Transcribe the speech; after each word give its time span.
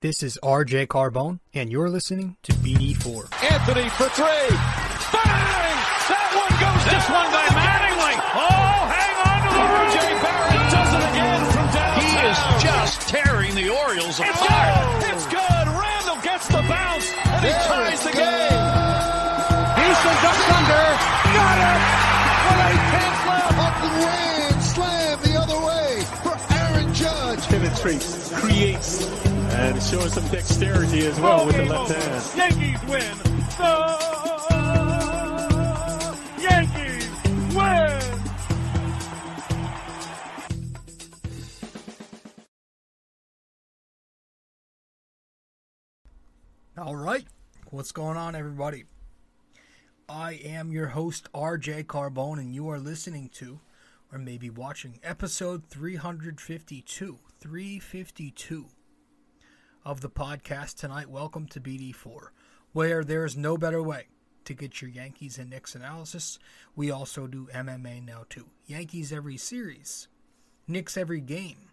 This 0.00 0.22
is 0.22 0.38
RJ 0.44 0.86
Carbone, 0.86 1.40
and 1.54 1.72
you're 1.72 1.90
listening 1.90 2.36
to 2.44 2.52
BD4. 2.62 3.26
Anthony 3.50 3.88
for 3.98 4.06
three. 4.14 4.46
Bang! 5.10 5.74
That 6.06 6.28
one 6.38 6.54
goes 6.62 6.82
This 6.86 7.02
down. 7.02 7.18
one 7.18 7.28
by 7.34 7.46
Mattingly. 7.50 8.14
Oh, 8.38 8.78
hang 8.94 9.14
on 9.26 9.38
to 9.42 9.50
the 9.58 9.64
RJ 9.74 9.98
Barrett 10.22 10.66
does 10.70 10.90
it 10.94 11.02
again 11.02 11.40
from 11.50 11.66
downtown. 11.74 11.98
He 11.98 12.14
is 12.30 12.38
just 12.62 12.96
tearing 13.10 13.52
the 13.58 13.68
Orioles 13.74 14.22
It's 14.22 14.38
apart. 14.38 15.02
good. 15.02 15.18
It's 15.18 15.26
good. 15.34 15.66
Randle 15.66 16.20
gets 16.22 16.46
the 16.46 16.62
bounce 16.62 17.10
and 17.10 17.42
he 17.42 17.50
ties 17.66 18.00
the 18.06 18.14
game. 18.14 18.62
Houston 19.82 20.16
ducks 20.22 20.46
under. 20.46 20.86
Got 21.34 21.58
it. 21.58 21.80
With 22.46 22.70
eight 22.70 22.84
tenths 22.94 23.22
left. 23.26 23.58
Up 23.58 23.76
and 23.82 23.94
ran, 24.06 24.54
slam 24.62 25.14
the 25.26 25.34
other 25.42 25.58
way 25.58 25.90
for 26.22 26.34
Aaron 26.54 26.86
Judge. 26.94 27.42
penetrates, 27.50 28.30
creates, 28.38 29.10
and 29.58 29.82
showing 29.82 30.08
some 30.08 30.26
dexterity 30.28 31.04
as 31.06 31.18
well 31.18 31.44
with 31.44 31.56
the 31.56 31.64
left 31.64 31.90
hand. 31.90 32.24
Yankees 32.36 32.80
win. 32.88 33.02
The 33.58 33.88
Yankees 36.40 37.10
win. 37.56 38.02
All 46.78 46.94
right, 46.94 47.26
what's 47.70 47.90
going 47.90 48.16
on, 48.16 48.36
everybody? 48.36 48.84
I 50.08 50.34
am 50.44 50.70
your 50.70 50.86
host, 50.86 51.28
RJ 51.34 51.86
Carbone, 51.86 52.38
and 52.38 52.54
you 52.54 52.68
are 52.70 52.78
listening 52.78 53.28
to, 53.34 53.58
or 54.12 54.20
maybe 54.20 54.50
watching, 54.50 55.00
episode 55.02 55.66
352. 55.66 57.18
352 57.40 58.66
of 59.88 60.02
the 60.02 60.10
podcast 60.10 60.76
tonight. 60.76 61.08
Welcome 61.08 61.46
to 61.46 61.60
BD4, 61.60 62.28
where 62.72 63.02
there 63.02 63.24
is 63.24 63.36
no 63.36 63.56
better 63.56 63.82
way 63.82 64.08
to 64.44 64.52
get 64.52 64.82
your 64.82 64.90
Yankees 64.90 65.38
and 65.38 65.48
Knicks 65.48 65.74
analysis. 65.74 66.38
We 66.76 66.90
also 66.90 67.26
do 67.26 67.48
MMA 67.54 68.04
now, 68.04 68.24
too. 68.28 68.46
Yankees 68.66 69.12
every 69.12 69.38
series, 69.38 70.08
Knicks 70.66 70.96
every 70.96 71.22
game, 71.22 71.70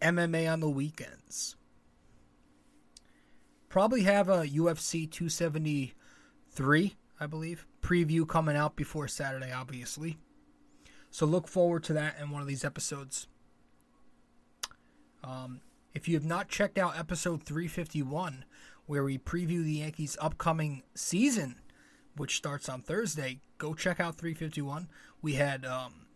MMA 0.00 0.50
on 0.50 0.60
the 0.60 0.70
weekends 0.70 1.56
probably 3.74 4.02
have 4.02 4.28
a 4.28 4.46
UFC 4.46 5.10
273, 5.10 6.94
I 7.18 7.26
believe, 7.26 7.66
preview 7.82 8.24
coming 8.24 8.54
out 8.54 8.76
before 8.76 9.08
Saturday, 9.08 9.50
obviously. 9.50 10.16
So 11.10 11.26
look 11.26 11.48
forward 11.48 11.82
to 11.82 11.92
that 11.94 12.14
in 12.20 12.30
one 12.30 12.40
of 12.40 12.46
these 12.46 12.64
episodes. 12.64 13.26
Um, 15.24 15.60
if 15.94 16.08
you 16.08 16.14
have 16.14 16.24
not 16.24 16.48
checked 16.48 16.76
out 16.76 16.98
episode 16.98 17.44
351, 17.44 18.44
where 18.86 19.04
we 19.04 19.16
preview 19.16 19.62
the 19.62 19.74
Yankees' 19.74 20.16
upcoming 20.20 20.82
season, 20.94 21.56
which 22.16 22.36
starts 22.36 22.68
on 22.68 22.82
Thursday, 22.82 23.40
go 23.58 23.74
check 23.74 24.00
out 24.00 24.16
351. 24.16 24.88
We 25.22 25.34
had 25.34 25.64
um, 25.64 26.06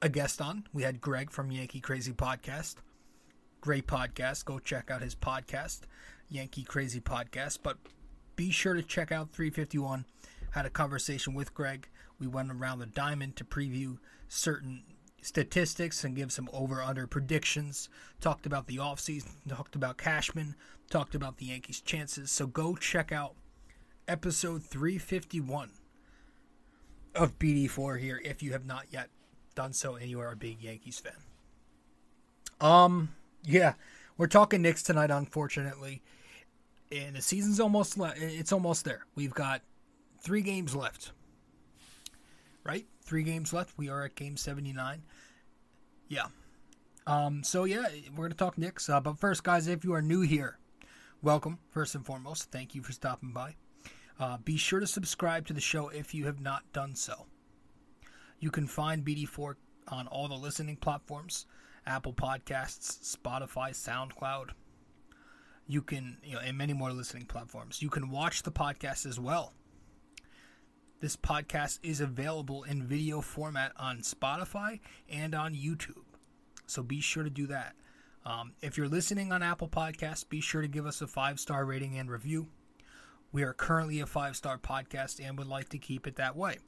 a 0.00 0.08
guest 0.08 0.40
on. 0.40 0.66
We 0.72 0.84
had 0.84 1.00
Greg 1.00 1.30
from 1.30 1.50
Yankee 1.50 1.80
Crazy 1.80 2.12
Podcast. 2.12 2.76
Great 3.60 3.86
podcast. 3.86 4.44
Go 4.44 4.58
check 4.60 4.90
out 4.90 5.02
his 5.02 5.16
podcast. 5.16 5.80
Yankee 6.28 6.64
Crazy 6.64 7.00
Podcast. 7.00 7.58
But 7.62 7.78
be 8.36 8.50
sure 8.50 8.74
to 8.74 8.82
check 8.82 9.10
out 9.10 9.32
351. 9.32 10.06
Had 10.52 10.66
a 10.66 10.70
conversation 10.70 11.34
with 11.34 11.52
Greg. 11.52 11.88
We 12.20 12.28
went 12.28 12.52
around 12.52 12.78
the 12.78 12.86
diamond 12.86 13.34
to 13.36 13.44
preview 13.44 13.98
certain 14.28 14.84
statistics 15.24 16.04
and 16.04 16.16
give 16.16 16.32
some 16.32 16.48
over 16.52 16.82
under 16.82 17.06
predictions. 17.06 17.88
Talked 18.20 18.46
about 18.46 18.66
the 18.66 18.76
offseason, 18.76 19.32
talked 19.48 19.74
about 19.74 19.96
Cashman, 19.96 20.54
talked 20.90 21.14
about 21.14 21.38
the 21.38 21.46
Yankees' 21.46 21.80
chances. 21.80 22.30
So 22.30 22.46
go 22.46 22.76
check 22.76 23.12
out 23.12 23.34
episode 24.06 24.62
351 24.62 25.70
of 27.14 27.38
BD4 27.38 28.00
here 28.00 28.20
if 28.24 28.42
you 28.42 28.52
have 28.52 28.66
not 28.66 28.86
yet 28.90 29.08
done 29.54 29.72
so 29.72 29.94
and 29.94 30.10
you 30.10 30.20
are 30.20 30.32
a 30.32 30.36
big 30.36 30.60
Yankees 30.62 30.98
fan. 30.98 31.12
Um, 32.60 33.14
yeah, 33.44 33.74
we're 34.16 34.26
talking 34.26 34.62
Knicks 34.62 34.82
tonight, 34.82 35.10
unfortunately 35.10 36.02
and 36.94 37.16
the 37.16 37.22
season's 37.22 37.60
almost 37.60 37.98
le- 37.98 38.14
it's 38.16 38.52
almost 38.52 38.84
there. 38.84 39.06
We've 39.14 39.34
got 39.34 39.62
three 40.20 40.42
games 40.42 40.74
left. 40.74 41.12
Right? 42.64 42.86
Three 43.02 43.22
games 43.22 43.52
left. 43.52 43.76
We 43.76 43.88
are 43.88 44.04
at 44.04 44.14
game 44.14 44.36
79. 44.36 45.02
Yeah. 46.08 46.26
Um 47.06 47.42
so 47.42 47.64
yeah, 47.64 47.86
we're 48.16 48.28
to 48.28 48.34
talk 48.34 48.58
Knicks. 48.58 48.88
Uh, 48.88 49.00
but 49.00 49.18
first 49.18 49.44
guys, 49.44 49.66
if 49.68 49.84
you 49.84 49.94
are 49.94 50.02
new 50.02 50.20
here, 50.22 50.58
welcome 51.22 51.58
first 51.70 51.94
and 51.94 52.04
foremost. 52.04 52.50
Thank 52.50 52.74
you 52.74 52.82
for 52.82 52.92
stopping 52.92 53.32
by. 53.32 53.56
Uh, 54.18 54.38
be 54.38 54.56
sure 54.56 54.80
to 54.80 54.86
subscribe 54.86 55.46
to 55.46 55.52
the 55.52 55.60
show 55.60 55.88
if 55.88 56.14
you 56.14 56.26
have 56.26 56.40
not 56.40 56.62
done 56.72 56.94
so. 56.94 57.26
You 58.38 58.50
can 58.50 58.66
find 58.66 59.04
BD4 59.04 59.54
on 59.88 60.06
all 60.06 60.28
the 60.28 60.34
listening 60.34 60.76
platforms 60.76 61.46
Apple 61.86 62.14
Podcasts, 62.14 63.16
Spotify, 63.16 63.70
SoundCloud, 63.70 64.50
you 65.66 65.82
can 65.82 66.18
you 66.22 66.34
know 66.34 66.40
and 66.40 66.56
many 66.56 66.72
more 66.72 66.92
listening 66.92 67.24
platforms 67.24 67.80
you 67.80 67.88
can 67.88 68.10
watch 68.10 68.42
the 68.42 68.52
podcast 68.52 69.06
as 69.06 69.18
well 69.18 69.52
this 71.00 71.16
podcast 71.16 71.78
is 71.82 72.00
available 72.00 72.62
in 72.64 72.82
video 72.82 73.20
format 73.20 73.72
on 73.76 73.98
spotify 74.00 74.80
and 75.08 75.34
on 75.34 75.54
youtube. 75.54 76.04
So 76.66 76.82
be 76.82 77.00
sure 77.00 77.22
to 77.24 77.30
do 77.30 77.46
that. 77.48 77.74
Um, 78.24 78.52
if 78.62 78.78
you're 78.78 78.88
listening 78.88 79.32
on 79.32 79.42
apple 79.42 79.68
podcasts 79.68 80.28
be 80.28 80.40
sure 80.40 80.62
to 80.62 80.68
give 80.68 80.86
us 80.86 81.02
a 81.02 81.06
five 81.06 81.38
star 81.38 81.64
rating 81.64 81.98
and 81.98 82.10
review. 82.10 82.48
We 83.32 83.42
are 83.42 83.52
currently 83.52 84.00
a 84.00 84.06
five 84.06 84.36
star 84.36 84.58
podcast 84.58 85.26
and 85.26 85.36
would 85.38 85.48
like 85.48 85.68
to 85.70 85.78
keep 85.78 86.06
it 86.06 86.16
that 86.16 86.36
way. 86.36 86.58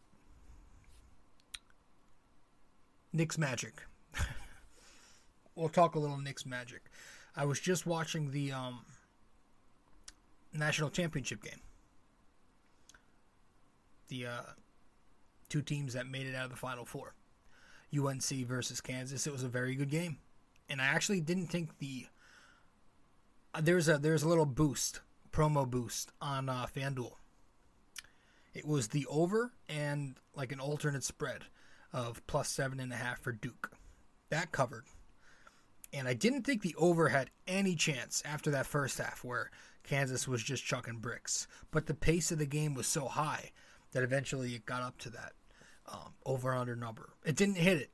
Knicks 3.13 3.37
Magic. 3.37 3.83
we'll 5.55 5.69
talk 5.69 5.93
a 5.93 5.99
little 5.99 6.17
Knicks 6.17 6.47
Magic. 6.47 6.81
I 7.35 7.45
was 7.45 7.59
just 7.59 7.85
watching 7.85 8.31
the 8.31 8.53
um, 8.53 8.79
national 10.51 10.89
championship 10.89 11.43
game. 11.43 11.61
The 14.07 14.25
uh, 14.25 14.41
two 15.49 15.61
teams 15.61 15.93
that 15.93 16.07
made 16.07 16.27
it 16.27 16.35
out 16.35 16.45
of 16.45 16.51
the 16.51 16.57
Final 16.57 16.85
Four. 16.85 17.13
UNC 17.97 18.23
versus 18.47 18.81
Kansas. 18.81 19.27
It 19.27 19.33
was 19.33 19.43
a 19.43 19.49
very 19.49 19.75
good 19.75 19.89
game, 19.89 20.17
and 20.69 20.81
I 20.81 20.85
actually 20.85 21.21
didn't 21.21 21.47
think 21.47 21.77
the 21.79 22.07
uh, 23.53 23.61
there's 23.61 23.87
a 23.87 23.97
there's 23.97 24.23
a 24.23 24.27
little 24.27 24.45
boost 24.45 25.01
promo 25.31 25.69
boost 25.69 26.11
on 26.21 26.49
uh, 26.49 26.65
FanDuel. 26.75 27.13
It 28.53 28.65
was 28.65 28.87
the 28.87 29.05
over 29.07 29.53
and 29.69 30.15
like 30.35 30.51
an 30.51 30.59
alternate 30.59 31.03
spread 31.03 31.43
of 31.93 32.25
plus 32.27 32.49
seven 32.49 32.79
and 32.79 32.91
a 32.91 32.95
half 32.95 33.19
for 33.19 33.31
Duke. 33.31 33.71
That 34.29 34.51
covered. 34.51 34.85
And 35.93 36.07
I 36.07 36.13
didn't 36.13 36.43
think 36.43 36.61
the 36.61 36.75
over 36.77 37.09
had 37.09 37.29
any 37.47 37.75
chance 37.75 38.21
after 38.25 38.51
that 38.51 38.65
first 38.65 38.97
half 38.97 39.23
where 39.23 39.51
Kansas 39.83 40.27
was 40.27 40.43
just 40.43 40.65
chucking 40.65 40.97
bricks. 40.97 41.47
But 41.71 41.85
the 41.85 41.93
pace 41.93 42.31
of 42.31 42.39
the 42.39 42.45
game 42.45 42.73
was 42.73 42.87
so 42.87 43.07
high 43.07 43.51
that 43.91 44.03
eventually 44.03 44.53
it 44.53 44.65
got 44.65 44.81
up 44.81 44.97
to 44.99 45.09
that 45.11 45.33
um, 45.87 46.13
over 46.25 46.53
under 46.53 46.75
number. 46.75 47.09
It 47.25 47.35
didn't 47.35 47.55
hit 47.55 47.77
it. 47.77 47.89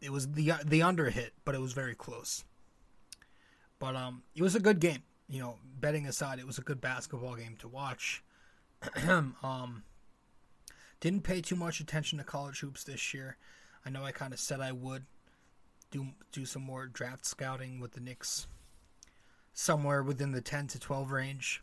It 0.00 0.12
was 0.12 0.32
the 0.32 0.52
the 0.64 0.82
under 0.82 1.10
hit, 1.10 1.32
but 1.44 1.54
it 1.54 1.60
was 1.60 1.72
very 1.72 1.94
close. 1.94 2.44
But 3.78 3.96
um, 3.96 4.22
it 4.34 4.42
was 4.42 4.54
a 4.54 4.60
good 4.60 4.80
game. 4.80 5.02
You 5.28 5.40
know, 5.40 5.58
betting 5.80 6.06
aside, 6.06 6.38
it 6.38 6.46
was 6.46 6.58
a 6.58 6.62
good 6.62 6.80
basketball 6.80 7.34
game 7.34 7.56
to 7.60 7.68
watch. 7.68 8.22
um, 9.06 9.84
didn't 11.00 11.22
pay 11.22 11.40
too 11.40 11.56
much 11.56 11.80
attention 11.80 12.18
to 12.18 12.24
college 12.24 12.60
hoops 12.60 12.84
this 12.84 13.14
year. 13.14 13.36
I 13.84 13.90
know 13.90 14.04
I 14.04 14.12
kind 14.12 14.32
of 14.32 14.40
said 14.40 14.60
I 14.60 14.72
would 14.72 15.04
do 15.90 16.08
do 16.32 16.44
some 16.44 16.62
more 16.62 16.86
draft 16.86 17.24
scouting 17.24 17.80
with 17.80 17.92
the 17.92 18.00
Knicks 18.00 18.46
somewhere 19.52 20.02
within 20.02 20.32
the 20.32 20.40
10 20.40 20.66
to 20.68 20.78
12 20.78 21.12
range. 21.12 21.62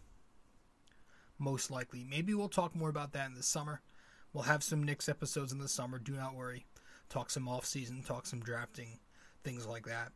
Most 1.37 1.69
likely. 1.69 2.05
Maybe 2.07 2.33
we'll 2.33 2.49
talk 2.49 2.75
more 2.75 2.89
about 2.89 3.13
that 3.13 3.27
in 3.27 3.35
the 3.35 3.43
summer. 3.43 3.81
We'll 4.33 4.43
have 4.43 4.63
some 4.63 4.83
Knicks 4.83 5.09
episodes 5.09 5.51
in 5.51 5.59
the 5.59 5.67
summer. 5.67 5.99
Do 5.99 6.13
not 6.13 6.35
worry. 6.35 6.65
Talk 7.09 7.29
some 7.29 7.47
off 7.47 7.65
season, 7.65 8.03
talk 8.03 8.25
some 8.25 8.39
drafting, 8.39 8.99
things 9.43 9.65
like 9.65 9.85
that. 9.85 10.13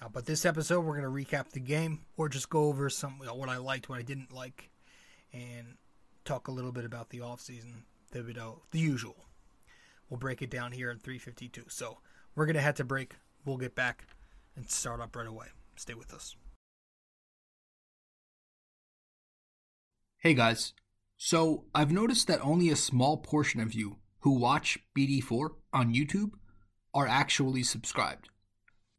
Uh, 0.00 0.08
but 0.08 0.24
this 0.26 0.46
episode, 0.46 0.80
we're 0.80 0.98
going 0.98 1.26
to 1.26 1.34
recap 1.36 1.50
the 1.50 1.60
game 1.60 2.00
or 2.16 2.28
just 2.28 2.48
go 2.48 2.64
over 2.64 2.88
some 2.88 3.18
what 3.18 3.48
I 3.48 3.58
liked, 3.58 3.88
what 3.88 3.98
I 3.98 4.02
didn't 4.02 4.32
like, 4.32 4.70
and 5.32 5.76
talk 6.24 6.48
a 6.48 6.52
little 6.52 6.72
bit 6.72 6.84
about 6.84 7.10
the 7.10 7.20
off 7.20 7.40
season, 7.40 7.84
the, 8.12 8.22
you 8.22 8.34
know, 8.34 8.62
the 8.70 8.78
usual. 8.78 9.16
We'll 10.08 10.18
break 10.18 10.40
it 10.40 10.50
down 10.50 10.72
here 10.72 10.90
in 10.90 10.98
352. 10.98 11.64
So 11.68 11.98
we're 12.34 12.46
going 12.46 12.56
to 12.56 12.62
head 12.62 12.76
to 12.76 12.84
break. 12.84 13.16
We'll 13.44 13.58
get 13.58 13.74
back 13.74 14.06
and 14.56 14.70
start 14.70 15.00
up 15.00 15.14
right 15.14 15.26
away. 15.26 15.48
Stay 15.76 15.94
with 15.94 16.14
us. 16.14 16.36
Hey 20.18 20.34
guys. 20.34 20.72
So, 21.20 21.64
I've 21.74 21.90
noticed 21.90 22.28
that 22.28 22.40
only 22.44 22.70
a 22.70 22.76
small 22.76 23.16
portion 23.16 23.60
of 23.60 23.74
you 23.74 23.96
who 24.20 24.38
watch 24.38 24.78
BD4 24.96 25.50
on 25.72 25.92
YouTube 25.92 26.30
are 26.94 27.08
actually 27.08 27.64
subscribed. 27.64 28.28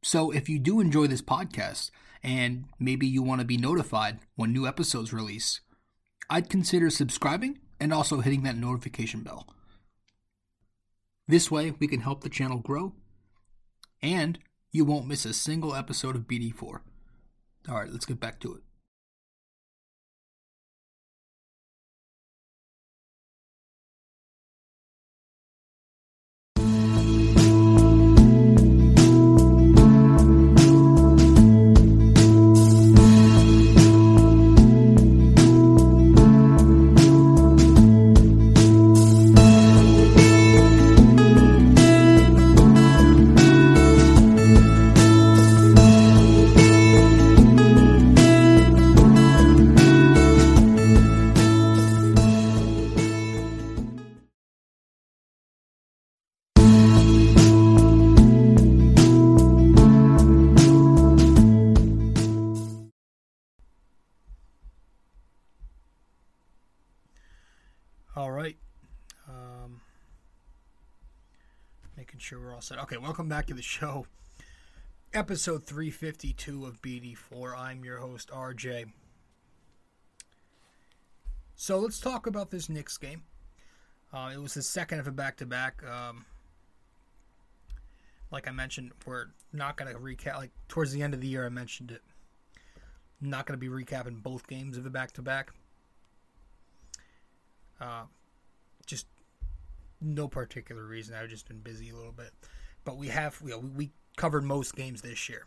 So, 0.04 0.30
if 0.30 0.50
you 0.50 0.60
do 0.60 0.82
enjoy 0.82 1.08
this 1.08 1.22
podcast 1.22 1.92
and 2.22 2.66
maybe 2.78 3.08
you 3.08 3.24
want 3.24 3.40
to 3.40 3.48
be 3.48 3.56
notified 3.56 4.20
when 4.36 4.52
new 4.52 4.68
episodes 4.68 5.14
release, 5.14 5.62
I'd 6.30 6.50
consider 6.50 6.90
subscribing 6.90 7.60
and 7.80 7.94
also 7.94 8.20
hitting 8.20 8.44
that 8.44 8.58
notification 8.58 9.22
bell. 9.24 9.48
This 11.26 11.50
way, 11.50 11.72
we 11.72 11.88
can 11.88 12.02
help 12.02 12.22
the 12.22 12.30
channel 12.30 12.60
grow 12.60 12.96
and 14.02 14.40
you 14.74 14.84
won't 14.84 15.08
miss 15.08 15.24
a 15.24 15.34
single 15.34 15.74
episode 15.74 16.18
of 16.18 16.28
BD4. 16.28 16.82
All 17.70 17.76
right, 17.76 17.90
let's 17.90 18.06
get 18.06 18.20
back 18.20 18.42
to 18.42 18.56
it. 18.56 18.62
Making 72.20 72.38
sure 72.38 72.46
we're 72.46 72.54
all 72.54 72.60
set. 72.60 72.78
Okay, 72.80 72.98
welcome 72.98 73.30
back 73.30 73.46
to 73.46 73.54
the 73.54 73.62
show. 73.62 74.06
Episode 75.14 75.64
352 75.66 76.66
of 76.66 76.82
BD4. 76.82 77.58
I'm 77.58 77.86
your 77.86 78.00
host, 78.00 78.30
RJ. 78.30 78.92
So 81.56 81.80
let's 81.80 81.98
talk 81.98 82.28
about 82.28 82.52
this 82.52 82.68
Knicks 82.68 82.98
game. 82.98 83.24
Uh, 84.12 84.32
it 84.34 84.38
was 84.38 84.54
the 84.54 84.62
second 84.62 85.00
of 85.00 85.08
a 85.08 85.14
back 85.14 85.38
to 85.38 85.46
back. 85.46 85.82
Like 88.32 88.50
I 88.50 88.52
mentioned, 88.52 88.92
we're 89.06 89.28
not 89.54 89.78
going 89.78 89.90
to 89.90 89.98
recap. 89.98 90.36
Like 90.36 90.52
towards 90.68 90.92
the 90.92 91.02
end 91.02 91.14
of 91.14 91.22
the 91.22 91.28
year, 91.28 91.46
I 91.46 91.50
mentioned 91.50 91.90
it. 91.90 92.02
not 93.22 93.46
going 93.46 93.58
to 93.58 93.66
be 93.66 93.74
recapping 93.74 94.22
both 94.22 94.46
games 94.46 94.78
of 94.78 94.86
a 94.86 94.90
back 94.90 95.14
to 95.14 95.22
back. 95.22 95.52
No 100.02 100.28
particular 100.28 100.86
reason. 100.86 101.16
I've 101.16 101.30
just 101.30 101.48
been 101.48 101.60
busy 101.60 101.90
a 101.90 101.96
little 101.96 102.12
bit, 102.12 102.32
but 102.86 102.98
we 102.98 103.08
have 103.10 103.42
know, 103.42 103.60
we 103.60 103.92
covered 104.16 104.44
most 104.44 104.76
games 104.76 105.02
this 105.02 105.30
year. 105.30 105.46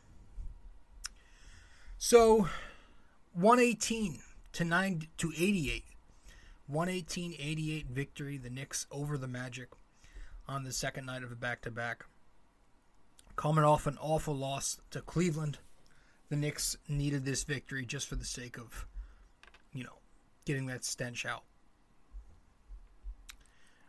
So, 1.98 2.48
118 3.34 4.18
to 4.54 4.64
9 4.64 5.08
to 5.18 5.32
88. 5.36 5.84
118-88 6.70 7.86
victory 7.86 8.38
the 8.38 8.50
Knicks 8.50 8.86
over 8.90 9.18
the 9.18 9.28
Magic 9.28 9.68
on 10.48 10.64
the 10.64 10.72
second 10.72 11.06
night 11.06 11.22
of 11.22 11.32
a 11.32 11.36
back-to-back. 11.36 12.04
Coming 13.36 13.64
off 13.64 13.86
an 13.86 13.98
awful 14.00 14.34
loss 14.34 14.78
to 14.90 15.00
Cleveland, 15.00 15.58
the 16.28 16.36
Knicks 16.36 16.76
needed 16.88 17.24
this 17.24 17.44
victory 17.44 17.84
just 17.84 18.08
for 18.08 18.16
the 18.16 18.24
sake 18.24 18.58
of, 18.58 18.86
you 19.72 19.84
know, 19.84 19.98
getting 20.44 20.66
that 20.66 20.84
stench 20.84 21.24
out. 21.26 21.44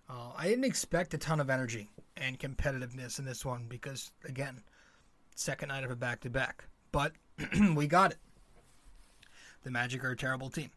Uh, 0.10 0.32
I 0.38 0.48
didn't 0.48 0.66
expect 0.66 1.14
a 1.14 1.18
ton 1.18 1.40
of 1.40 1.50
energy 1.50 1.90
and 2.18 2.40
competitiveness 2.40 3.20
in 3.20 3.26
this 3.26 3.46
one 3.46 3.66
because, 3.68 4.12
again, 4.26 4.62
second 5.36 5.70
night 5.70 5.84
of 5.84 5.92
a 5.92 5.96
back 5.96 6.22
to 6.22 6.30
back. 6.30 6.66
But 6.92 7.14
we 7.76 7.88
got 7.88 8.12
it. 8.12 8.18
The 9.64 9.72
Magic 9.72 10.04
are 10.04 10.12
a 10.12 10.18
terrible 10.18 10.50
team. 10.50 10.72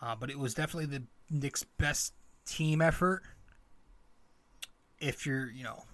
Uh, 0.00 0.14
but 0.18 0.30
it 0.30 0.38
was 0.38 0.54
definitely 0.54 0.86
the 0.86 1.02
Knicks' 1.28 1.64
best 1.78 2.14
team 2.46 2.80
effort. 2.80 3.22
If 4.98 5.26
you're, 5.26 5.50
you 5.50 5.64
know, 5.64 5.84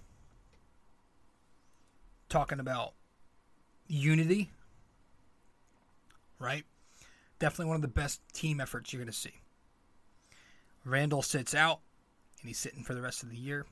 talking 2.29 2.61
about 2.61 2.93
unity, 3.89 4.51
right? 6.39 6.65
Definitely 7.39 7.67
one 7.67 7.77
of 7.77 7.83
the 7.83 7.89
best 7.89 8.21
team 8.33 8.61
efforts 8.61 8.93
you're 8.93 9.01
going 9.01 9.13
to 9.13 9.17
see. 9.19 9.35
Randall 10.85 11.23
sits 11.23 11.55
out 11.55 11.81
and 12.41 12.49
he's 12.49 12.59
sitting 12.59 12.83
for 12.83 12.95
the 12.95 13.03
rest 13.03 13.23
of 13.23 13.31
the 13.31 13.37
year. 13.37 13.67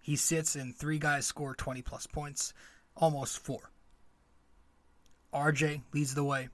He 0.00 0.16
sits 0.16 0.56
and 0.56 0.74
three 0.74 0.98
guys 0.98 1.26
score 1.26 1.54
20 1.54 1.82
plus 1.82 2.06
points, 2.06 2.52
almost 2.96 3.38
four. 3.38 3.70
RJ 5.32 5.82
leads 5.92 6.14
the 6.14 6.24
way, 6.24 6.48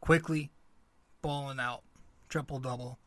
Quickley 0.00 0.50
balling 1.20 1.60
out, 1.60 1.82
triple 2.28 2.58
double. 2.58 2.98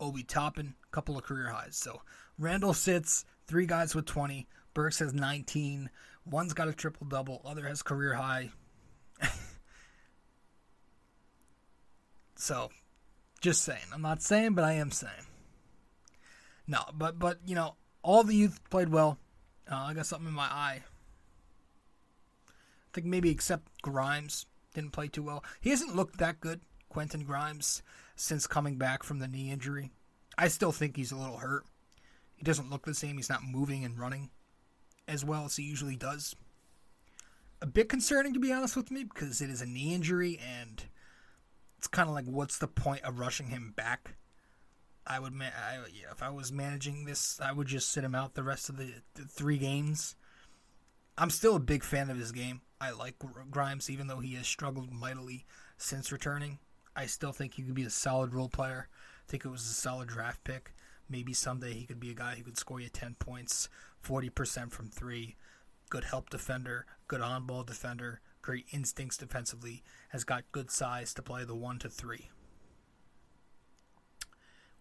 Obi 0.00 0.24
Toppin, 0.24 0.74
couple 0.90 1.16
of 1.16 1.22
career 1.22 1.48
highs. 1.48 1.76
So 1.76 2.02
Randle 2.38 2.74
sits, 2.74 3.24
three 3.46 3.66
guys 3.66 3.94
with 3.94 4.04
20. 4.04 4.48
Burks 4.74 4.98
has 4.98 5.14
19. 5.14 5.88
One's 6.26 6.54
got 6.54 6.68
a 6.68 6.72
triple 6.72 7.06
double, 7.06 7.40
other 7.44 7.66
has 7.68 7.82
career 7.82 8.14
high. 8.14 8.50
so, 12.34 12.70
just 13.40 13.62
saying. 13.62 13.78
I'm 13.94 14.02
not 14.02 14.22
saying, 14.22 14.54
but 14.54 14.64
I 14.64 14.72
am 14.74 14.90
saying. 14.90 15.12
No, 16.66 16.80
but 16.94 17.18
but 17.18 17.38
you 17.46 17.54
know, 17.54 17.76
all 18.02 18.24
the 18.24 18.34
youth 18.34 18.60
played 18.70 18.88
well. 18.90 19.18
Uh, 19.70 19.76
I 19.76 19.94
got 19.94 20.06
something 20.06 20.28
in 20.28 20.34
my 20.34 20.44
eye. 20.44 20.82
I 22.48 22.88
think 22.92 23.06
maybe 23.06 23.30
except 23.30 23.82
Grimes 23.82 24.46
didn't 24.74 24.92
play 24.92 25.08
too 25.08 25.22
well. 25.22 25.44
He 25.60 25.70
hasn't 25.70 25.96
looked 25.96 26.18
that 26.18 26.40
good, 26.40 26.60
Quentin 26.88 27.24
Grimes, 27.24 27.82
since 28.16 28.46
coming 28.46 28.76
back 28.76 29.02
from 29.02 29.18
the 29.18 29.28
knee 29.28 29.50
injury. 29.50 29.90
I 30.36 30.48
still 30.48 30.72
think 30.72 30.96
he's 30.96 31.12
a 31.12 31.16
little 31.16 31.38
hurt. 31.38 31.64
He 32.36 32.44
doesn't 32.44 32.70
look 32.70 32.84
the 32.84 32.94
same. 32.94 33.16
He's 33.16 33.30
not 33.30 33.44
moving 33.44 33.84
and 33.84 33.98
running 33.98 34.30
as 35.08 35.24
well 35.24 35.44
as 35.44 35.56
he 35.56 35.62
usually 35.62 35.96
does. 35.96 36.34
A 37.60 37.66
bit 37.66 37.88
concerning, 37.88 38.34
to 38.34 38.40
be 38.40 38.52
honest 38.52 38.76
with 38.76 38.90
me, 38.90 39.04
because 39.04 39.40
it 39.40 39.50
is 39.50 39.62
a 39.62 39.66
knee 39.66 39.94
injury, 39.94 40.40
and 40.58 40.82
it's 41.78 41.86
kind 41.86 42.08
of 42.08 42.14
like, 42.14 42.24
what's 42.24 42.58
the 42.58 42.66
point 42.66 43.02
of 43.02 43.18
rushing 43.18 43.48
him 43.48 43.72
back? 43.76 44.14
I 45.06 45.18
would, 45.18 45.32
ma- 45.32 45.46
I, 45.46 45.78
if 46.10 46.22
I 46.22 46.30
was 46.30 46.52
managing 46.52 47.04
this, 47.04 47.40
I 47.40 47.52
would 47.52 47.66
just 47.66 47.90
sit 47.90 48.04
him 48.04 48.14
out 48.14 48.34
the 48.34 48.42
rest 48.42 48.68
of 48.68 48.76
the, 48.76 48.92
the 49.14 49.24
three 49.24 49.58
games. 49.58 50.14
I'm 51.18 51.30
still 51.30 51.56
a 51.56 51.60
big 51.60 51.82
fan 51.82 52.08
of 52.08 52.18
his 52.18 52.32
game. 52.32 52.60
I 52.80 52.90
like 52.90 53.16
Grimes, 53.50 53.90
even 53.90 54.06
though 54.06 54.20
he 54.20 54.34
has 54.34 54.46
struggled 54.46 54.92
mightily 54.92 55.44
since 55.76 56.12
returning. 56.12 56.58
I 56.94 57.06
still 57.06 57.32
think 57.32 57.54
he 57.54 57.62
could 57.62 57.74
be 57.74 57.84
a 57.84 57.90
solid 57.90 58.34
role 58.34 58.48
player. 58.48 58.88
I 59.26 59.30
think 59.30 59.44
it 59.44 59.50
was 59.50 59.62
a 59.62 59.74
solid 59.74 60.08
draft 60.08 60.44
pick. 60.44 60.72
Maybe 61.08 61.32
someday 61.32 61.74
he 61.74 61.84
could 61.84 62.00
be 62.00 62.10
a 62.10 62.14
guy 62.14 62.36
who 62.36 62.44
could 62.44 62.58
score 62.58 62.80
you 62.80 62.88
10 62.88 63.16
points, 63.18 63.68
40% 64.04 64.72
from 64.72 64.88
three. 64.88 65.36
Good 65.90 66.04
help 66.04 66.30
defender, 66.30 66.86
good 67.06 67.20
on 67.20 67.46
ball 67.46 67.64
defender, 67.64 68.20
great 68.40 68.66
instincts 68.72 69.16
defensively, 69.16 69.82
has 70.08 70.24
got 70.24 70.50
good 70.52 70.70
size 70.70 71.12
to 71.14 71.22
play 71.22 71.44
the 71.44 71.54
1 71.54 71.80
to 71.80 71.88
3 71.88 72.30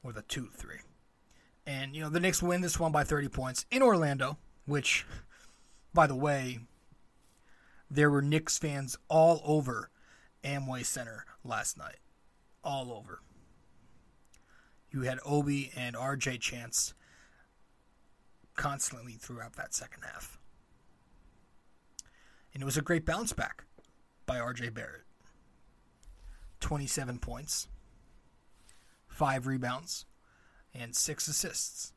or 0.04 0.12
the 0.12 0.22
2 0.24 0.50
3. 0.56 0.78
And, 1.66 1.96
you 1.96 2.02
know, 2.02 2.10
the 2.10 2.20
Knicks 2.20 2.42
win 2.42 2.62
this 2.62 2.80
one 2.80 2.92
by 2.92 3.04
30 3.04 3.30
points 3.30 3.66
in 3.70 3.82
Orlando, 3.82 4.38
which, 4.66 5.06
by 5.94 6.08
the 6.08 6.16
way, 6.16 6.60
there 7.90 8.10
were 8.10 8.22
Knicks 8.22 8.58
fans 8.58 8.98
all 9.10 9.42
over 9.46 9.90
Amway 10.44 10.86
Center 10.86 11.26
last 11.44 11.78
night. 11.78 11.98
All 12.64 12.92
over. 12.92 13.22
You 14.92 15.02
had 15.02 15.20
Obi 15.26 15.72
and 15.76 15.96
RJ 15.96 16.40
Chance 16.40 16.94
constantly 18.56 19.14
throughout 19.14 19.56
that 19.56 19.74
second 19.74 20.04
half. 20.04 20.38
And 22.54 22.62
it 22.62 22.66
was 22.66 22.78
a 22.78 22.82
great 22.82 23.06
bounce 23.06 23.34
back 23.34 23.64
by 24.26 24.38
RJ 24.38 24.74
Barrett. 24.74 25.04
27 26.60 27.18
points, 27.20 27.68
5 29.22 29.46
rebounds, 29.46 30.06
and 30.74 30.96
6 30.96 31.28
assists. 31.28 31.94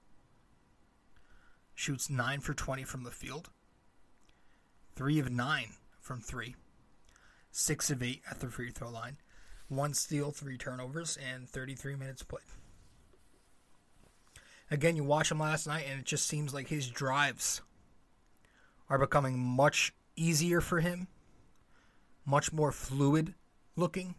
Shoots 1.74 2.10
9 2.10 2.40
for 2.40 2.52
20 2.52 2.84
from 2.84 3.02
the 3.02 3.10
field, 3.10 3.48
3 4.94 5.20
of 5.20 5.30
9 5.30 5.68
from 6.02 6.20
3, 6.20 6.54
6 7.50 7.90
of 7.90 8.02
8 8.02 8.20
at 8.30 8.40
the 8.40 8.48
free 8.48 8.70
throw 8.70 8.90
line, 8.90 9.16
1 9.68 9.94
steal, 9.94 10.32
3 10.32 10.58
turnovers, 10.58 11.16
and 11.16 11.48
33 11.48 11.96
minutes 11.96 12.22
played. 12.22 12.42
Again, 14.70 14.94
you 14.94 15.02
watch 15.02 15.30
him 15.30 15.40
last 15.40 15.66
night, 15.66 15.86
and 15.90 16.00
it 16.00 16.04
just 16.04 16.26
seems 16.26 16.52
like 16.52 16.68
his 16.68 16.90
drives 16.90 17.62
are 18.90 18.98
becoming 18.98 19.38
much 19.38 19.94
easier 20.14 20.60
for 20.60 20.80
him, 20.80 21.08
much 22.26 22.52
more 22.52 22.70
fluid 22.70 23.32
looking. 23.76 24.14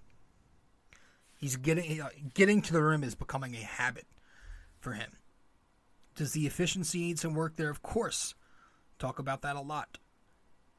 He's 1.46 1.58
getting 1.58 2.02
uh, 2.02 2.10
getting 2.34 2.60
to 2.64 2.74
the 2.74 2.82
rim 2.82 3.04
is 3.04 3.14
becoming 3.14 3.54
a 3.54 3.60
habit 3.60 4.08
for 4.80 4.94
him. 4.94 5.12
Does 6.16 6.34
the 6.34 6.48
efficiency 6.48 6.98
need 7.02 7.20
some 7.20 7.36
work 7.36 7.56
there? 7.56 7.70
Of 7.70 7.84
course. 7.84 8.34
Talk 8.98 9.20
about 9.20 9.44
that 9.44 9.56
a 9.56 9.62
lot. 9.62 10.00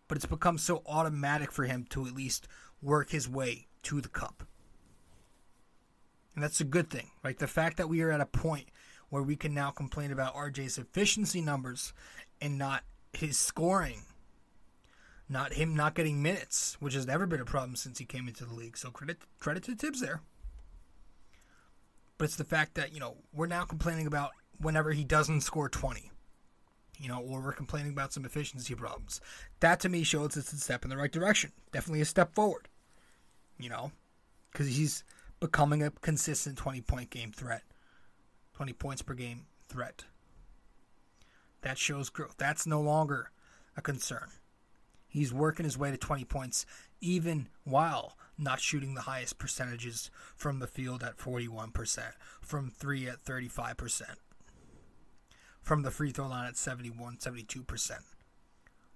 But 0.09 0.17
it's 0.17 0.27
become 0.27 0.59
so 0.59 0.83
automatic 0.85 1.53
for 1.53 1.67
him 1.67 1.87
to 1.91 2.05
at 2.05 2.17
least 2.17 2.49
work 2.83 3.11
his 3.11 3.29
way 3.29 3.69
to 3.85 4.01
the 4.01 4.09
cup. 4.09 4.43
And 6.35 6.43
that's 6.43 6.61
a 6.61 6.65
good 6.65 6.91
thing, 6.91 7.13
right? 7.23 7.39
The 7.39 7.47
fact 7.47 7.77
that 7.77 7.89
we 7.89 8.03
are 8.03 8.11
at 8.11 8.21
a 8.21 8.27
point 8.27 8.67
where 9.09 9.23
we 9.23 9.37
can 9.37 9.55
now 9.55 9.71
complain 9.71 10.11
about 10.11 10.35
RJ's 10.35 10.79
efficiency 10.79 11.41
numbers 11.41 11.93
and 12.41 12.59
not 12.59 12.83
his 13.13 13.39
scoring. 13.39 14.03
Not 15.29 15.53
him 15.53 15.77
not 15.77 15.95
getting 15.95 16.25
minutes, 16.25 16.77
which 16.81 16.95
has 16.95 17.07
never 17.07 17.25
been 17.25 17.41
a 17.41 17.45
problem 17.45 17.77
since 17.77 18.01
he 18.01 18.05
came 18.05 18.27
into 18.27 18.45
the 18.45 18.55
league. 18.55 18.77
So 18.77 18.91
credit 18.91 19.19
credit 19.39 19.63
to 19.63 19.77
Thibs 19.77 20.01
there. 20.01 20.23
But 22.19 22.25
it's 22.25 22.37
the 22.37 22.45
fact 22.45 22.75
that, 22.75 22.95
you 22.95 23.01
know, 23.01 23.17
we're 23.33 23.47
now 23.47 23.65
complaining 23.65 24.07
about 24.07 24.31
whenever 24.59 24.93
he 24.93 25.05
doesn't 25.05 25.43
score 25.43 25.69
20. 25.69 26.11
You 26.99 27.09
know, 27.09 27.21
or 27.21 27.43
we're 27.43 27.53
complaining 27.53 27.93
about 27.93 28.15
some 28.15 28.25
efficiency 28.25 28.75
problems. 28.75 29.21
That 29.61 29.81
to 29.81 29.91
me 29.91 30.03
shows 30.03 30.37
it's 30.37 30.53
a 30.53 30.57
step 30.57 30.83
in 30.83 30.91
the 30.91 30.97
right 30.97 31.13
direction. 31.13 31.53
Definitely 31.71 32.01
a 32.01 32.07
step 32.07 32.35
forward. 32.35 32.69
You 33.59 33.69
know, 33.69 33.93
because 34.51 34.69
he's 34.69 35.05
becoming 35.41 35.83
a 35.83 35.91
consistent 35.91 36.57
20 36.57 36.81
point 36.83 37.11
game 37.11 37.33
threat. 37.33 37.63
20 38.55 38.73
points 38.73 39.03
per 39.03 39.13
game 39.13 39.45
threat. 39.69 40.05
That 41.61 41.77
shows 41.77 42.09
growth. 42.09 42.37
That's 42.39 42.67
no 42.67 42.81
longer 42.81 43.31
a 43.77 43.83
concern. 43.83 44.31
He's 45.07 45.35
working 45.35 45.65
his 45.65 45.77
way 45.77 45.91
to 45.91 45.97
20 45.97 46.25
points, 46.25 46.65
even 47.01 47.49
while 47.65 48.17
not 48.39 48.61
shooting 48.61 48.95
the 48.95 49.03
highest 49.03 49.39
percentages 49.39 50.11
from 50.37 50.59
the 50.59 50.67
field 50.67 51.03
at 51.03 51.17
41%, 51.17 52.13
from 52.41 52.71
three 52.71 53.09
at 53.09 53.25
35%, 53.25 54.03
from 55.63 55.83
the 55.83 55.91
free 55.91 56.11
throw 56.11 56.29
line 56.29 56.47
at 56.47 56.57
71, 56.57 57.17
72%. 57.17 57.91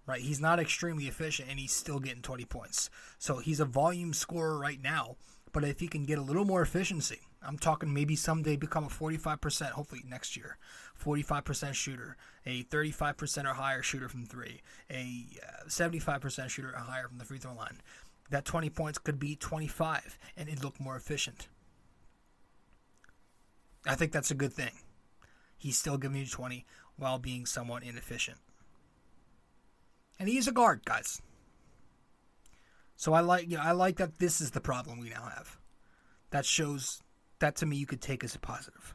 Right? 0.06 0.22
He's 0.22 0.40
not 0.40 0.58
extremely 0.58 1.06
efficient 1.06 1.48
and 1.48 1.58
he's 1.58 1.72
still 1.72 2.00
getting 2.00 2.22
20 2.22 2.44
points. 2.46 2.90
So 3.18 3.38
he's 3.38 3.60
a 3.60 3.64
volume 3.64 4.12
scorer 4.12 4.58
right 4.58 4.82
now, 4.82 5.16
but 5.52 5.64
if 5.64 5.80
he 5.80 5.88
can 5.88 6.04
get 6.04 6.18
a 6.18 6.22
little 6.22 6.44
more 6.44 6.62
efficiency, 6.62 7.20
I'm 7.42 7.58
talking 7.58 7.92
maybe 7.92 8.16
someday 8.16 8.56
become 8.56 8.84
a 8.84 8.88
45%, 8.88 9.70
hopefully 9.70 10.02
next 10.06 10.36
year, 10.36 10.58
45% 11.02 11.74
shooter, 11.74 12.16
a 12.44 12.64
35% 12.64 13.50
or 13.50 13.54
higher 13.54 13.82
shooter 13.82 14.08
from 14.08 14.26
three, 14.26 14.60
a 14.90 15.26
75% 15.66 16.38
uh, 16.38 16.48
shooter 16.48 16.70
or 16.70 16.78
higher 16.78 17.08
from 17.08 17.18
the 17.18 17.24
free 17.24 17.38
throw 17.38 17.54
line. 17.54 17.80
That 18.30 18.44
20 18.44 18.70
points 18.70 18.98
could 18.98 19.18
be 19.18 19.36
25 19.36 20.18
and 20.36 20.48
it 20.48 20.62
look 20.62 20.80
more 20.80 20.96
efficient. 20.96 21.48
I 23.86 23.94
think 23.94 24.12
that's 24.12 24.30
a 24.30 24.36
good 24.36 24.52
thing. 24.52 24.72
He's 25.58 25.78
still 25.78 25.98
giving 25.98 26.18
you 26.18 26.26
20 26.26 26.64
while 26.96 27.18
being 27.18 27.46
somewhat 27.46 27.82
inefficient. 27.82 28.38
And 30.18 30.28
he 30.28 30.38
is 30.38 30.46
a 30.46 30.52
guard, 30.52 30.84
guys. 30.84 31.20
So 32.96 33.14
I 33.14 33.20
like 33.20 33.48
you 33.48 33.56
know, 33.56 33.62
I 33.62 33.72
like 33.72 33.96
that 33.96 34.18
this 34.18 34.40
is 34.40 34.50
the 34.50 34.60
problem 34.60 35.00
we 35.00 35.08
now 35.08 35.24
have. 35.34 35.58
That 36.30 36.44
shows 36.44 37.02
that 37.38 37.56
to 37.56 37.66
me 37.66 37.76
you 37.76 37.86
could 37.86 38.02
take 38.02 38.22
as 38.22 38.34
a 38.34 38.38
positive. 38.38 38.94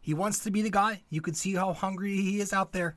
He 0.00 0.14
wants 0.14 0.38
to 0.44 0.50
be 0.50 0.62
the 0.62 0.70
guy. 0.70 1.02
You 1.10 1.20
can 1.20 1.34
see 1.34 1.54
how 1.54 1.74
hungry 1.74 2.16
he 2.16 2.40
is 2.40 2.54
out 2.54 2.72
there. 2.72 2.96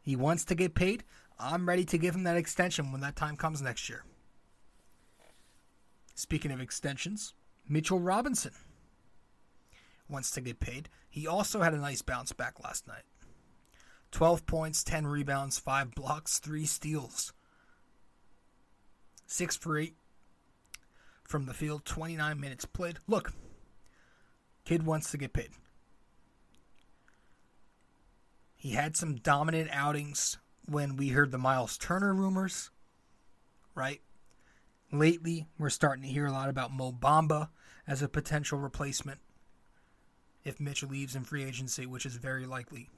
He 0.00 0.16
wants 0.16 0.44
to 0.46 0.56
get 0.56 0.74
paid. 0.74 1.04
I'm 1.38 1.68
ready 1.68 1.84
to 1.84 1.98
give 1.98 2.14
him 2.14 2.24
that 2.24 2.36
extension 2.36 2.90
when 2.90 3.00
that 3.02 3.14
time 3.14 3.36
comes 3.36 3.62
next 3.62 3.88
year. 3.88 4.04
Speaking 6.22 6.52
of 6.52 6.60
extensions, 6.60 7.34
Mitchell 7.68 7.98
Robinson 7.98 8.52
wants 10.08 10.30
to 10.30 10.40
get 10.40 10.60
paid. 10.60 10.88
He 11.10 11.26
also 11.26 11.62
had 11.62 11.74
a 11.74 11.78
nice 11.78 12.00
bounce 12.00 12.32
back 12.32 12.62
last 12.62 12.86
night. 12.86 13.02
12 14.12 14.46
points, 14.46 14.84
10 14.84 15.06
rebounds, 15.06 15.58
5 15.58 15.90
blocks, 15.96 16.38
3 16.38 16.64
steals 16.64 17.32
six 19.32 19.56
for 19.56 19.78
eight 19.78 19.96
from 21.24 21.46
the 21.46 21.54
field, 21.54 21.84
29 21.84 22.38
minutes 22.38 22.64
played. 22.64 22.98
Look, 23.08 23.32
kid 24.64 24.84
wants 24.84 25.10
to 25.10 25.16
get 25.18 25.32
paid. 25.32 25.50
He 28.54 28.72
had 28.72 28.96
some 28.96 29.16
dominant 29.16 29.70
outings 29.72 30.38
when 30.66 30.96
we 30.96 31.08
heard 31.08 31.32
the 31.32 31.38
Myles 31.38 31.78
Turner 31.78 32.14
rumors, 32.14 32.70
right? 33.74 34.00
Lately, 34.92 35.46
we're 35.58 35.70
starting 35.70 36.02
to 36.02 36.10
hear 36.10 36.26
a 36.26 36.32
lot 36.32 36.50
about 36.50 36.70
Mo 36.70 36.92
Bamba 36.92 37.48
as 37.86 38.02
a 38.02 38.08
potential 38.08 38.58
replacement 38.58 39.20
if 40.44 40.60
Mitch 40.60 40.82
leaves 40.82 41.16
in 41.16 41.24
free 41.24 41.44
agency, 41.44 41.86
which 41.86 42.04
is 42.04 42.16
very 42.16 42.44
likely. 42.44 42.90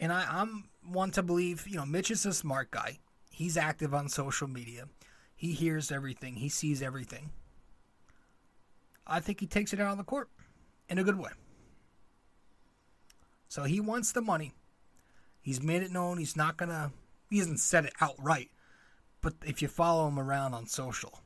And 0.00 0.12
I, 0.12 0.26
I'm 0.28 0.70
one 0.82 1.12
to 1.12 1.22
believe, 1.22 1.68
you 1.68 1.76
know, 1.76 1.86
Mitch 1.86 2.10
is 2.10 2.26
a 2.26 2.32
smart 2.32 2.72
guy. 2.72 2.98
He's 3.30 3.56
active 3.56 3.94
on 3.94 4.08
social 4.08 4.48
media. 4.48 4.88
He 5.36 5.52
hears 5.52 5.92
everything. 5.92 6.34
He 6.36 6.48
sees 6.48 6.82
everything. 6.82 7.30
I 9.06 9.20
think 9.20 9.38
he 9.38 9.46
takes 9.46 9.72
it 9.72 9.80
out 9.80 9.92
on 9.92 9.98
the 9.98 10.04
court 10.04 10.28
in 10.88 10.98
a 10.98 11.04
good 11.04 11.18
way. 11.18 11.30
So 13.48 13.62
he 13.62 13.78
wants 13.78 14.10
the 14.10 14.20
money. 14.20 14.52
He's 15.40 15.62
made 15.62 15.82
it 15.82 15.92
known 15.92 16.18
he's 16.18 16.36
not 16.36 16.58
to, 16.58 16.90
he 17.30 17.38
hasn't 17.38 17.60
said 17.60 17.84
it 17.84 17.92
outright. 18.00 18.50
But 19.20 19.34
if 19.44 19.62
you 19.62 19.68
follow 19.68 20.08
him 20.08 20.18
around 20.18 20.54
on 20.54 20.66
social, 20.66 21.20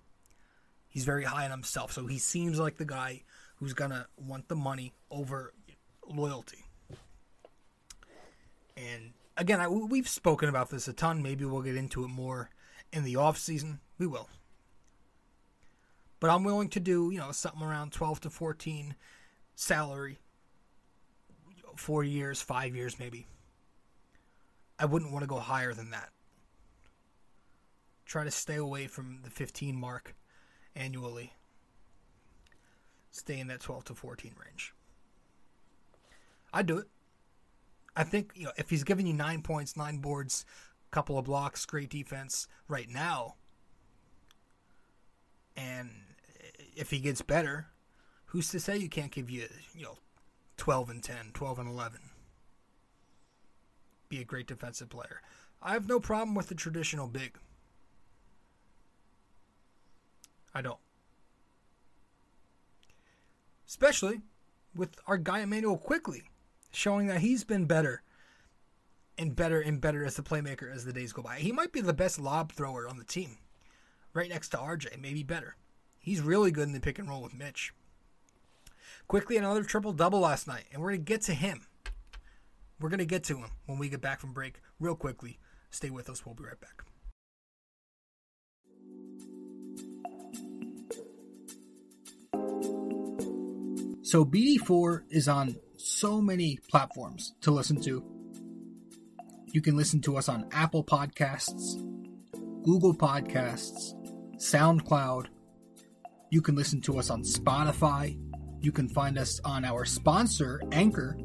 he's 0.88 1.04
very 1.04 1.24
high 1.24 1.44
on 1.44 1.50
himself. 1.50 1.92
So 1.92 2.06
he 2.06 2.18
seems 2.18 2.58
like 2.58 2.76
the 2.76 2.84
guy 2.84 3.22
who's 3.56 3.74
to 3.74 4.06
want 4.16 4.48
the 4.48 4.56
money 4.56 4.92
over 5.10 5.52
loyalty. 6.08 6.64
And 8.76 9.12
again, 9.36 9.60
I, 9.60 9.68
we've 9.68 10.08
spoken 10.08 10.48
about 10.48 10.70
this 10.70 10.88
a 10.88 10.92
ton. 10.92 11.22
Maybe 11.22 11.44
we'll 11.44 11.62
get 11.62 11.76
into 11.76 12.04
it 12.04 12.08
more 12.08 12.50
in 12.92 13.04
the 13.04 13.16
off 13.16 13.38
season. 13.38 13.80
We 13.98 14.06
will. 14.06 14.28
But 16.20 16.30
I'm 16.30 16.44
willing 16.44 16.68
to 16.70 16.80
do, 16.80 17.10
you 17.10 17.18
know, 17.18 17.32
something 17.32 17.62
around 17.62 17.92
12 17.92 18.20
to 18.22 18.30
14 18.30 18.94
salary. 19.54 20.18
Four 21.76 22.04
years, 22.04 22.42
five 22.42 22.76
years, 22.76 22.98
maybe. 22.98 23.26
I 24.78 24.84
wouldn't 24.84 25.12
want 25.12 25.22
to 25.22 25.28
go 25.28 25.38
higher 25.38 25.72
than 25.72 25.90
that. 25.90 26.10
Try 28.12 28.24
to 28.24 28.30
stay 28.30 28.56
away 28.56 28.88
from 28.88 29.20
the 29.24 29.30
15 29.30 29.74
mark 29.74 30.14
annually. 30.76 31.32
Stay 33.10 33.40
in 33.40 33.46
that 33.46 33.60
12 33.60 33.84
to 33.84 33.94
14 33.94 34.34
range. 34.44 34.74
I'd 36.52 36.66
do 36.66 36.76
it. 36.76 36.88
I 37.96 38.04
think 38.04 38.32
you 38.34 38.44
know 38.44 38.52
if 38.58 38.68
he's 38.68 38.84
giving 38.84 39.06
you 39.06 39.14
nine 39.14 39.40
points, 39.40 39.78
nine 39.78 39.96
boards, 39.96 40.44
couple 40.90 41.18
of 41.18 41.24
blocks, 41.24 41.64
great 41.64 41.88
defense 41.88 42.48
right 42.68 42.86
now, 42.86 43.36
and 45.56 45.88
if 46.76 46.90
he 46.90 46.98
gets 46.98 47.22
better, 47.22 47.68
who's 48.26 48.50
to 48.50 48.60
say 48.60 48.76
you 48.76 48.90
can't 48.90 49.10
give 49.10 49.30
you 49.30 49.48
you 49.74 49.84
know 49.84 49.96
12 50.58 50.90
and 50.90 51.02
10, 51.02 51.30
12 51.32 51.58
and 51.60 51.68
11? 51.70 51.98
Be 54.10 54.20
a 54.20 54.24
great 54.24 54.48
defensive 54.48 54.90
player. 54.90 55.22
I 55.62 55.72
have 55.72 55.88
no 55.88 55.98
problem 55.98 56.34
with 56.34 56.48
the 56.48 56.54
traditional 56.54 57.08
big. 57.08 57.38
I 60.54 60.62
don't. 60.62 60.78
Especially 63.66 64.20
with 64.74 64.96
our 65.06 65.16
guy 65.16 65.40
Immanuel 65.40 65.78
Quickley 65.78 66.24
showing 66.70 67.06
that 67.06 67.20
he's 67.20 67.44
been 67.44 67.66
better 67.66 68.02
and 69.18 69.36
better 69.36 69.60
and 69.60 69.80
better 69.80 70.04
as 70.04 70.16
the 70.16 70.22
playmaker 70.22 70.72
as 70.72 70.84
the 70.84 70.92
days 70.92 71.12
go 71.12 71.22
by. 71.22 71.38
He 71.38 71.52
might 71.52 71.72
be 71.72 71.80
the 71.80 71.92
best 71.92 72.18
lob 72.18 72.52
thrower 72.52 72.88
on 72.88 72.98
the 72.98 73.04
team, 73.04 73.38
right 74.14 74.28
next 74.28 74.50
to 74.50 74.56
RJ, 74.56 75.00
maybe 75.00 75.22
better. 75.22 75.56
He's 76.00 76.20
really 76.20 76.50
good 76.50 76.66
in 76.66 76.72
the 76.72 76.80
pick 76.80 76.98
and 76.98 77.08
roll 77.08 77.22
with 77.22 77.34
Mitch. 77.34 77.72
Quickley, 79.08 79.36
another 79.36 79.62
triple 79.62 79.92
double 79.92 80.20
last 80.20 80.46
night, 80.46 80.64
and 80.72 80.80
we're 80.80 80.90
going 80.90 81.04
to 81.04 81.12
get 81.12 81.22
to 81.22 81.34
him. 81.34 81.66
We're 82.80 82.88
going 82.88 82.98
to 82.98 83.04
get 83.04 83.24
to 83.24 83.36
him 83.36 83.50
when 83.66 83.78
we 83.78 83.88
get 83.88 84.00
back 84.00 84.18
from 84.18 84.32
break 84.32 84.60
real 84.80 84.96
quickly. 84.96 85.38
Stay 85.70 85.90
with 85.90 86.10
us. 86.10 86.26
We'll 86.26 86.34
be 86.34 86.44
right 86.44 86.60
back. 86.60 86.82
So 94.12 94.26
BD4 94.26 95.04
is 95.08 95.26
on 95.26 95.56
so 95.78 96.20
many 96.20 96.58
platforms 96.68 97.32
to 97.40 97.50
listen 97.50 97.80
to. 97.80 98.04
You 99.46 99.62
can 99.62 99.74
listen 99.74 100.02
to 100.02 100.18
us 100.18 100.28
on 100.28 100.50
Apple 100.52 100.84
Podcasts, 100.84 101.82
Google 102.62 102.94
Podcasts, 102.94 103.94
SoundCloud. 104.36 105.28
You 106.30 106.42
can 106.42 106.54
listen 106.54 106.82
to 106.82 106.98
us 106.98 107.08
on 107.08 107.22
Spotify. 107.22 108.20
You 108.60 108.70
can 108.70 108.86
find 108.86 109.16
us 109.16 109.40
on 109.46 109.64
our 109.64 109.86
sponsor, 109.86 110.60
Anchor, 110.72 111.16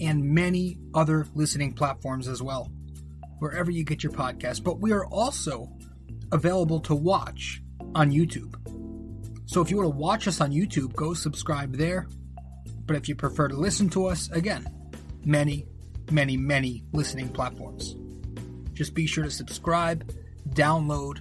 and 0.00 0.24
many 0.24 0.78
other 0.94 1.26
listening 1.34 1.74
platforms 1.74 2.28
as 2.28 2.40
well, 2.40 2.72
wherever 3.40 3.70
you 3.70 3.84
get 3.84 4.02
your 4.02 4.12
podcast. 4.14 4.64
But 4.64 4.80
we 4.80 4.90
are 4.90 5.04
also 5.04 5.70
available 6.32 6.80
to 6.80 6.94
watch 6.94 7.60
on 7.94 8.10
YouTube. 8.10 8.54
So 9.46 9.62
if 9.62 9.70
you 9.70 9.76
want 9.76 9.92
to 9.92 9.96
watch 9.96 10.26
us 10.26 10.40
on 10.40 10.50
YouTube, 10.50 10.92
go 10.94 11.14
subscribe 11.14 11.76
there. 11.76 12.08
But 12.84 12.96
if 12.96 13.08
you 13.08 13.14
prefer 13.14 13.48
to 13.48 13.56
listen 13.56 13.88
to 13.90 14.06
us, 14.06 14.28
again, 14.30 14.66
many, 15.24 15.66
many, 16.10 16.36
many 16.36 16.84
listening 16.92 17.28
platforms. 17.28 17.96
Just 18.74 18.94
be 18.94 19.06
sure 19.06 19.24
to 19.24 19.30
subscribe, 19.30 20.12
download, 20.50 21.20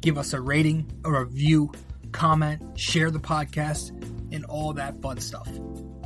give 0.00 0.18
us 0.18 0.32
a 0.32 0.40
rating, 0.40 0.90
a 1.04 1.12
review, 1.12 1.70
comment, 2.12 2.78
share 2.78 3.10
the 3.10 3.20
podcast, 3.20 3.90
and 4.32 4.44
all 4.46 4.72
that 4.72 5.00
fun 5.00 5.18
stuff. 5.18 5.48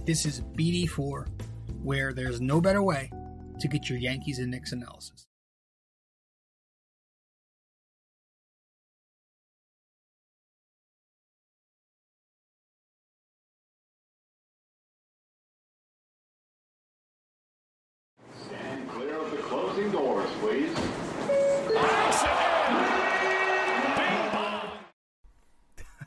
This 0.04 0.26
is 0.26 0.40
BD4, 0.40 1.26
where 1.82 2.12
there's 2.12 2.40
no 2.40 2.60
better 2.60 2.82
way 2.82 3.10
to 3.60 3.68
get 3.68 3.88
your 3.88 3.98
Yankees 3.98 4.38
and 4.38 4.50
Knicks 4.50 4.72
analysis. 4.72 5.25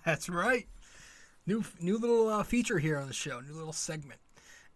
That's 0.09 0.27
right. 0.27 0.67
New 1.45 1.63
new 1.79 1.99
little 1.99 2.29
uh, 2.29 2.41
feature 2.41 2.79
here 2.79 2.97
on 2.97 3.07
the 3.07 3.13
show. 3.13 3.41
New 3.41 3.53
little 3.53 3.71
segment. 3.71 4.19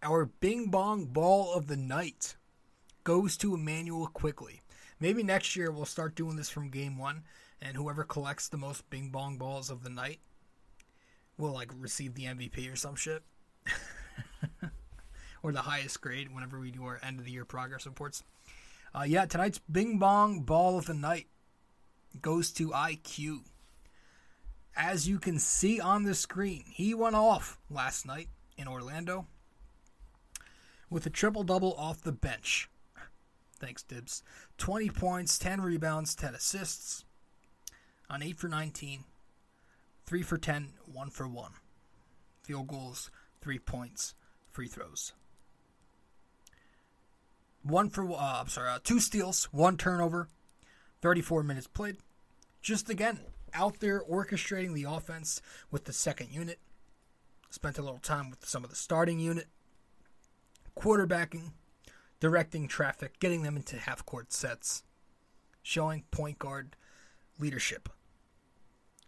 Our 0.00 0.26
Bing 0.26 0.66
Bong 0.70 1.06
Ball 1.06 1.52
of 1.52 1.66
the 1.66 1.76
Night 1.76 2.36
goes 3.02 3.36
to 3.38 3.52
Immanuel 3.52 4.06
Quickley. 4.06 4.62
Maybe 5.00 5.24
next 5.24 5.56
year 5.56 5.72
we'll 5.72 5.86
start 5.86 6.14
doing 6.14 6.36
this 6.36 6.50
from 6.50 6.70
game 6.70 6.98
one, 6.98 7.24
and 7.60 7.76
whoever 7.76 8.04
collects 8.04 8.46
the 8.46 8.56
most 8.56 8.88
Bing 8.90 9.10
Bong 9.10 9.36
balls 9.36 9.70
of 9.70 9.82
the 9.82 9.90
night 9.90 10.20
will 11.36 11.52
like 11.52 11.72
receive 11.76 12.14
the 12.14 12.26
MVP 12.26 12.72
or 12.72 12.76
some 12.76 12.94
shit, 12.94 13.24
or 15.42 15.50
the 15.50 15.62
highest 15.62 16.00
grade 16.00 16.32
whenever 16.32 16.60
we 16.60 16.70
do 16.70 16.84
our 16.84 17.00
end 17.02 17.18
of 17.18 17.24
the 17.24 17.32
year 17.32 17.44
progress 17.44 17.86
reports. 17.86 18.22
Uh, 18.94 19.02
yeah, 19.02 19.26
tonight's 19.26 19.58
Bing 19.58 19.98
Bong 19.98 20.42
Ball 20.42 20.78
of 20.78 20.86
the 20.86 20.94
Night 20.94 21.26
goes 22.22 22.52
to 22.52 22.68
IQ 22.68 23.40
as 24.76 25.08
you 25.08 25.18
can 25.18 25.38
see 25.38 25.80
on 25.80 26.04
the 26.04 26.14
screen, 26.14 26.64
he 26.68 26.94
went 26.94 27.16
off 27.16 27.58
last 27.70 28.06
night 28.06 28.28
in 28.56 28.68
Orlando 28.68 29.26
with 30.90 31.06
a 31.06 31.10
triple 31.10 31.42
double 31.42 31.74
off 31.74 32.02
the 32.02 32.12
bench. 32.12 32.68
Thanks, 33.58 33.82
Thibs. 33.82 34.22
20 34.58 34.90
points, 34.90 35.38
10 35.38 35.60
rebounds, 35.60 36.14
10 36.14 36.34
assists 36.34 37.04
on 38.10 38.22
8 38.22 38.38
for 38.38 38.48
19, 38.48 39.04
3 40.06 40.22
for 40.22 40.38
10, 40.38 40.72
1 40.92 41.10
for 41.10 41.28
1. 41.28 41.52
Field 42.42 42.66
goals, 42.66 43.10
3 43.40 43.58
points, 43.60 44.14
free 44.50 44.68
throws. 44.68 45.12
One 47.62 47.88
for, 47.88 48.10
uh, 48.12 48.40
I'm 48.40 48.48
sorry, 48.48 48.68
uh, 48.68 48.78
two 48.84 49.00
steals, 49.00 49.44
one 49.46 49.78
turnover, 49.78 50.28
34 51.00 51.42
minutes 51.42 51.66
played. 51.66 51.96
Just 52.60 52.90
again, 52.90 53.20
out 53.54 53.80
there 53.80 54.02
orchestrating 54.02 54.74
the 54.74 54.84
offense 54.84 55.40
with 55.70 55.84
the 55.84 55.92
second 55.92 56.30
unit. 56.30 56.58
Spent 57.50 57.78
a 57.78 57.82
little 57.82 57.98
time 57.98 58.30
with 58.30 58.44
some 58.46 58.64
of 58.64 58.70
the 58.70 58.76
starting 58.76 59.20
unit. 59.20 59.46
Quarterbacking, 60.76 61.52
directing 62.18 62.66
traffic, 62.66 63.20
getting 63.20 63.42
them 63.42 63.56
into 63.56 63.76
half 63.76 64.04
court 64.04 64.32
sets, 64.32 64.82
showing 65.62 66.04
point 66.10 66.38
guard 66.38 66.76
leadership. 67.38 67.88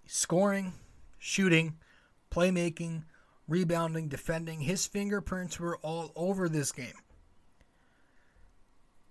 Scoring, 0.07 0.75
shooting, 1.19 1.79
playmaking, 2.31 3.03
rebounding, 3.49 4.09
defending. 4.09 4.61
His 4.61 4.87
fingerprints 4.87 5.59
were 5.59 5.79
all 5.79 6.13
over 6.15 6.49
this 6.49 6.71
game. 6.73 6.95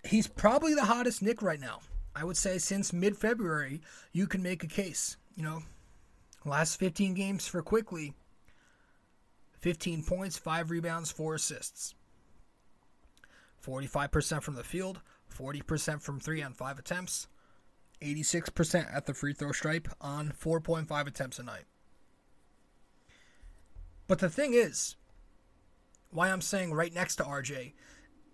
He's 0.03 0.27
probably 0.27 0.73
the 0.75 0.85
hottest 0.85 1.21
Nick 1.21 1.41
right 1.41 1.59
now. 1.59 1.79
I 2.15 2.23
would 2.23 2.37
say 2.37 2.57
since 2.57 2.93
mid 2.93 3.17
February, 3.17 3.81
you 4.13 4.27
can 4.27 4.41
make 4.41 4.63
a 4.63 4.67
case. 4.67 5.17
You 5.35 5.43
know, 5.43 5.63
last 6.45 6.77
15 6.77 7.13
games 7.13 7.47
for 7.47 7.61
Quickley 7.61 8.13
15 9.59 10.03
points, 10.03 10.37
5 10.37 10.69
rebounds, 10.69 11.11
4 11.11 11.35
assists. 11.35 11.95
45% 13.65 14.43
from 14.43 14.53
the 14.53 14.63
field, 14.63 15.01
40% 15.35 16.01
from 16.01 16.19
3 16.19 16.43
on 16.43 16.53
5 16.53 16.77
attempts, 16.77 17.27
86% 17.99 18.95
at 18.95 19.07
the 19.07 19.13
free 19.13 19.33
throw 19.33 19.51
stripe 19.51 19.87
on 19.99 20.31
4.5 20.39 21.07
attempts 21.07 21.39
a 21.39 21.43
night. 21.43 21.65
But 24.07 24.19
the 24.19 24.29
thing 24.29 24.53
is, 24.53 24.95
why 26.11 26.29
I'm 26.29 26.41
saying 26.41 26.73
right 26.73 26.93
next 26.93 27.15
to 27.15 27.23
RJ, 27.23 27.73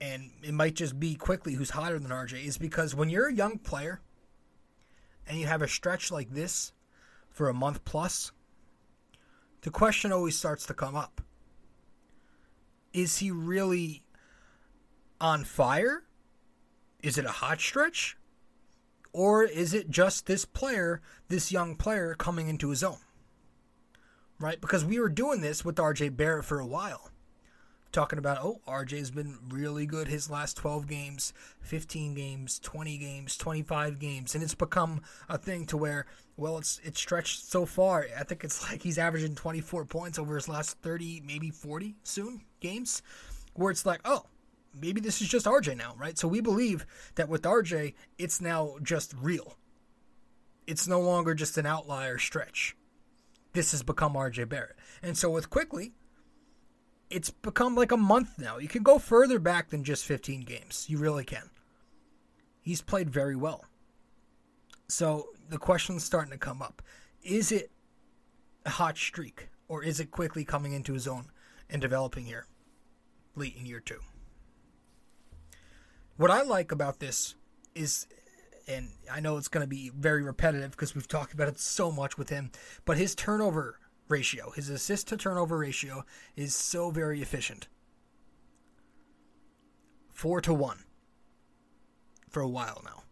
and 0.02 0.32
it 0.44 0.54
might 0.54 0.76
just 0.76 1.00
be 1.00 1.16
Quickley 1.16 1.54
who's 1.54 1.70
hotter 1.70 1.98
than 1.98 2.12
RJ, 2.12 2.46
is 2.46 2.58
because 2.58 2.94
when 2.94 3.10
you're 3.10 3.30
a 3.30 3.34
young 3.34 3.58
player 3.58 4.02
and 5.26 5.40
you 5.40 5.48
have 5.48 5.62
a 5.62 5.68
stretch 5.68 6.12
like 6.12 6.32
this 6.32 6.74
for 7.32 7.50
a 7.50 7.54
month 7.54 7.84
plus, 7.86 8.32
the 9.62 9.72
question 9.72 10.12
always 10.12 10.38
starts 10.38 10.66
to 10.68 10.74
come 10.74 10.96
up. 10.96 11.22
Is 12.94 13.20
he 13.20 13.32
really 13.32 14.04
on 15.20 15.44
fire? 15.44 16.04
Is 17.02 17.18
it 17.18 17.26
a 17.26 17.32
hot 17.32 17.60
stretch? 17.62 18.18
Or 19.14 19.44
is 19.44 19.74
it 19.74 19.90
just 19.90 20.26
this 20.26 20.46
player, 20.46 21.02
this 21.28 21.52
young 21.52 21.76
player, 21.76 22.16
coming 22.16 22.48
into 22.48 22.70
his 22.70 22.84
own? 22.84 22.98
Right? 24.40 24.60
Because 24.60 24.84
we 24.84 25.00
were 25.00 25.10
doing 25.10 25.42
this 25.42 25.64
with 25.64 25.76
RJ 25.76 26.16
Barrett 26.16 26.46
for 26.46 26.60
a 26.60 26.66
while. 26.66 27.12
Talking 27.92 28.20
about, 28.20 28.40
oh, 28.42 28.62
RJ's 28.68 29.12
been 29.12 29.38
really 29.50 29.86
good 29.86 30.08
his 30.08 30.30
last 30.30 30.58
12 30.58 30.88
games, 30.88 31.34
15 31.62 32.14
games, 32.14 32.60
20 32.60 32.98
games, 32.98 33.38
25 33.38 34.00
games. 34.00 34.34
And 34.36 34.44
it's 34.44 34.56
become 34.56 35.02
a 35.30 35.38
thing 35.38 35.66
to 35.68 35.78
where, 35.78 36.06
well, 36.38 36.58
it's 36.58 36.80
it's 36.84 37.00
stretched 37.00 37.46
so 37.46 37.66
far. 37.66 38.08
I 38.18 38.24
think 38.24 38.44
it's 38.44 38.70
like 38.70 38.82
he's 38.82 38.98
averaging 38.98 39.36
24 39.36 39.86
points 39.86 40.18
over 40.20 40.36
his 40.36 40.50
last 40.50 40.78
30, 40.82 41.24
maybe 41.26 41.50
40 41.50 41.96
soon 42.04 42.42
games, 42.60 43.02
where 43.54 43.72
it's 43.72 43.86
like, 43.86 44.02
oh, 44.06 44.26
maybe 44.80 45.02
this 45.02 45.22
is 45.22 45.28
just 45.28 45.46
RJ 45.46 45.78
now, 45.78 45.94
right? 45.98 46.18
So 46.18 46.28
we 46.28 46.42
believe 46.42 46.86
that 47.16 47.30
with 47.30 47.44
RJ, 47.44 47.94
it's 48.18 48.42
now 48.42 48.76
just 48.82 49.14
real. 49.20 49.58
It's 50.68 50.88
no 50.88 51.02
longer 51.02 51.34
just 51.34 51.58
an 51.58 51.66
outlier 51.66 52.18
stretch. 52.18 52.76
This 53.54 53.72
has 53.72 53.84
become 53.84 54.14
RJ 54.14 54.48
Barrett. 54.48 54.78
And 55.04 55.18
so 55.18 55.30
with 55.30 55.50
Quickley, 55.50 55.94
it's 57.12 57.30
become 57.30 57.76
like 57.76 57.92
a 57.92 57.98
month 57.98 58.40
now. 58.40 58.58
You 58.58 58.70
can 58.70 58.84
go 58.84 58.98
further 58.98 59.38
back 59.38 59.70
than 59.70 59.84
just 59.84 60.06
15 60.06 60.42
games. 60.42 60.86
You 60.88 60.98
really 60.98 61.26
can. 61.26 61.50
He's 62.62 62.82
played 62.82 63.10
very 63.10 63.36
well. 63.36 63.66
So 64.88 65.28
the 65.50 65.58
question's 65.58 66.04
starting 66.04 66.32
to 66.32 66.38
come 66.38 66.62
up. 66.62 66.82
Is 67.22 67.52
it 67.52 67.72
a 68.66 68.70
hot 68.70 68.98
streak 68.98 69.50
or 69.68 69.84
is 69.84 70.00
it 70.00 70.12
Quickley 70.12 70.46
coming 70.46 70.74
into 70.74 70.94
his 70.94 71.08
own 71.08 71.26
and 71.70 71.82
developing 71.82 72.26
here 72.26 72.46
late 73.36 73.56
in 73.58 73.66
year 73.66 73.82
two? 73.82 74.00
What 76.16 76.32
I 76.32 76.44
like 76.44 76.72
about 76.72 77.00
this 77.00 77.36
is, 77.76 78.08
and 78.68 78.90
I 79.12 79.20
know 79.20 79.38
it's 79.38 79.48
going 79.48 79.64
to 79.64 79.68
be 79.68 79.90
very 79.90 80.24
repetitive 80.24 80.72
because 80.72 80.96
we've 80.96 81.08
talked 81.08 81.34
about 81.34 81.48
it 81.48 81.60
so 81.60 81.92
much 81.92 82.18
with 82.18 82.30
him, 82.30 82.52
but 82.86 82.98
his 82.98 83.16
turnover 83.16 83.80
ratio, 84.12 84.52
his 84.52 84.70
assist 84.70 85.08
to 85.08 85.18
turnover 85.18 85.58
ratio 85.58 86.06
is 86.36 86.54
so 86.54 86.92
very 86.92 87.22
efficient. 87.22 87.68
Four 90.14 90.42
to 90.42 90.54
one 90.54 90.84
for 92.30 92.42
a 92.42 92.48
while 92.48 92.82
now. 92.86 93.04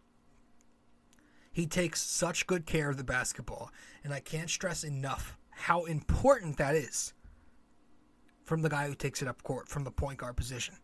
He 1.52 1.66
takes 1.66 2.00
such 2.00 2.46
good 2.46 2.64
care 2.64 2.88
of 2.90 2.96
the 2.96 3.04
basketball, 3.04 3.70
and 4.04 4.14
I 4.14 4.20
can't 4.20 4.48
stress 4.48 4.84
enough 4.84 5.36
how 5.50 5.84
important 5.84 6.56
that 6.56 6.74
is 6.74 7.12
from 8.44 8.62
the 8.62 8.68
guy 8.68 8.86
who 8.86 8.94
takes 8.94 9.20
it 9.20 9.28
up 9.28 9.42
court 9.42 9.68
from 9.68 9.84
the 9.84 9.90
point 9.90 10.18
guard 10.18 10.36
position. 10.36 10.76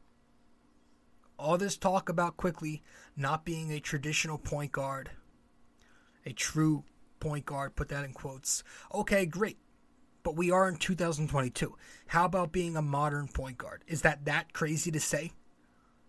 All 1.39 1.59
this 1.59 1.77
talk 1.77 2.09
about 2.09 2.37
Quickley 2.37 2.83
not 3.17 3.45
being 3.45 3.71
a 3.71 3.81
traditional 3.81 4.39
point 4.39 4.73
guard, 4.73 5.11
a 6.25 6.33
true 6.33 6.85
point 7.21 7.47
guard, 7.47 7.77
put 7.77 7.89
that 7.89 8.05
in 8.05 8.13
quotes. 8.13 8.63
Okay, 8.93 9.27
great 9.27 9.59
but 10.27 10.35
we 10.35 10.51
are 10.51 10.69
in 10.69 10.75
2022. 10.75 11.77
How 12.09 12.25
about 12.25 12.51
being 12.51 12.77
a 12.77 12.83
modern 12.83 13.29
point 13.29 13.59
guard? 13.59 13.85
Is 13.87 14.03
that 14.03 14.25
that 14.25 14.53
crazy 14.53 14.91
to 14.91 14.99
say? 14.99 15.31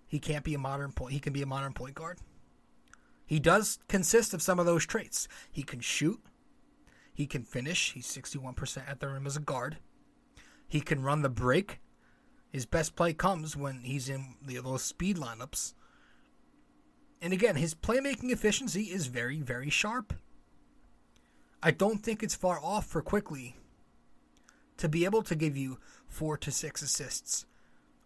He 0.08 0.18
can't 0.18 0.44
be 0.44 0.56
a 0.56 0.58
modern 0.58 0.92
point. 0.92 1.14
He 1.14 1.20
can 1.20 1.34
be 1.34 1.44
a 1.44 1.46
modern 1.46 1.74
point 1.74 1.94
guard. 1.94 2.18
He 3.28 3.40
does 3.40 3.78
consist 3.88 4.34
of 4.34 4.42
some 4.42 4.58
of 4.58 4.66
those 4.66 4.88
traits. 4.88 5.28
He 5.52 5.62
can 5.62 5.82
shoot. 5.82 6.20
He 7.14 7.28
can 7.28 7.44
finish. 7.44 7.94
He's 7.94 8.08
61% 8.08 8.90
at 8.90 9.00
the 9.00 9.08
rim 9.08 9.28
as 9.28 9.38
a 9.38 9.40
guard. 9.40 9.78
He 10.68 10.82
can 10.82 11.04
run 11.04 11.22
the 11.22 11.30
break. 11.30 11.80
His 12.50 12.66
best 12.66 12.96
play 12.96 13.14
comes 13.14 13.56
when 13.56 13.82
he's 13.82 14.10
in 14.10 14.34
the, 14.44 14.60
those 14.62 14.82
speed 14.82 15.18
lineups. 15.18 15.76
And 17.22 17.34
again, 17.34 17.56
his 17.56 17.76
playmaking 17.76 18.32
efficiency 18.32 18.86
is 18.86 19.06
very, 19.06 19.42
very 19.42 19.70
sharp. 19.70 20.16
I 21.62 21.70
don't 21.70 22.00
think 22.00 22.24
it's 22.24 22.34
far 22.34 22.60
off 22.60 22.88
for 22.88 23.04
Quickley 23.04 23.56
to 24.78 24.88
be 24.88 25.06
able 25.06 25.24
to 25.24 25.36
give 25.36 25.58
you 25.58 25.80
four 26.08 26.38
to 26.38 26.52
six 26.52 26.82
assists 26.82 27.46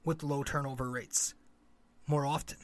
with 0.04 0.24
low 0.24 0.44
turnover 0.44 0.90
rates 0.90 1.34
more 2.08 2.26
often. 2.26 2.58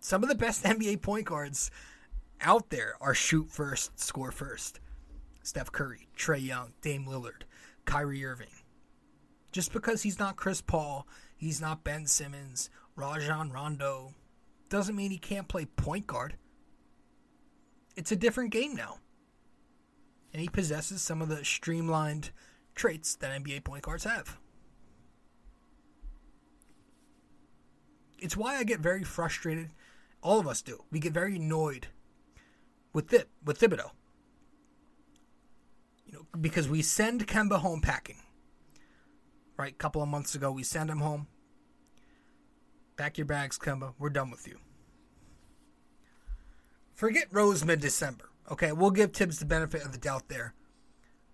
Some 0.00 0.22
of 0.22 0.28
the 0.28 0.34
best 0.34 0.64
NBA 0.64 1.02
point 1.02 1.26
guards 1.26 1.70
out 2.40 2.70
there 2.70 2.94
are 3.00 3.14
shoot 3.14 3.50
first, 3.50 3.98
score 3.98 4.32
first. 4.32 4.80
Steph 5.42 5.72
Curry, 5.72 6.08
Trae 6.16 6.44
Young, 6.44 6.72
Dame 6.82 7.04
Lillard, 7.06 7.42
Kyrie 7.84 8.24
Irving. 8.24 8.46
Just 9.50 9.72
because 9.72 10.02
he's 10.02 10.18
not 10.18 10.36
Chris 10.36 10.60
Paul, 10.60 11.06
he's 11.36 11.60
not 11.60 11.84
Ben 11.84 12.06
Simmons, 12.06 12.70
Rajon 12.94 13.50
Rondo, 13.50 14.14
doesn't 14.68 14.96
mean 14.96 15.10
he 15.10 15.18
can't 15.18 15.48
play 15.48 15.64
point 15.64 16.06
guard. 16.06 16.36
It's 17.96 18.12
a 18.12 18.16
different 18.16 18.50
game 18.50 18.74
now 18.74 18.98
and 20.32 20.40
he 20.40 20.48
possesses 20.48 21.02
some 21.02 21.20
of 21.20 21.28
the 21.28 21.44
streamlined 21.44 22.30
traits 22.74 23.14
that 23.16 23.42
NBA 23.42 23.64
point 23.64 23.82
guards 23.82 24.04
have. 24.04 24.38
It's 28.18 28.36
why 28.36 28.56
I 28.56 28.64
get 28.64 28.80
very 28.80 29.02
frustrated. 29.02 29.70
All 30.22 30.38
of 30.38 30.46
us 30.46 30.62
do. 30.62 30.84
We 30.90 31.00
get 31.00 31.12
very 31.12 31.36
annoyed 31.36 31.88
with 32.92 33.12
it 33.12 33.28
with 33.44 33.58
Thibodeau. 33.58 33.90
You 36.06 36.12
know, 36.12 36.26
because 36.40 36.68
we 36.68 36.82
send 36.82 37.26
Kemba 37.26 37.58
home 37.58 37.80
packing. 37.80 38.18
Right, 39.56 39.72
a 39.72 39.76
couple 39.76 40.02
of 40.02 40.08
months 40.08 40.34
ago, 40.34 40.50
we 40.50 40.62
send 40.62 40.88
him 40.88 41.00
home. 41.00 41.26
Pack 42.96 43.18
your 43.18 43.26
bags, 43.26 43.58
Kemba. 43.58 43.94
We're 43.98 44.10
done 44.10 44.30
with 44.30 44.46
you. 44.46 44.58
Forget 46.94 47.26
Rose 47.32 47.64
mid 47.64 47.80
December. 47.80 48.31
Okay, 48.50 48.72
we'll 48.72 48.90
give 48.90 49.12
Thibs 49.12 49.38
the 49.38 49.46
benefit 49.46 49.84
of 49.84 49.92
the 49.92 49.98
doubt 49.98 50.28
there. 50.28 50.54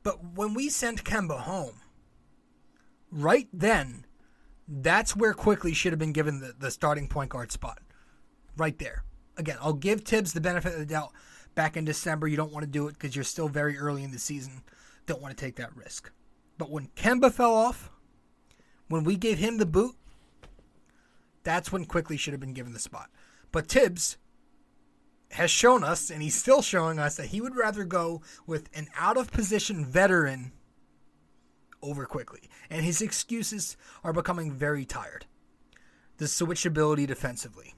But 0.02 0.34
when 0.34 0.54
we 0.54 0.68
sent 0.68 1.04
Kemba 1.04 1.40
home, 1.40 1.80
right 3.10 3.48
then, 3.52 4.04
that's 4.66 5.16
where 5.16 5.34
Quickley 5.34 5.72
should 5.72 5.92
have 5.92 5.98
been 5.98 6.12
given 6.12 6.40
the, 6.40 6.54
the 6.58 6.70
starting 6.70 7.08
point 7.08 7.30
guard 7.30 7.50
spot. 7.50 7.80
Right 8.56 8.78
there. 8.78 9.04
Again, 9.36 9.56
I'll 9.60 9.72
give 9.72 10.02
Thibs 10.02 10.32
the 10.32 10.40
benefit 10.40 10.72
of 10.72 10.78
the 10.78 10.86
doubt. 10.86 11.12
Back 11.54 11.76
in 11.76 11.84
December, 11.84 12.28
you 12.28 12.36
don't 12.36 12.52
want 12.52 12.64
to 12.64 12.70
do 12.70 12.88
it 12.88 12.92
because 12.92 13.14
you're 13.14 13.24
still 13.24 13.48
very 13.48 13.78
early 13.78 14.04
in 14.04 14.10
the 14.10 14.18
season. 14.18 14.62
Don't 15.06 15.22
want 15.22 15.36
to 15.36 15.44
take 15.44 15.56
that 15.56 15.74
risk. 15.74 16.10
But 16.58 16.70
when 16.70 16.88
Kemba 16.96 17.32
fell 17.32 17.54
off, 17.54 17.90
when 18.88 19.04
we 19.04 19.16
gave 19.16 19.38
him 19.38 19.58
the 19.58 19.66
boot, 19.66 19.94
that's 21.44 21.72
when 21.72 21.84
Quickley 21.84 22.16
should 22.16 22.32
have 22.32 22.40
been 22.40 22.52
given 22.52 22.72
the 22.72 22.78
spot. 22.78 23.10
But 23.52 23.68
Thibs, 23.68 24.18
has 25.32 25.50
shown 25.50 25.84
us, 25.84 26.10
and 26.10 26.22
he's 26.22 26.34
still 26.34 26.62
showing 26.62 26.98
us, 26.98 27.16
that 27.16 27.26
he 27.26 27.40
would 27.40 27.56
rather 27.56 27.84
go 27.84 28.22
with 28.46 28.68
an 28.74 28.88
out 28.96 29.16
of 29.16 29.30
position 29.30 29.84
veteran 29.84 30.52
over 31.82 32.06
Quickley. 32.06 32.48
And 32.70 32.84
his 32.84 33.02
excuses 33.02 33.76
are 34.02 34.12
becoming 34.12 34.52
very 34.52 34.84
tired. 34.84 35.26
The 36.16 36.24
switchability 36.24 37.06
defensively, 37.06 37.74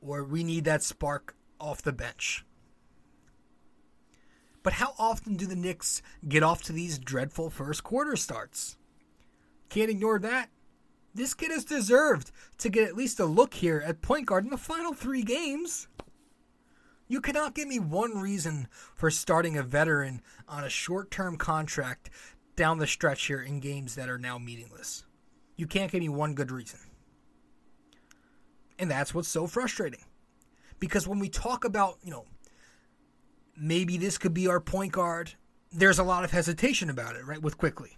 or 0.00 0.24
we 0.24 0.44
need 0.44 0.64
that 0.64 0.82
spark 0.82 1.34
off 1.60 1.82
the 1.82 1.92
bench. 1.92 2.44
But 4.62 4.74
how 4.74 4.94
often 4.98 5.36
do 5.36 5.46
the 5.46 5.54
Knicks 5.54 6.02
get 6.26 6.42
off 6.42 6.62
to 6.64 6.72
these 6.72 6.98
dreadful 6.98 7.50
first 7.50 7.84
quarter 7.84 8.16
starts? 8.16 8.76
Can't 9.68 9.90
ignore 9.90 10.18
that. 10.18 10.50
This 11.14 11.34
kid 11.34 11.50
has 11.50 11.64
deserved 11.64 12.30
to 12.58 12.68
get 12.68 12.88
at 12.88 12.96
least 12.96 13.20
a 13.20 13.26
look 13.26 13.54
here 13.54 13.82
at 13.86 14.02
point 14.02 14.26
guard 14.26 14.44
in 14.44 14.50
the 14.50 14.58
final 14.58 14.92
three 14.92 15.22
games. 15.22 15.88
You 17.08 17.20
cannot 17.20 17.54
give 17.54 17.68
me 17.68 17.78
one 17.78 18.18
reason 18.18 18.68
for 18.94 19.10
starting 19.10 19.56
a 19.56 19.62
veteran 19.62 20.22
on 20.48 20.64
a 20.64 20.68
short 20.68 21.10
term 21.10 21.36
contract 21.36 22.10
down 22.56 22.78
the 22.78 22.86
stretch 22.86 23.26
here 23.26 23.40
in 23.40 23.60
games 23.60 23.94
that 23.94 24.08
are 24.08 24.18
now 24.18 24.38
meaningless. 24.38 25.04
You 25.56 25.66
can't 25.66 25.92
give 25.92 26.00
me 26.00 26.08
one 26.08 26.34
good 26.34 26.50
reason. 26.50 26.80
And 28.78 28.90
that's 28.90 29.14
what's 29.14 29.28
so 29.28 29.46
frustrating. 29.46 30.04
Because 30.78 31.06
when 31.06 31.18
we 31.18 31.28
talk 31.28 31.64
about, 31.64 31.98
you 32.02 32.10
know, 32.10 32.26
maybe 33.56 33.96
this 33.96 34.18
could 34.18 34.34
be 34.34 34.48
our 34.48 34.60
point 34.60 34.92
guard, 34.92 35.32
there's 35.72 35.98
a 35.98 36.04
lot 36.04 36.24
of 36.24 36.30
hesitation 36.30 36.90
about 36.90 37.16
it, 37.16 37.24
right? 37.24 37.40
With 37.40 37.56
Quickley. 37.56 37.96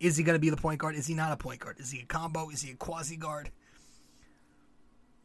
Is 0.00 0.16
he 0.16 0.24
going 0.24 0.36
to 0.36 0.40
be 0.40 0.50
the 0.50 0.56
point 0.56 0.80
guard? 0.80 0.94
Is 0.94 1.06
he 1.06 1.14
not 1.14 1.32
a 1.32 1.36
point 1.36 1.60
guard? 1.60 1.78
Is 1.78 1.90
he 1.90 2.00
a 2.00 2.04
combo? 2.04 2.48
Is 2.50 2.62
he 2.62 2.72
a 2.72 2.76
quasi 2.76 3.16
guard? 3.16 3.50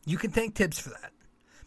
You 0.06 0.18
can 0.18 0.32
thank 0.32 0.56
Thibs 0.56 0.80
for 0.80 0.90
that. 0.90 1.12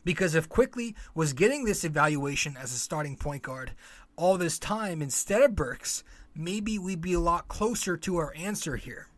Because 0.09 0.35
if 0.35 0.49
Quickley 0.49 0.97
was 1.15 1.35
getting 1.35 1.67
this 1.67 1.85
evaluation 1.85 2.57
as 2.57 2.73
a 2.73 2.79
starting 2.79 3.15
point 3.15 3.43
guard 3.43 3.73
all 4.17 4.39
this 4.39 4.59
time 4.59 5.03
instead 5.03 5.43
of 5.43 5.55
Burks, 5.55 6.03
maybe 6.35 6.79
we'd 6.79 7.03
be 7.03 7.13
a 7.13 7.21
lot 7.21 7.49
closer 7.49 7.95
to 7.99 8.17
our 8.17 8.33
answer 8.35 8.77
here. 8.77 9.09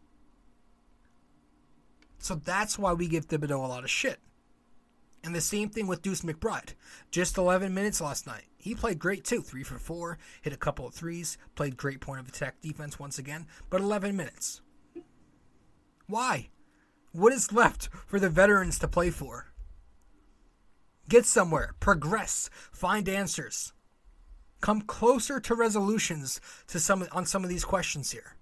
So 2.18 2.34
that's 2.34 2.76
why 2.76 2.92
we 2.92 3.06
give 3.06 3.28
Thibodeau 3.28 3.64
a 3.64 3.68
lot 3.68 3.84
of 3.84 3.90
shit. 3.90 4.18
And 5.22 5.32
the 5.32 5.40
same 5.40 5.68
thing 5.68 5.86
with 5.86 6.02
Deuce 6.02 6.22
McBride. 6.22 6.74
Just 7.12 7.38
11 7.38 7.72
minutes 7.72 8.00
last 8.00 8.26
night. 8.26 8.46
He 8.58 8.74
played 8.74 8.98
great 8.98 9.24
too. 9.24 9.42
Three 9.42 9.62
for 9.62 9.78
four, 9.78 10.18
hit 10.42 10.52
a 10.52 10.56
couple 10.56 10.88
of 10.88 10.92
threes, 10.92 11.38
played 11.54 11.76
great 11.76 12.00
point 12.00 12.18
of 12.18 12.26
attack 12.26 12.60
defense 12.62 12.98
once 12.98 13.16
again, 13.16 13.46
but 13.70 13.80
11 13.80 14.16
minutes. 14.16 14.60
Why? 16.08 16.48
What 17.12 17.32
is 17.32 17.52
left 17.52 17.90
for 18.08 18.18
the 18.18 18.28
veterans 18.28 18.80
to 18.80 18.88
play 18.88 19.10
for? 19.10 19.49
Get 21.10 21.26
somewhere, 21.26 21.74
progress, 21.80 22.48
find 22.70 23.08
answers. 23.08 23.72
Come 24.60 24.80
closer 24.80 25.40
to 25.40 25.54
resolutions 25.56 26.40
to 26.68 26.78
some 26.78 27.04
on 27.10 27.26
some 27.26 27.42
of 27.42 27.50
these 27.50 27.64
questions 27.64 28.12
here. 28.12 28.36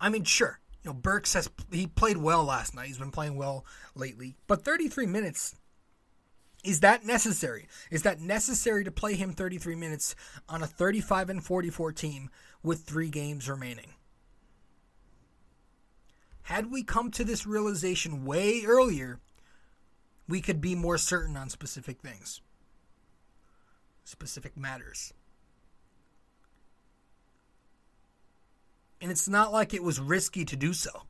I 0.00 0.10
mean, 0.10 0.22
sure, 0.22 0.60
you 0.84 0.90
know, 0.90 0.94
Burks 0.94 1.34
has 1.34 1.50
he 1.72 1.88
played 1.88 2.18
well 2.18 2.44
last 2.44 2.72
night. 2.72 2.86
He's 2.86 2.98
been 2.98 3.10
playing 3.10 3.36
well 3.36 3.66
lately, 3.96 4.36
but 4.46 4.64
33 4.64 5.06
minutes 5.06 5.56
is 6.62 6.80
that 6.80 7.04
necessary? 7.04 7.66
Is 7.90 8.02
that 8.02 8.20
necessary 8.20 8.84
to 8.84 8.90
play 8.92 9.14
him 9.14 9.32
33 9.32 9.74
minutes 9.74 10.14
on 10.48 10.62
a 10.62 10.66
35 10.66 11.30
and 11.30 11.44
44 11.44 11.92
team 11.92 12.30
with 12.62 12.82
3 12.82 13.10
games 13.10 13.48
remaining? 13.48 13.94
Had 16.42 16.70
we 16.70 16.84
come 16.84 17.10
to 17.12 17.24
this 17.24 17.46
realization 17.46 18.24
way 18.24 18.62
earlier, 18.64 19.18
we 20.28 20.40
could 20.40 20.60
be 20.60 20.74
more 20.74 20.98
certain 20.98 21.36
on 21.36 21.48
specific 21.48 22.00
things, 22.00 22.40
specific 24.04 24.56
matters. 24.56 25.12
And 29.00 29.10
it's 29.10 29.28
not 29.28 29.52
like 29.52 29.72
it 29.72 29.82
was 29.82 30.00
risky 30.00 30.44
to 30.44 30.56
do 30.56 30.72
so. 30.72 31.04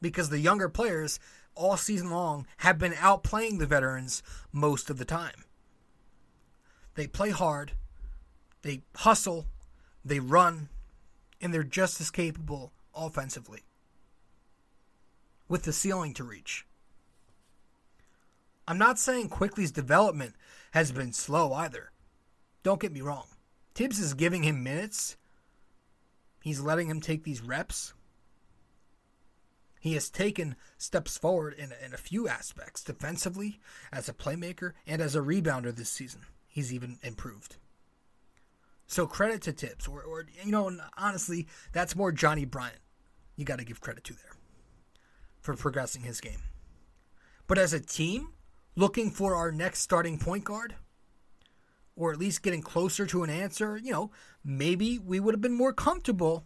Because 0.00 0.30
the 0.30 0.38
younger 0.38 0.68
players 0.68 1.18
all 1.56 1.76
season 1.76 2.10
long 2.10 2.46
have 2.58 2.78
been 2.78 2.92
outplaying 2.92 3.58
the 3.58 3.66
veterans 3.66 4.22
most 4.52 4.90
of 4.90 4.98
the 4.98 5.04
time. 5.04 5.44
They 6.94 7.08
play 7.08 7.30
hard, 7.30 7.72
they 8.62 8.82
hustle, 8.94 9.46
they 10.04 10.20
run, 10.20 10.68
and 11.40 11.52
they're 11.52 11.64
just 11.64 12.00
as 12.00 12.10
capable 12.10 12.72
offensively 12.94 13.64
with 15.48 15.64
the 15.64 15.72
ceiling 15.72 16.14
to 16.14 16.24
reach. 16.24 16.64
I'm 18.68 18.76
not 18.76 18.98
saying 18.98 19.30
Quickley's 19.30 19.72
development 19.72 20.34
has 20.72 20.92
been 20.92 21.14
slow 21.14 21.54
either. 21.54 21.90
Don't 22.62 22.80
get 22.80 22.92
me 22.92 23.00
wrong. 23.00 23.24
Thibs 23.74 23.98
is 23.98 24.12
giving 24.12 24.42
him 24.42 24.62
minutes. 24.62 25.16
He's 26.42 26.60
letting 26.60 26.90
him 26.90 27.00
take 27.00 27.24
these 27.24 27.40
reps. 27.40 27.94
He 29.80 29.94
has 29.94 30.10
taken 30.10 30.54
steps 30.76 31.16
forward 31.16 31.54
in, 31.54 31.72
in 31.82 31.94
a 31.94 31.98
few 31.98 32.28
aspects 32.28 32.84
defensively, 32.84 33.58
as 33.90 34.06
a 34.06 34.12
playmaker, 34.12 34.72
and 34.86 35.00
as 35.00 35.16
a 35.16 35.20
rebounder 35.20 35.74
this 35.74 35.88
season. 35.88 36.20
He's 36.46 36.70
even 36.70 36.98
improved. 37.02 37.56
So 38.86 39.06
credit 39.06 39.40
to 39.42 39.52
Thibs, 39.52 39.88
or, 39.88 40.02
or 40.02 40.26
you 40.44 40.52
know, 40.52 40.70
honestly, 40.98 41.46
that's 41.72 41.96
more 41.96 42.12
Johnnie 42.12 42.44
Bryant. 42.44 42.80
You 43.34 43.46
got 43.46 43.60
to 43.60 43.64
give 43.64 43.80
credit 43.80 44.04
to 44.04 44.12
there 44.12 44.36
for 45.40 45.54
progressing 45.54 46.02
his 46.02 46.20
game. 46.20 46.42
But 47.46 47.56
as 47.56 47.72
a 47.72 47.80
team, 47.80 48.32
looking 48.78 49.10
for 49.10 49.34
our 49.34 49.50
next 49.50 49.80
starting 49.80 50.18
point 50.18 50.44
guard, 50.44 50.76
or 51.96 52.12
at 52.12 52.18
least 52.18 52.44
getting 52.44 52.62
closer 52.62 53.04
to 53.06 53.24
an 53.24 53.30
answer, 53.30 53.76
you 53.76 53.90
know, 53.90 54.12
maybe 54.44 55.00
we 55.00 55.18
would 55.18 55.34
have 55.34 55.40
been 55.40 55.52
more 55.52 55.72
comfortable 55.72 56.44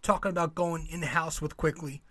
talking 0.00 0.30
about 0.30 0.54
going 0.54 0.86
in 0.86 1.02
house 1.02 1.42
with 1.42 1.58
Quickley 1.58 2.02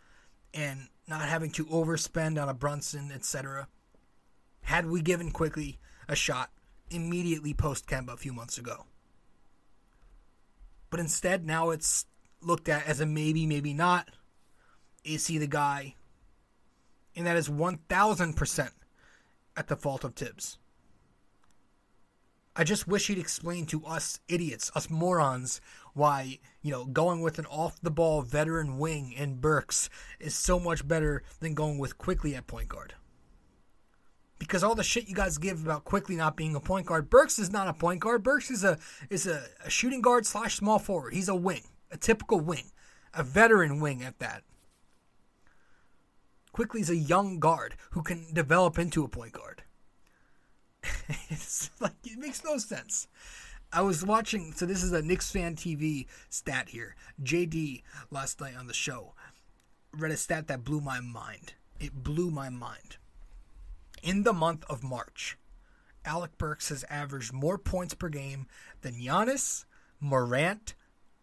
and 0.54 0.90
not 1.08 1.22
having 1.22 1.50
to 1.52 1.66
overspend 1.66 2.40
on 2.40 2.48
a 2.48 2.54
Brunson, 2.54 3.12
etc. 3.12 3.68
Had 4.62 4.86
we 4.86 5.02
given 5.02 5.32
Quickley 5.32 5.80
a 6.08 6.16
shot 6.16 6.52
immediately 6.92 7.56
post 7.56 7.88
Kemba 7.88 8.14
a 8.14 8.18
few 8.18 8.32
months 8.32 8.60
ago. 8.60 8.86
But 10.92 11.00
instead, 11.00 11.48
now 11.48 11.72
it's 11.72 12.06
looked 12.42 12.70
at 12.70 12.86
as 12.86 13.02
a 13.02 13.08
maybe, 13.08 13.48
maybe 13.48 13.74
not. 13.74 14.10
Is 15.04 15.26
he 15.26 15.40
the 15.40 15.48
guy? 15.48 15.96
And 17.16 17.26
that 17.26 17.38
is 17.38 17.50
1000% 17.50 18.70
at 19.56 19.68
the 19.68 19.76
fault 19.76 20.04
of 20.04 20.16
Thibs. 20.16 20.58
I 22.56 22.64
just 22.64 22.88
wish 22.88 23.08
he'd 23.08 23.18
explain 23.18 23.66
to 23.68 23.84
us 23.84 24.20
idiots, 24.28 24.72
us 24.76 24.88
morons, 24.88 25.60
why, 25.94 26.38
you 26.62 26.72
know, 26.72 26.86
going 26.86 27.22
with 27.22 27.40
an 27.40 27.48
off 27.48 27.82
the 27.82 27.90
ball 27.90 28.22
veteran 28.22 28.78
wing 28.78 29.12
in 29.12 29.36
Burks 29.36 29.90
is 30.20 30.36
so 30.36 30.60
much 30.60 30.88
better 30.88 31.24
than 31.40 31.56
going 31.56 31.80
with 31.80 31.98
Quickley 31.98 32.36
at 32.36 32.46
point 32.46 32.70
guard. 32.70 32.94
Because 34.38 34.64
all 34.64 34.76
the 34.76 34.84
shit 34.84 35.08
you 35.08 35.16
guys 35.16 35.38
give 35.40 35.64
about 35.64 35.86
Quickley 35.86 36.16
not 36.16 36.38
being 36.38 36.56
a 36.56 36.60
point 36.60 36.86
guard, 36.86 37.10
Burks 37.10 37.40
is 37.40 37.52
not 37.52 37.68
a 37.68 37.74
point 37.74 38.02
guard. 38.02 38.24
Burks 38.24 38.52
is 38.52 38.64
a 38.64 38.78
is 39.10 39.26
a, 39.26 39.46
a 39.66 39.70
shooting 39.70 40.02
guard 40.02 40.26
slash 40.26 40.58
small 40.58 40.80
forward. 40.80 41.14
He's 41.14 41.30
a 41.30 41.36
wing, 41.36 41.64
a 41.92 41.98
typical 41.98 42.40
wing, 42.40 42.72
a 43.14 43.24
veteran 43.24 43.80
wing 43.80 44.04
at 44.04 44.20
that. 44.20 44.44
Quickley's 46.54 46.90
a 46.90 46.96
young 46.96 47.40
guard 47.40 47.76
who 47.92 48.02
can 48.02 48.34
develop 48.34 48.80
into 48.80 49.04
a 49.04 49.10
point 49.10 49.34
guard. 49.34 49.64
it's 51.30 51.70
like 51.82 51.94
it 52.06 52.18
makes 52.18 52.44
no 52.44 52.58
sense. 52.58 53.08
I 53.72 53.82
was 53.82 54.06
watching, 54.06 54.54
so 54.54 54.66
this 54.66 54.84
is 54.84 54.94
a 54.94 55.02
Knicks 55.02 55.32
fan 55.32 55.56
TV 55.56 56.06
stat 56.30 56.70
here. 56.70 56.96
JD 57.22 57.82
last 58.12 58.40
night 58.40 58.56
on 58.58 58.68
the 58.68 58.74
show 58.74 59.14
read 59.98 60.12
a 60.12 60.18
stat 60.18 60.48
that 60.48 60.64
blew 60.64 60.82
my 60.82 61.00
mind. 61.00 61.54
It 61.80 61.94
blew 61.94 62.32
my 62.32 62.50
mind. 62.50 62.98
In 64.02 64.24
the 64.24 64.34
month 64.34 64.64
of 64.70 64.84
March, 64.84 65.38
Alec 66.06 66.38
Burks 66.38 66.70
has 66.70 66.84
averaged 66.90 67.32
more 67.32 67.58
points 67.58 67.94
per 67.94 68.10
game 68.10 68.48
than 68.82 68.96
Giannis, 68.96 69.66
Morant, 70.00 70.74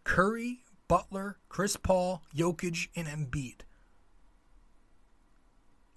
Curry, 0.03 0.63
Butler, 0.87 1.37
Chris 1.49 1.77
Paul, 1.77 2.23
Jokic, 2.35 2.89
and 2.95 3.07
Embiid. 3.07 3.61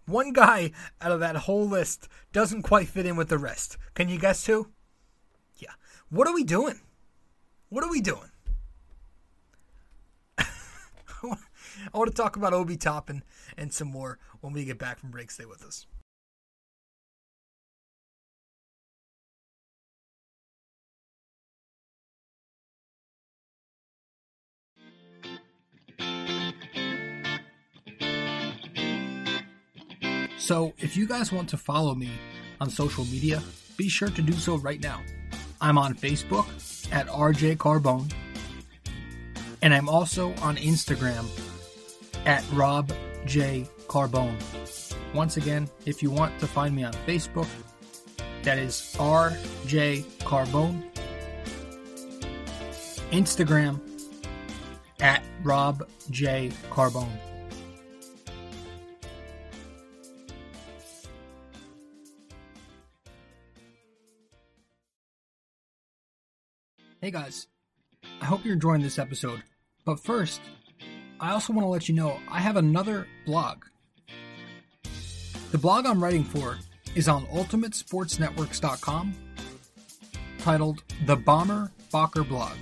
One 0.06 0.32
guy 0.32 0.72
out 1.00 1.12
of 1.12 1.20
that 1.20 1.36
whole 1.36 1.66
list 1.66 2.08
doesn't 2.32 2.62
quite 2.62 2.88
fit 2.88 3.06
in 3.06 3.16
with 3.16 3.28
the 3.28 3.38
rest. 3.38 3.78
Can 3.94 4.08
you 4.08 4.18
guess 4.18 4.46
who? 4.46 4.68
Yeah. 5.56 5.72
What 6.10 6.28
are 6.28 6.34
we 6.34 6.44
doing? 6.44 6.80
What 7.70 7.84
are 7.84 7.90
we 7.90 8.00
doing? 8.00 8.30
I 10.38 10.44
want 11.94 12.10
to 12.10 12.16
talk 12.16 12.36
about 12.36 12.52
Obi 12.52 12.76
Toppin 12.76 13.22
and 13.56 13.72
some 13.72 13.88
more 13.88 14.18
when 14.40 14.52
we 14.52 14.64
get 14.64 14.78
back 14.78 14.98
from 14.98 15.10
break. 15.10 15.30
Stay 15.30 15.46
with 15.46 15.64
us. 15.64 15.86
So, 30.44 30.74
if 30.76 30.94
you 30.94 31.06
guys 31.06 31.32
want 31.32 31.48
to 31.48 31.56
follow 31.56 31.94
me 31.94 32.10
on 32.60 32.68
social 32.68 33.06
media, 33.06 33.42
be 33.78 33.88
sure 33.88 34.10
to 34.10 34.20
do 34.20 34.34
so 34.34 34.56
right 34.56 34.78
now. 34.78 35.00
I'm 35.58 35.78
on 35.78 35.94
Facebook 35.94 36.46
at 36.92 37.06
RJ 37.06 37.56
Carbone, 37.56 38.12
and 39.62 39.72
I'm 39.72 39.88
also 39.88 40.34
on 40.42 40.56
Instagram 40.56 41.24
at 42.26 42.44
Rob 42.52 42.92
J 43.24 43.66
Carbone. 43.88 44.36
Once 45.14 45.38
again, 45.38 45.66
if 45.86 46.02
you 46.02 46.10
want 46.10 46.38
to 46.40 46.46
find 46.46 46.76
me 46.76 46.84
on 46.84 46.92
Facebook, 47.08 47.48
that 48.42 48.58
is 48.58 48.94
RJ 48.98 50.02
Carbone. 50.24 50.84
Instagram 53.12 53.80
at 55.00 55.24
Rob 55.42 55.88
J 56.10 56.50
Carbone. 56.68 57.33
Hey 67.04 67.10
guys, 67.10 67.48
I 68.22 68.24
hope 68.24 68.46
you're 68.46 68.54
enjoying 68.54 68.80
this 68.80 68.98
episode. 68.98 69.42
But 69.84 70.00
first, 70.00 70.40
I 71.20 71.32
also 71.32 71.52
want 71.52 71.66
to 71.66 71.68
let 71.68 71.86
you 71.86 71.94
know 71.94 72.18
I 72.30 72.40
have 72.40 72.56
another 72.56 73.06
blog. 73.26 73.66
The 75.50 75.58
blog 75.58 75.84
I'm 75.84 76.02
writing 76.02 76.24
for 76.24 76.56
is 76.94 77.06
on 77.06 77.26
ultimatesportsnetworks.com 77.26 79.14
titled 80.38 80.82
The 81.04 81.16
Bomber 81.16 81.70
Bocker 81.92 82.26
Blog. 82.26 82.56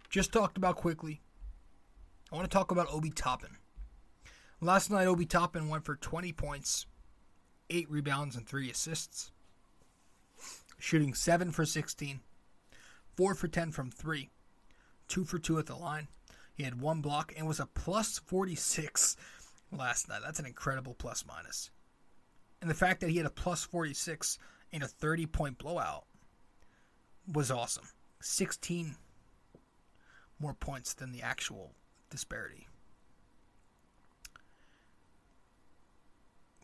Just 0.09 0.31
talked 0.31 0.55
about 0.55 0.77
Quickley. 0.77 1.19
I 2.31 2.35
want 2.37 2.49
to 2.49 2.57
talk 2.57 2.71
about 2.71 2.87
Obi 2.89 3.09
Toppin. 3.09 3.57
Last 4.61 4.89
night, 4.89 5.07
Obi 5.07 5.25
Toppin 5.25 5.67
went 5.67 5.83
for 5.83 5.97
20 5.97 6.31
points, 6.31 6.85
8 7.69 7.91
rebounds, 7.91 8.37
and 8.37 8.47
3 8.47 8.71
assists, 8.71 9.33
shooting 10.79 11.13
7 11.13 11.51
for 11.51 11.65
16, 11.65 12.21
4 13.17 13.35
for 13.35 13.47
10 13.49 13.73
from 13.73 13.91
3, 13.91 14.29
2 15.09 15.25
for 15.25 15.37
2 15.37 15.59
at 15.59 15.65
the 15.65 15.75
line. 15.75 16.07
He 16.53 16.63
had 16.63 16.79
one 16.79 17.01
block 17.01 17.33
and 17.35 17.45
was 17.45 17.59
a 17.59 17.65
plus 17.65 18.19
46 18.19 19.17
last 19.69 20.07
night. 20.07 20.21
That's 20.23 20.39
an 20.39 20.45
incredible 20.45 20.93
plus 20.93 21.25
minus. 21.27 21.69
And 22.63 22.69
the 22.69 22.75
fact 22.75 23.01
that 23.01 23.09
he 23.09 23.17
had 23.17 23.25
a 23.25 23.29
plus 23.29 23.65
46 23.65 24.39
in 24.71 24.83
a 24.83 24.87
30 24.87 25.25
point 25.25 25.57
blowout 25.57 26.05
was 27.29 27.51
awesome. 27.51 27.89
16 28.21 28.95
more 30.39 30.53
points 30.53 30.93
than 30.93 31.11
the 31.11 31.21
actual 31.21 31.73
disparity. 32.09 32.69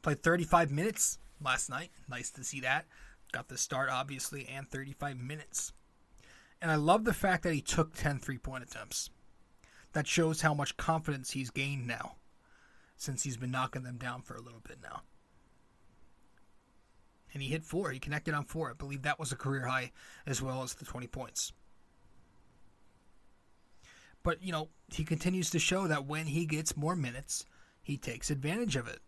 Played 0.01 0.23
35 0.23 0.71
minutes 0.71 1.17
last 1.43 1.69
night. 1.69 1.91
Nice 2.07 2.31
to 2.31 2.45
see 2.45 2.61
that. 2.61 2.85
Got 3.33 3.49
the 3.49 3.57
start, 3.57 3.89
obviously, 3.91 4.47
and 4.47 4.69
35 4.69 5.17
minutes. 5.17 5.73
And 6.61 6.71
I 6.71 6.75
love 6.75 7.03
the 7.03 7.13
fact 7.13 7.43
that 7.43 7.53
he 7.53 7.61
took 7.61 7.93
10 7.93 8.19
three 8.19 8.37
point 8.37 8.63
attempts. 8.63 9.09
That 9.91 10.07
shows 10.07 10.39
how 10.39 10.53
much 10.53 10.77
confidence 10.77 11.31
he's 11.31 11.49
gained 11.49 11.87
now 11.87 12.15
since 12.95 13.23
he's 13.23 13.35
been 13.35 13.51
knocking 13.51 13.83
them 13.83 13.97
down 13.97 14.21
for 14.21 14.35
a 14.35 14.41
little 14.41 14.61
bit 14.65 14.77
now. 14.81 15.01
And 17.33 17.43
he 17.43 17.49
hit 17.49 17.63
four. 17.63 17.91
He 17.91 17.99
connected 17.99 18.33
on 18.33 18.45
four. 18.45 18.71
I 18.71 18.73
believe 18.73 19.03
that 19.03 19.19
was 19.19 19.31
a 19.31 19.35
career 19.35 19.65
high 19.67 19.91
as 20.25 20.41
well 20.41 20.63
as 20.63 20.73
the 20.73 20.85
20 20.85 21.07
points. 21.07 21.53
But, 24.23 24.43
you 24.43 24.51
know, 24.51 24.69
he 24.87 25.03
continues 25.03 25.49
to 25.51 25.59
show 25.59 25.87
that 25.87 26.05
when 26.05 26.27
he 26.27 26.45
gets 26.45 26.75
more 26.75 26.95
minutes, 26.95 27.45
he 27.81 27.97
takes 27.97 28.29
advantage 28.29 28.75
of 28.75 28.87
it. 28.87 28.99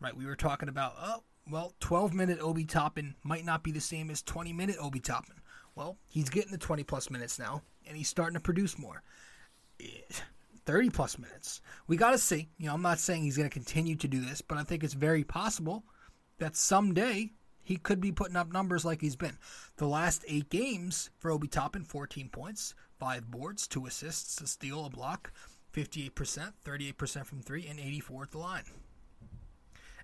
Right? 0.00 0.16
We 0.16 0.26
were 0.26 0.36
talking 0.36 0.68
about, 0.68 0.94
oh, 1.00 1.22
well, 1.50 1.74
12 1.80 2.14
minute 2.14 2.38
Obi 2.40 2.64
Toppin 2.64 3.14
might 3.22 3.44
not 3.44 3.62
be 3.62 3.70
the 3.70 3.80
same 3.80 4.10
as 4.10 4.22
20 4.22 4.52
minute 4.52 4.76
Obi 4.80 5.00
Toppin. 5.00 5.36
Well, 5.74 5.98
he's 6.06 6.28
getting 6.28 6.52
the 6.52 6.58
20 6.58 6.84
plus 6.84 7.10
minutes 7.10 7.38
now, 7.38 7.62
and 7.86 7.96
he's 7.96 8.08
starting 8.08 8.34
to 8.34 8.40
produce 8.40 8.78
more. 8.78 9.02
Eh, 9.80 9.84
30 10.66 10.90
plus 10.90 11.18
minutes. 11.18 11.60
We 11.86 11.96
got 11.96 12.12
to 12.12 12.18
see. 12.18 12.48
You 12.58 12.66
know, 12.66 12.74
I'm 12.74 12.82
not 12.82 12.98
saying 12.98 13.22
he's 13.22 13.36
going 13.36 13.48
to 13.48 13.52
continue 13.52 13.96
to 13.96 14.08
do 14.08 14.20
this, 14.20 14.40
but 14.40 14.56
I 14.56 14.62
think 14.62 14.82
it's 14.82 14.94
very 14.94 15.24
possible 15.24 15.84
that 16.44 16.54
someday 16.54 17.30
he 17.62 17.78
could 17.78 18.02
be 18.02 18.12
putting 18.12 18.36
up 18.36 18.52
numbers 18.52 18.84
like 18.84 19.00
he's 19.00 19.16
been. 19.16 19.38
The 19.78 19.86
last 19.86 20.26
eight 20.28 20.50
games 20.50 21.08
for 21.18 21.30
Obi 21.30 21.48
Toppin 21.48 21.84
14 21.84 22.28
points, 22.28 22.74
five 22.98 23.30
boards, 23.30 23.66
two 23.66 23.86
assists, 23.86 24.42
a 24.42 24.46
steal, 24.46 24.84
a 24.84 24.90
block, 24.90 25.32
58%, 25.72 26.52
38% 26.62 27.24
from 27.24 27.40
three, 27.40 27.66
and 27.66 27.80
84 27.80 28.24
at 28.24 28.30
the 28.32 28.38
line. 28.38 28.64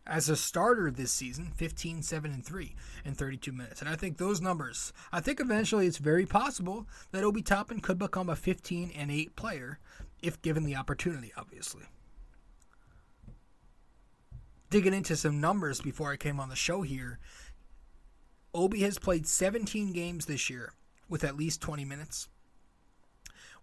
As 0.07 0.31
a 0.31 0.37
starter 0.37 0.91
this 0.91 1.13
season, 1.13 1.53
15, 1.55 2.03
7, 2.03 2.33
and 2.33 2.43
3 2.43 2.75
in 3.05 3.15
32 3.15 3.53
minutes. 3.53 3.83
And 3.83 3.91
I 3.91 3.97
think 3.97 4.17
those 4.17 4.41
numbers, 4.41 4.95
I 5.13 5.21
think 5.21 5.41
eventually 5.41 5.87
it's 5.87 5.99
very 5.99 6.25
possible 6.25 6.87
that 7.13 7.23
Obi 7.23 7.43
Toppin 7.43 7.81
could 7.81 7.99
become 7.99 8.31
a 8.31 8.35
15 8.35 8.93
and 8.97 9.11
8 9.11 9.37
player 9.37 9.79
if 10.23 10.41
given 10.41 10.65
the 10.65 10.77
opportunity, 10.77 11.35
obviously. 11.37 11.85
Digging 14.71 14.95
into 14.95 15.17
some 15.17 15.41
numbers 15.41 15.81
before 15.81 16.13
I 16.13 16.17
came 16.17 16.39
on 16.39 16.49
the 16.49 16.55
show 16.55 16.83
here, 16.83 17.19
Obi 18.55 18.83
has 18.83 19.01
played 19.01 19.27
17 19.27 19.93
games 19.93 20.27
this 20.27 20.49
year 20.49 20.73
with 21.09 21.25
at 21.25 21.37
least 21.37 21.61
20 21.61 21.85
minutes. 21.85 22.29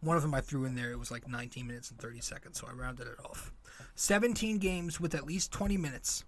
One 0.01 0.17
of 0.17 0.21
them 0.21 0.33
I 0.33 0.41
threw 0.41 0.65
in 0.65 0.75
there, 0.75 0.91
it 0.91 0.99
was 0.99 1.09
like 1.09 1.25
19 1.25 1.65
minutes 1.65 1.89
and 1.89 1.97
30 1.97 2.19
seconds, 2.19 2.59
so 2.59 2.67
I 2.69 2.73
rounded 2.73 3.07
it 3.07 3.23
off. 3.23 3.53
17 3.95 4.57
games 4.57 4.99
with 4.99 5.15
at 5.15 5.25
least 5.25 5.53
20 5.53 5.77
minutes. 5.77 6.25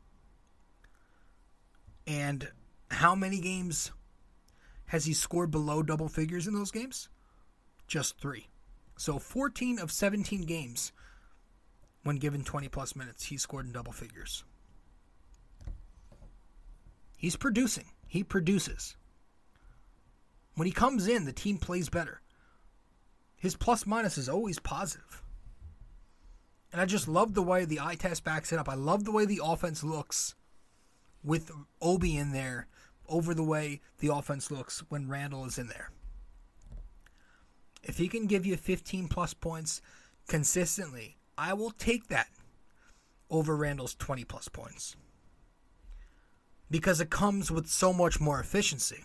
And 2.08 2.50
how 2.90 3.16
many 3.16 3.42
games 3.42 3.92
has 4.88 5.06
he 5.06 5.14
scored 5.14 5.52
below 5.52 5.84
double 5.84 6.08
figures 6.08 6.48
in 6.48 6.54
those 6.54 6.72
games? 6.72 7.10
Just 7.86 8.18
three. 8.20 8.48
So 8.98 9.20
14 9.20 9.78
of 9.78 9.92
17 9.92 10.44
games, 10.44 10.94
when 12.04 12.16
given 12.16 12.44
20 12.44 12.70
plus 12.70 12.96
minutes, 12.96 13.26
he 13.26 13.38
scored 13.38 13.66
in 13.66 13.74
double 13.74 13.92
figures. 13.92 14.46
He's 17.20 17.36
producing. 17.36 17.92
He 18.08 18.24
produces. 18.24 18.96
When 20.56 20.66
he 20.66 20.72
comes 20.72 21.06
in, 21.06 21.26
the 21.26 21.34
team 21.34 21.58
plays 21.58 21.90
better. 21.90 22.22
His 23.36 23.58
plus 23.58 23.86
minus 23.86 24.18
is 24.18 24.30
always 24.30 24.58
positive. 24.58 25.22
And 26.72 26.80
I 26.80 26.86
just 26.86 27.10
love 27.10 27.34
the 27.34 27.44
way 27.44 27.66
the 27.66 27.82
eye 27.82 27.96
test 27.96 28.24
backs 28.24 28.54
it 28.54 28.58
up. 28.58 28.70
I 28.70 28.76
love 28.76 29.04
the 29.04 29.12
way 29.12 29.26
the 29.26 29.42
offense 29.44 29.84
looks 29.84 30.36
with 31.22 31.52
Obi 31.82 32.16
in 32.16 32.32
there 32.32 32.68
over 33.10 33.34
the 33.34 33.44
way 33.44 33.82
the 34.00 34.14
offense 34.14 34.50
looks 34.50 34.82
when 34.88 35.10
Randle 35.10 35.44
is 35.44 35.58
in 35.58 35.68
there. 35.68 35.92
If 37.84 37.98
he 37.98 38.08
can 38.08 38.28
give 38.28 38.46
you 38.46 38.56
15 38.56 39.10
plus 39.10 39.34
points 39.34 39.82
consistently, 40.28 41.18
I 41.38 41.54
will 41.54 41.72
take 41.72 42.08
that 42.08 42.30
over 43.30 43.58
Randle's 43.58 43.96
20 43.96 44.24
plus 44.24 44.48
points. 44.48 44.96
Because 46.72 47.02
it 47.02 47.10
comes 47.10 47.52
with 47.52 47.68
so 47.68 47.92
much 47.92 48.20
more 48.20 48.40
efficiency. 48.40 49.04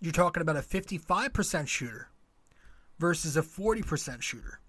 You're 0.00 0.12
talking 0.12 0.40
about 0.40 0.56
a 0.56 0.60
55% 0.60 1.68
shooter 1.68 2.08
versus 2.98 3.36
a 3.36 3.42
40% 3.42 4.22
shooter 4.22 4.60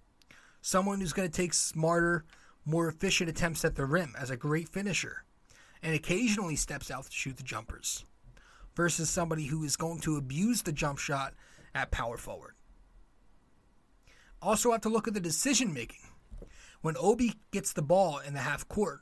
someone 0.66 1.00
who's 1.00 1.14
going 1.14 1.30
to 1.30 1.42
take 1.42 1.54
smarter, 1.54 2.26
more 2.66 2.88
efficient 2.88 3.30
attempts 3.30 3.64
at 3.64 3.76
the 3.76 3.86
rim 3.86 4.16
as 4.18 4.32
a 4.32 4.36
great 4.36 4.68
finisher, 4.68 5.24
and 5.84 5.94
occasionally 5.94 6.56
steps 6.56 6.90
out 6.90 7.06
to 7.06 7.12
shoot 7.12 7.38
the 7.38 7.44
jumpers, 7.44 8.04
versus 8.76 9.08
somebody 9.08 9.46
who 9.46 9.64
is 9.64 9.76
going 9.76 10.00
to 10.00 10.18
abuse 10.18 10.64
the 10.64 10.72
jump 10.72 10.98
shot 10.98 11.36
at 11.76 11.92
power 11.92 12.18
forward. 12.18 12.56
Also, 14.42 14.72
have 14.72 14.82
to 14.82 14.90
look 14.90 15.08
at 15.08 15.14
the 15.14 15.20
decision 15.20 15.72
making. 15.72 16.02
When 16.82 16.98
Obi 16.98 17.36
gets 17.52 17.72
the 17.72 17.84
ball 17.84 18.18
in 18.18 18.34
the 18.34 18.40
half 18.40 18.68
court, 18.68 19.02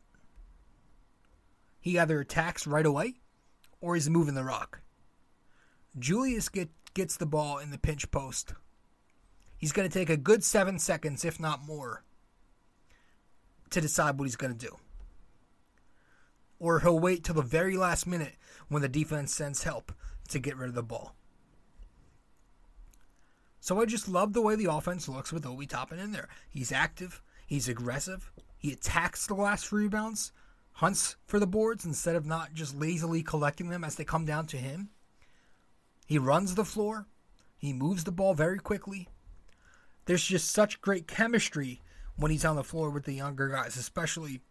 he 1.83 1.99
either 1.99 2.19
attacks 2.19 2.65
right 2.65 2.85
away 2.85 3.13
or 3.79 3.93
he's 3.93 4.09
moving 4.09 4.33
the 4.33 4.43
rock. 4.43 4.81
Julius 5.99 6.49
get, 6.49 6.69
gets 6.95 7.17
the 7.17 7.27
ball 7.27 7.59
in 7.59 7.69
the 7.69 7.77
pinch 7.77 8.09
post 8.09 8.53
He's 9.63 9.71
going 9.71 9.87
to 9.87 9.97
take 9.97 10.09
a 10.09 10.17
good 10.17 10.43
seven 10.43 10.77
seconds, 10.77 11.23
if 11.23 11.39
not 11.39 11.65
more, 11.65 12.03
to 13.69 13.79
decide 13.79 14.19
what 14.19 14.25
he's 14.25 14.35
going 14.35 14.51
to 14.51 14.67
do. 14.67 14.75
Or 16.59 16.81
he'll 16.81 16.99
wait 16.99 17.23
till 17.23 17.35
the 17.35 17.43
very 17.43 17.77
last 17.77 18.05
minute 18.05 18.35
when 18.67 18.81
the 18.81 18.89
defense 18.89 19.33
sends 19.33 19.63
help 19.63 19.93
to 20.27 20.39
get 20.39 20.57
rid 20.57 20.67
of 20.67 20.75
the 20.75 20.83
ball. 20.83 21.15
So 23.61 23.79
I 23.79 23.85
just 23.85 24.09
love 24.09 24.33
the 24.33 24.41
way 24.41 24.57
the 24.57 24.69
offense 24.69 25.07
looks 25.07 25.31
with 25.31 25.45
Obi 25.45 25.65
Toppin 25.65 25.97
in 25.97 26.11
there. 26.11 26.27
He's 26.49 26.73
active, 26.73 27.21
he's 27.47 27.69
aggressive, 27.69 28.33
he 28.57 28.73
attacks 28.73 29.25
the 29.25 29.33
last 29.33 29.71
rebounds, 29.71 30.33
hunts 30.73 31.15
for 31.25 31.39
the 31.39 31.47
boards 31.47 31.85
instead 31.85 32.15
of 32.15 32.25
not 32.25 32.53
just 32.53 32.79
lazily 32.79 33.21
collecting 33.23 33.69
them 33.69 33.83
as 33.83 33.95
they 33.95 34.03
come 34.03 34.25
down 34.25 34.47
to 34.47 34.57
him. 34.57 34.89
He 36.05 36.17
runs 36.17 36.55
the 36.55 36.65
floor, 36.65 37.07
he 37.57 37.73
moves 37.73 38.03
the 38.03 38.11
ball 38.11 38.33
very 38.33 38.59
quickly, 38.59 39.07
there's 40.05 40.25
just 40.25 40.51
such 40.51 40.81
great 40.81 41.07
chemistry 41.07 41.81
when 42.17 42.31
he's 42.31 42.45
on 42.45 42.55
the 42.55 42.63
floor 42.63 42.89
with 42.89 43.05
the 43.05 43.13
younger 43.13 43.49
guys, 43.49 43.77
especially 43.77 44.41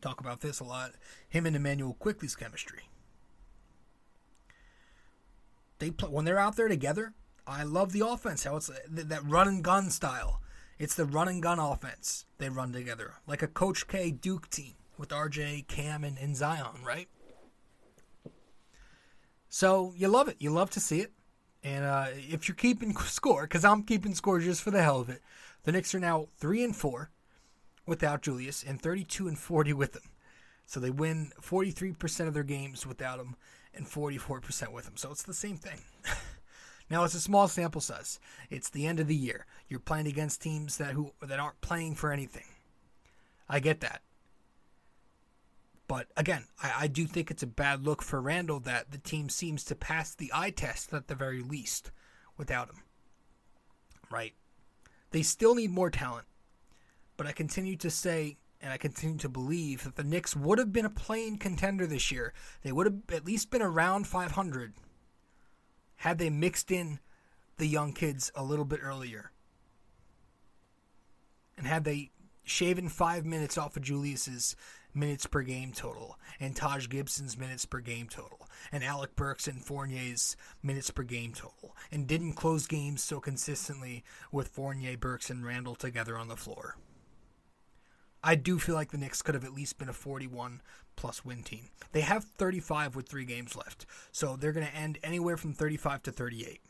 talk 0.00 0.20
about 0.20 0.40
this 0.40 0.60
a 0.60 0.64
lot. 0.64 0.92
Him 1.28 1.46
and 1.46 1.54
Immanuel 1.54 1.94
Quickley's 1.94 2.34
chemistry. 2.34 2.88
They 5.78 5.90
play 5.90 6.08
when 6.08 6.24
they're 6.24 6.38
out 6.38 6.56
there 6.56 6.68
together. 6.68 7.12
I 7.46 7.64
love 7.64 7.92
the 7.92 8.06
offense. 8.06 8.44
How 8.44 8.56
it's 8.56 8.70
that 8.88 9.24
run 9.24 9.48
and 9.48 9.62
gun 9.62 9.90
style. 9.90 10.40
It's 10.78 10.94
the 10.94 11.04
run 11.04 11.28
and 11.28 11.42
gun 11.42 11.58
offense 11.58 12.24
they 12.38 12.48
run 12.48 12.72
together, 12.72 13.14
like 13.26 13.42
a 13.42 13.48
Coach 13.48 13.86
K 13.86 14.10
Duke 14.10 14.48
team 14.48 14.74
with 14.98 15.10
RJ, 15.10 15.66
Cam, 15.68 16.04
and, 16.04 16.18
and 16.18 16.36
Zion, 16.36 16.82
right? 16.84 17.08
So 19.48 19.92
you 19.96 20.08
love 20.08 20.28
it. 20.28 20.36
You 20.38 20.50
love 20.50 20.70
to 20.70 20.80
see 20.80 21.00
it. 21.00 21.12
And 21.62 21.84
uh, 21.84 22.06
if 22.12 22.48
you're 22.48 22.54
keeping 22.54 22.96
score, 23.04 23.42
because 23.42 23.64
I'm 23.64 23.82
keeping 23.82 24.14
score 24.14 24.40
just 24.40 24.62
for 24.62 24.70
the 24.70 24.82
hell 24.82 25.00
of 25.00 25.08
it, 25.08 25.22
the 25.64 25.72
Knicks 25.72 25.94
are 25.94 26.00
now 26.00 26.28
three 26.38 26.64
and 26.64 26.74
four 26.74 27.10
without 27.86 28.22
Julius 28.22 28.62
and 28.62 28.80
32 28.80 29.28
and 29.28 29.38
40 29.38 29.72
with 29.74 29.96
him. 29.96 30.10
So 30.66 30.80
they 30.80 30.90
win 30.90 31.32
43% 31.40 32.28
of 32.28 32.34
their 32.34 32.42
games 32.42 32.86
without 32.86 33.18
him 33.18 33.36
and 33.74 33.86
44% 33.86 34.72
with 34.72 34.86
him. 34.86 34.96
So 34.96 35.10
it's 35.10 35.22
the 35.22 35.34
same 35.34 35.56
thing. 35.56 35.80
now 36.90 37.04
it's 37.04 37.14
a 37.14 37.20
small 37.20 37.48
sample 37.48 37.80
size. 37.80 38.18
It's 38.50 38.70
the 38.70 38.86
end 38.86 39.00
of 39.00 39.06
the 39.06 39.14
year. 39.14 39.46
You're 39.68 39.80
playing 39.80 40.06
against 40.06 40.42
teams 40.42 40.78
that 40.78 40.92
who 40.92 41.12
that 41.20 41.40
aren't 41.40 41.60
playing 41.60 41.96
for 41.96 42.12
anything. 42.12 42.46
I 43.48 43.60
get 43.60 43.80
that. 43.80 44.02
But 45.92 46.06
again, 46.16 46.46
I, 46.62 46.72
I 46.78 46.86
do 46.86 47.06
think 47.06 47.30
it's 47.30 47.42
a 47.42 47.46
bad 47.46 47.84
look 47.84 48.00
for 48.00 48.18
Randle 48.18 48.60
that 48.60 48.92
the 48.92 48.96
team 48.96 49.28
seems 49.28 49.62
to 49.64 49.74
pass 49.74 50.14
the 50.14 50.30
eye 50.32 50.48
test 50.48 50.90
at 50.94 51.06
the 51.06 51.14
very 51.14 51.42
least 51.42 51.90
without 52.38 52.70
him. 52.70 52.82
Right? 54.10 54.32
They 55.10 55.20
still 55.20 55.54
need 55.54 55.70
more 55.70 55.90
talent. 55.90 56.24
But 57.18 57.26
I 57.26 57.32
continue 57.32 57.76
to 57.76 57.90
say 57.90 58.38
and 58.62 58.72
I 58.72 58.78
continue 58.78 59.18
to 59.18 59.28
believe 59.28 59.84
that 59.84 59.96
the 59.96 60.02
Knicks 60.02 60.34
would 60.34 60.58
have 60.58 60.72
been 60.72 60.86
a 60.86 60.88
playing 60.88 61.36
contender 61.36 61.86
this 61.86 62.10
year. 62.10 62.32
They 62.62 62.72
would 62.72 62.86
have 62.86 62.96
at 63.12 63.26
least 63.26 63.50
been 63.50 63.60
around 63.60 64.06
500 64.06 64.72
had 65.96 66.16
they 66.16 66.30
mixed 66.30 66.70
in 66.70 67.00
the 67.58 67.66
young 67.66 67.92
kids 67.92 68.32
a 68.34 68.42
little 68.42 68.64
bit 68.64 68.80
earlier. 68.82 69.30
And 71.58 71.66
had 71.66 71.84
they 71.84 72.12
shaven 72.44 72.88
five 72.88 73.26
minutes 73.26 73.58
off 73.58 73.76
of 73.76 73.82
Julius's 73.82 74.56
minutes 74.94 75.26
per 75.26 75.42
game 75.42 75.72
total, 75.72 76.18
and 76.40 76.54
Taj 76.54 76.88
Gibson's 76.88 77.38
minutes 77.38 77.64
per 77.64 77.80
game 77.80 78.08
total, 78.08 78.48
and 78.70 78.84
Alec 78.84 79.16
Burks 79.16 79.48
and 79.48 79.64
Fournier's 79.64 80.36
minutes 80.62 80.90
per 80.90 81.02
game 81.02 81.32
total, 81.32 81.76
and 81.90 82.06
didn't 82.06 82.34
close 82.34 82.66
games 82.66 83.02
so 83.02 83.20
consistently 83.20 84.04
with 84.30 84.48
Fournier, 84.48 84.96
Burks, 84.96 85.30
and 85.30 85.44
Randle 85.44 85.74
together 85.74 86.16
on 86.16 86.28
the 86.28 86.36
floor. 86.36 86.76
I 88.24 88.36
do 88.36 88.58
feel 88.58 88.76
like 88.76 88.92
the 88.92 88.98
Knicks 88.98 89.22
could 89.22 89.34
have 89.34 89.44
at 89.44 89.52
least 89.52 89.78
been 89.78 89.88
a 89.88 89.92
41 89.92 90.60
plus 90.94 91.24
win 91.24 91.42
team. 91.42 91.70
They 91.90 92.02
have 92.02 92.24
35 92.24 92.94
with 92.94 93.08
three 93.08 93.24
games 93.24 93.56
left, 93.56 93.84
so 94.12 94.36
they're 94.36 94.52
going 94.52 94.66
to 94.66 94.76
end 94.76 94.98
anywhere 95.02 95.36
from 95.36 95.52
35 95.52 96.04
to 96.04 96.12
38. 96.12 96.60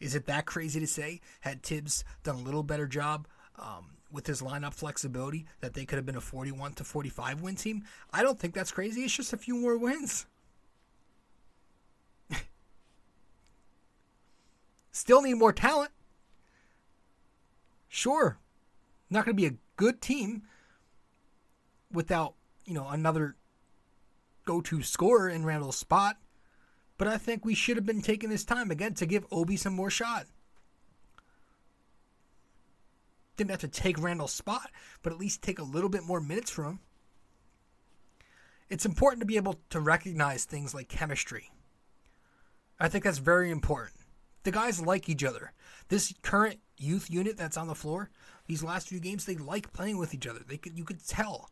Is 0.00 0.14
it 0.14 0.26
that 0.26 0.46
crazy 0.46 0.80
to 0.80 0.86
say? 0.86 1.20
Had 1.40 1.62
Thibs 1.62 2.04
done 2.22 2.36
a 2.36 2.42
little 2.42 2.62
better 2.62 2.86
job 2.86 3.26
um, 3.58 3.95
with 4.10 4.26
his 4.26 4.42
lineup 4.42 4.74
flexibility, 4.74 5.46
that 5.60 5.74
they 5.74 5.84
could 5.84 5.96
have 5.96 6.06
been 6.06 6.16
a 6.16 6.20
41 6.20 6.74
to 6.74 6.84
45 6.84 7.40
win 7.40 7.56
team? 7.56 7.84
I 8.12 8.22
don't 8.22 8.38
think 8.38 8.54
that's 8.54 8.70
crazy. 8.70 9.02
It's 9.02 9.16
just 9.16 9.32
a 9.32 9.36
few 9.36 9.56
more 9.56 9.76
wins. 9.76 10.26
Still 14.92 15.22
need 15.22 15.34
more 15.34 15.52
talent. 15.52 15.90
Sure. 17.88 18.38
Not 19.10 19.24
going 19.24 19.36
to 19.36 19.42
be 19.42 19.46
a 19.46 19.58
good 19.76 20.00
team 20.00 20.42
without, 21.92 22.34
you 22.64 22.74
know, 22.74 22.88
another 22.88 23.36
go 24.44 24.60
to 24.60 24.82
scorer 24.82 25.28
in 25.28 25.44
Randle's 25.44 25.76
spot. 25.76 26.16
But 26.98 27.08
I 27.08 27.18
think 27.18 27.44
we 27.44 27.54
should 27.54 27.76
have 27.76 27.84
been 27.84 28.00
taking 28.00 28.30
this 28.30 28.44
time 28.44 28.70
again 28.70 28.94
to 28.94 29.06
give 29.06 29.26
Obi 29.30 29.56
some 29.56 29.74
more 29.74 29.90
shot. 29.90 30.26
Didn't 33.36 33.50
have 33.50 33.60
to 33.60 33.68
take 33.68 33.98
Randle's 33.98 34.32
spot, 34.32 34.70
but 35.02 35.12
at 35.12 35.18
least 35.18 35.42
take 35.42 35.58
a 35.58 35.64
little 35.64 35.90
bit 35.90 36.04
more 36.04 36.20
minutes 36.20 36.50
from 36.50 36.64
him. 36.64 36.80
It's 38.68 38.86
important 38.86 39.20
to 39.20 39.26
be 39.26 39.36
able 39.36 39.60
to 39.70 39.80
recognize 39.80 40.44
things 40.44 40.74
like 40.74 40.88
chemistry. 40.88 41.50
I 42.80 42.88
think 42.88 43.04
that's 43.04 43.18
very 43.18 43.50
important. 43.50 44.00
The 44.42 44.50
guys 44.50 44.80
like 44.80 45.08
each 45.08 45.24
other. 45.24 45.52
This 45.88 46.12
current 46.22 46.60
youth 46.78 47.10
unit 47.10 47.36
that's 47.36 47.56
on 47.56 47.68
the 47.68 47.74
floor, 47.74 48.10
these 48.46 48.62
last 48.62 48.88
few 48.88 49.00
games, 49.00 49.24
they 49.24 49.36
like 49.36 49.72
playing 49.72 49.98
with 49.98 50.14
each 50.14 50.26
other. 50.26 50.40
They 50.46 50.56
could, 50.56 50.76
you 50.76 50.84
could 50.84 51.06
tell 51.06 51.50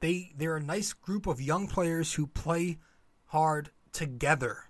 they 0.00 0.32
they're 0.36 0.56
a 0.56 0.62
nice 0.62 0.92
group 0.92 1.26
of 1.26 1.40
young 1.40 1.66
players 1.66 2.14
who 2.14 2.26
play 2.26 2.78
hard 3.26 3.70
together. 3.92 4.64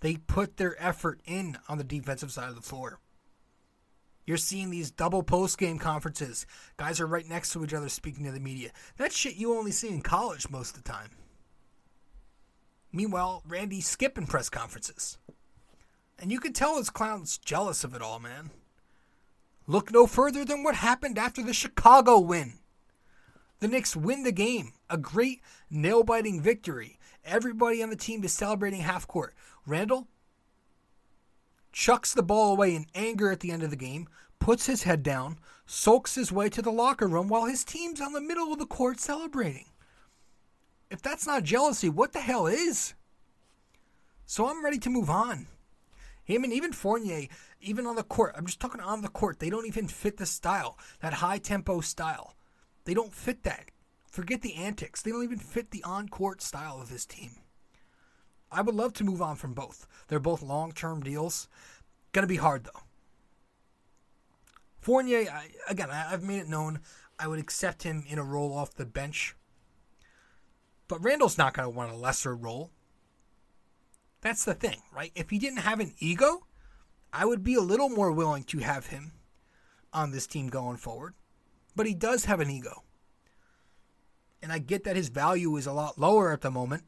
They 0.00 0.16
put 0.16 0.56
their 0.56 0.80
effort 0.82 1.20
in 1.24 1.58
on 1.68 1.78
the 1.78 1.84
defensive 1.84 2.32
side 2.32 2.48
of 2.48 2.54
the 2.54 2.62
floor. 2.62 3.00
You're 4.28 4.36
seeing 4.36 4.68
these 4.68 4.90
double 4.90 5.22
post 5.22 5.56
game 5.56 5.78
conferences. 5.78 6.44
Guys 6.76 7.00
are 7.00 7.06
right 7.06 7.26
next 7.26 7.50
to 7.54 7.64
each 7.64 7.72
other 7.72 7.88
speaking 7.88 8.26
to 8.26 8.30
the 8.30 8.38
media. 8.38 8.72
That 8.98 9.10
shit 9.10 9.36
you 9.36 9.54
only 9.54 9.70
see 9.70 9.88
in 9.88 10.02
college 10.02 10.50
most 10.50 10.76
of 10.76 10.84
the 10.84 10.92
time. 10.92 11.08
Meanwhile, 12.92 13.42
Randy's 13.48 13.86
skipping 13.88 14.26
press 14.26 14.50
conferences. 14.50 15.16
And 16.18 16.30
you 16.30 16.40
can 16.40 16.52
tell 16.52 16.76
his 16.76 16.90
clown's 16.90 17.38
jealous 17.38 17.84
of 17.84 17.94
it 17.94 18.02
all, 18.02 18.20
man. 18.20 18.50
Look 19.66 19.90
no 19.90 20.06
further 20.06 20.44
than 20.44 20.62
what 20.62 20.74
happened 20.74 21.16
after 21.16 21.42
the 21.42 21.54
Chicago 21.54 22.18
win. 22.18 22.58
The 23.60 23.68
Knicks 23.68 23.96
win 23.96 24.24
the 24.24 24.30
game. 24.30 24.74
A 24.90 24.98
great 24.98 25.40
nail 25.70 26.02
biting 26.02 26.42
victory. 26.42 26.98
Everybody 27.24 27.82
on 27.82 27.88
the 27.88 27.96
team 27.96 28.22
is 28.24 28.34
celebrating 28.34 28.80
half 28.80 29.08
court. 29.08 29.34
Randle 29.64 30.06
chucks 31.72 32.12
the 32.12 32.22
ball 32.22 32.52
away 32.52 32.74
in 32.74 32.86
anger 32.94 33.30
at 33.30 33.40
the 33.40 33.50
end 33.50 33.62
of 33.62 33.70
the 33.70 33.76
game, 33.76 34.08
puts 34.38 34.66
his 34.66 34.84
head 34.84 35.02
down, 35.02 35.38
sulks 35.66 36.14
his 36.14 36.32
way 36.32 36.48
to 36.48 36.62
the 36.62 36.72
locker 36.72 37.06
room 37.06 37.28
while 37.28 37.46
his 37.46 37.64
team's 37.64 38.00
on 38.00 38.12
the 38.12 38.20
middle 38.20 38.52
of 38.52 38.58
the 38.58 38.66
court 38.66 39.00
celebrating. 39.00 39.66
If 40.90 41.02
that's 41.02 41.26
not 41.26 41.42
jealousy, 41.42 41.88
what 41.88 42.12
the 42.12 42.20
hell 42.20 42.46
is? 42.46 42.94
So 44.24 44.48
I'm 44.48 44.64
ready 44.64 44.78
to 44.78 44.90
move 44.90 45.10
on. 45.10 45.46
Him 46.24 46.44
and 46.44 46.52
even 46.52 46.72
Fournier, 46.72 47.28
even 47.60 47.86
on 47.86 47.96
the 47.96 48.02
court, 48.02 48.34
I'm 48.36 48.46
just 48.46 48.60
talking 48.60 48.80
on 48.80 49.00
the 49.00 49.08
court, 49.08 49.38
they 49.38 49.50
don't 49.50 49.66
even 49.66 49.88
fit 49.88 50.18
the 50.18 50.26
style, 50.26 50.78
that 51.00 51.14
high 51.14 51.38
tempo 51.38 51.80
style. 51.80 52.34
They 52.84 52.94
don't 52.94 53.14
fit 53.14 53.42
that. 53.44 53.70
Forget 54.10 54.42
the 54.42 54.54
antics. 54.54 55.02
They 55.02 55.10
don't 55.10 55.24
even 55.24 55.38
fit 55.38 55.70
the 55.70 55.82
on 55.84 56.08
court 56.08 56.40
style 56.42 56.80
of 56.80 56.88
this 56.88 57.04
team. 57.04 57.32
I 58.50 58.62
would 58.62 58.74
love 58.74 58.94
to 58.94 59.04
move 59.04 59.20
on 59.20 59.36
from 59.36 59.54
both. 59.54 59.86
They're 60.08 60.18
both 60.18 60.42
long 60.42 60.72
term 60.72 61.02
deals. 61.02 61.48
Gonna 62.12 62.26
be 62.26 62.36
hard 62.36 62.64
though. 62.64 62.82
Fournier, 64.80 65.30
I, 65.30 65.48
again, 65.68 65.90
I, 65.90 66.12
I've 66.12 66.22
made 66.22 66.40
it 66.40 66.48
known 66.48 66.80
I 67.18 67.26
would 67.26 67.38
accept 67.38 67.82
him 67.82 68.04
in 68.08 68.18
a 68.18 68.24
role 68.24 68.54
off 68.54 68.74
the 68.74 68.86
bench. 68.86 69.34
But 70.86 71.04
Randle's 71.04 71.36
not 71.36 71.52
going 71.52 71.66
to 71.66 71.70
want 71.70 71.92
a 71.92 71.96
lesser 71.96 72.34
role. 72.34 72.70
That's 74.20 74.44
the 74.44 74.54
thing, 74.54 74.82
right? 74.94 75.12
If 75.14 75.30
he 75.30 75.38
didn't 75.38 75.58
have 75.58 75.80
an 75.80 75.94
ego, 75.98 76.46
I 77.12 77.24
would 77.24 77.44
be 77.44 77.54
a 77.54 77.60
little 77.60 77.88
more 77.88 78.10
willing 78.10 78.44
to 78.44 78.58
have 78.58 78.86
him 78.86 79.12
on 79.92 80.10
this 80.10 80.26
team 80.26 80.48
going 80.48 80.76
forward. 80.76 81.14
But 81.76 81.86
he 81.86 81.94
does 81.94 82.24
have 82.24 82.40
an 82.40 82.50
ego. 82.50 82.82
And 84.42 84.52
I 84.52 84.58
get 84.58 84.84
that 84.84 84.96
his 84.96 85.08
value 85.08 85.56
is 85.56 85.66
a 85.66 85.72
lot 85.72 85.98
lower 85.98 86.32
at 86.32 86.40
the 86.40 86.50
moment. 86.50 86.84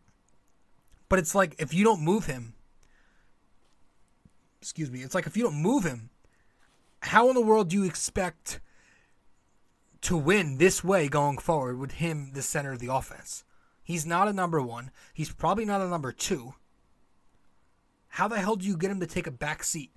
But 1.10 1.18
it's 1.18 1.34
like 1.34 1.56
if 1.58 1.74
you 1.74 1.84
don't 1.84 2.00
move 2.00 2.24
him, 2.24 2.54
excuse 4.62 4.90
me, 4.90 5.02
it's 5.02 5.14
like 5.14 5.26
if 5.26 5.36
you 5.36 5.42
don't 5.42 5.60
move 5.60 5.84
him, 5.84 6.08
how 7.02 7.28
in 7.28 7.34
the 7.34 7.42
world 7.42 7.68
do 7.68 7.76
you 7.76 7.84
expect 7.84 8.60
to 10.02 10.16
win 10.16 10.56
this 10.56 10.82
way 10.84 11.08
going 11.08 11.36
forward 11.36 11.78
with 11.78 11.92
him 11.92 12.30
the 12.32 12.42
center 12.42 12.72
of 12.72 12.78
the 12.78 12.92
offense? 12.92 13.44
He's 13.82 14.06
not 14.06 14.28
a 14.28 14.32
number 14.32 14.62
one. 14.62 14.92
He's 15.12 15.32
probably 15.32 15.64
not 15.64 15.80
a 15.80 15.88
number 15.88 16.12
two. 16.12 16.54
How 18.10 18.28
the 18.28 18.38
hell 18.38 18.54
do 18.54 18.66
you 18.66 18.76
get 18.76 18.92
him 18.92 19.00
to 19.00 19.06
take 19.06 19.26
a 19.26 19.32
back 19.32 19.64
seat 19.64 19.90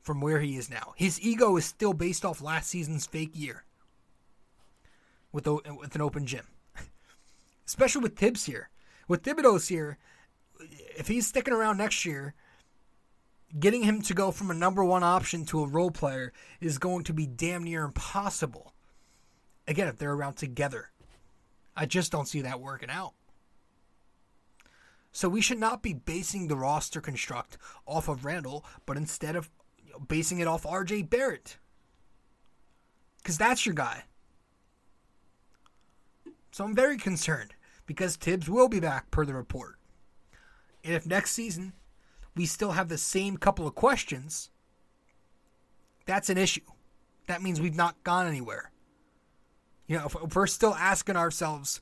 from 0.00 0.20
where 0.20 0.40
he 0.40 0.56
is 0.56 0.70
now? 0.70 0.94
His 0.96 1.20
ego 1.20 1.56
is 1.56 1.64
still 1.64 1.94
based 1.94 2.24
off 2.24 2.40
last 2.40 2.70
season's 2.70 3.06
fake 3.06 3.32
year 3.34 3.64
with, 5.32 5.48
with 5.48 5.96
an 5.96 6.00
open 6.00 6.26
gym. 6.26 6.46
Especially 7.66 8.02
with 8.02 8.16
Thibs 8.16 8.44
here. 8.44 8.70
With 9.08 9.24
Thibodeau's 9.24 9.66
here, 9.66 9.98
if 10.60 11.08
he's 11.08 11.26
sticking 11.26 11.54
around 11.54 11.78
next 11.78 12.04
year, 12.04 12.34
getting 13.58 13.82
him 13.82 14.02
to 14.02 14.14
go 14.14 14.30
from 14.30 14.50
a 14.50 14.54
number 14.54 14.84
one 14.84 15.02
option 15.02 15.44
to 15.46 15.62
a 15.62 15.68
role 15.68 15.90
player 15.90 16.32
is 16.60 16.78
going 16.78 17.04
to 17.04 17.12
be 17.12 17.26
damn 17.26 17.64
near 17.64 17.84
impossible. 17.84 18.74
Again, 19.66 19.88
if 19.88 19.96
they're 19.98 20.12
around 20.12 20.34
together. 20.34 20.90
I 21.76 21.86
just 21.86 22.10
don't 22.10 22.26
see 22.26 22.42
that 22.42 22.60
working 22.60 22.90
out. 22.90 23.14
So 25.12 25.28
we 25.28 25.40
should 25.40 25.58
not 25.58 25.82
be 25.82 25.94
basing 25.94 26.48
the 26.48 26.56
roster 26.56 27.00
construct 27.00 27.56
off 27.86 28.08
of 28.08 28.24
Randle, 28.24 28.64
but 28.84 28.96
instead 28.96 29.36
of 29.36 29.50
basing 30.06 30.40
it 30.40 30.46
off 30.46 30.64
RJ 30.64 31.08
Barrett. 31.08 31.56
Because 33.18 33.38
that's 33.38 33.64
your 33.64 33.74
guy. 33.74 34.04
So 36.50 36.64
I'm 36.64 36.74
very 36.74 36.96
concerned 36.96 37.54
because 37.86 38.16
Thibs 38.16 38.48
will 38.48 38.68
be 38.68 38.80
back 38.80 39.10
per 39.10 39.24
the 39.24 39.34
report. 39.34 39.77
And 40.84 40.94
if 40.94 41.06
next 41.06 41.32
season 41.32 41.72
we 42.34 42.46
still 42.46 42.72
have 42.72 42.88
the 42.88 42.98
same 42.98 43.36
couple 43.36 43.66
of 43.66 43.74
questions, 43.74 44.50
that's 46.06 46.30
an 46.30 46.38
issue. 46.38 46.62
That 47.26 47.42
means 47.42 47.60
we've 47.60 47.74
not 47.74 48.02
gone 48.04 48.26
anywhere. 48.26 48.70
You 49.86 49.98
know, 49.98 50.06
if 50.24 50.36
we're 50.36 50.46
still 50.46 50.74
asking 50.74 51.16
ourselves 51.16 51.80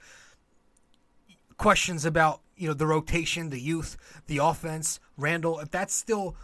questions 1.59 2.05
about 2.05 2.41
you 2.57 2.69
know 2.69 2.75
the 2.75 2.87
rotation, 2.87 3.51
the 3.51 3.61
youth, 3.61 3.97
the 4.27 4.39
offense, 4.39 4.99
Randle, 5.17 5.61
if 5.61 5.71
that's 5.71 5.95
still 5.95 6.37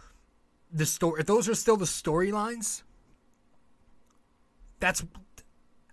the 0.71 0.85
story, 0.85 1.21
if 1.21 1.25
those 1.25 1.49
are 1.49 1.55
still 1.55 1.77
the 1.77 1.85
storylines, 1.85 2.83
that's 4.79 5.03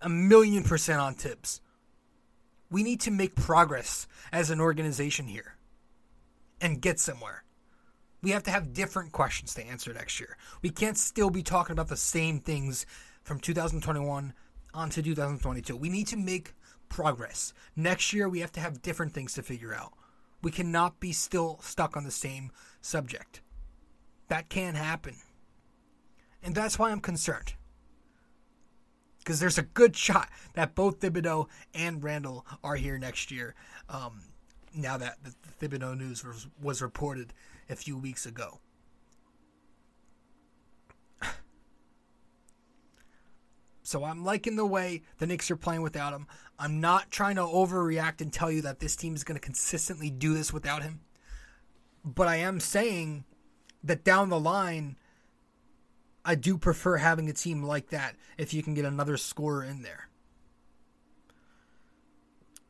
a 0.01 0.09
million 0.09 0.63
percent 0.63 0.99
on 0.99 1.15
Thibs. 1.15 1.61
We 2.69 2.83
need 2.83 3.01
to 3.01 3.11
make 3.11 3.35
progress 3.35 4.07
as 4.31 4.49
an 4.49 4.61
organization 4.61 5.27
here 5.27 5.55
and 6.61 6.81
get 6.81 6.99
somewhere. 6.99 7.43
We 8.21 8.31
have 8.31 8.43
to 8.43 8.51
have 8.51 8.73
different 8.73 9.11
questions 9.11 9.53
to 9.55 9.65
answer 9.65 9.93
next 9.93 10.19
year. 10.19 10.37
We 10.61 10.69
can't 10.69 10.97
still 10.97 11.31
be 11.31 11.41
talking 11.41 11.73
about 11.73 11.87
the 11.87 11.97
same 11.97 12.39
things 12.39 12.85
from 13.23 13.39
2021 13.39 14.33
on 14.73 14.89
to 14.91 15.01
2022. 15.01 15.75
We 15.75 15.89
need 15.89 16.07
to 16.07 16.17
make 16.17 16.53
progress. 16.87 17.53
Next 17.75 18.13
year, 18.13 18.29
we 18.29 18.41
have 18.41 18.51
to 18.53 18.59
have 18.59 18.81
different 18.81 19.13
things 19.13 19.33
to 19.33 19.41
figure 19.41 19.73
out. 19.73 19.93
We 20.43 20.51
cannot 20.51 20.99
be 20.99 21.13
still 21.13 21.59
stuck 21.61 21.97
on 21.97 22.03
the 22.03 22.11
same 22.11 22.51
subject. 22.81 23.41
That 24.27 24.49
can't 24.49 24.77
happen. 24.77 25.15
And 26.43 26.55
that's 26.55 26.77
why 26.79 26.91
I'm 26.91 26.99
concerned. 27.01 27.53
Because 29.19 29.39
there's 29.39 29.59
a 29.59 29.63
good 29.63 29.95
shot 29.95 30.29
that 30.53 30.73
both 30.73 30.99
Thibodeau 30.99 31.47
and 31.75 32.03
Randle 32.03 32.45
are 32.63 32.75
here 32.75 32.97
next 32.97 33.29
year. 33.29 33.55
Um, 33.87 34.21
now 34.73 34.97
that 34.97 35.17
the 35.23 35.33
Thibodeau 35.67 35.97
news 35.97 36.23
was, 36.23 36.47
was 36.61 36.81
reported 36.81 37.33
a 37.69 37.75
few 37.75 37.97
weeks 37.97 38.25
ago. 38.25 38.59
So 43.83 44.05
I'm 44.05 44.23
liking 44.23 44.55
the 44.55 44.65
way 44.65 45.01
the 45.17 45.27
Knicks 45.27 45.51
are 45.51 45.57
playing 45.57 45.81
without 45.81 46.13
him. 46.13 46.25
I'm 46.57 46.79
not 46.79 47.11
trying 47.11 47.35
to 47.35 47.41
overreact 47.41 48.21
and 48.21 48.31
tell 48.31 48.49
you 48.49 48.61
that 48.61 48.79
this 48.79 48.95
team 48.95 49.15
is 49.15 49.25
going 49.25 49.35
to 49.35 49.45
consistently 49.45 50.09
do 50.09 50.33
this 50.33 50.53
without 50.53 50.81
him. 50.81 51.01
But 52.05 52.29
I 52.29 52.37
am 52.37 52.61
saying 52.61 53.25
that 53.83 54.05
down 54.05 54.29
the 54.29 54.39
line, 54.39 54.95
I 56.23 56.35
do 56.35 56.57
prefer 56.57 56.97
having 56.97 57.29
a 57.29 57.33
team 57.33 57.63
like 57.63 57.89
that 57.89 58.15
if 58.37 58.53
you 58.53 58.63
can 58.63 58.73
get 58.73 58.85
another 58.85 59.17
scorer 59.17 59.63
in 59.63 59.81
there. 59.81 60.07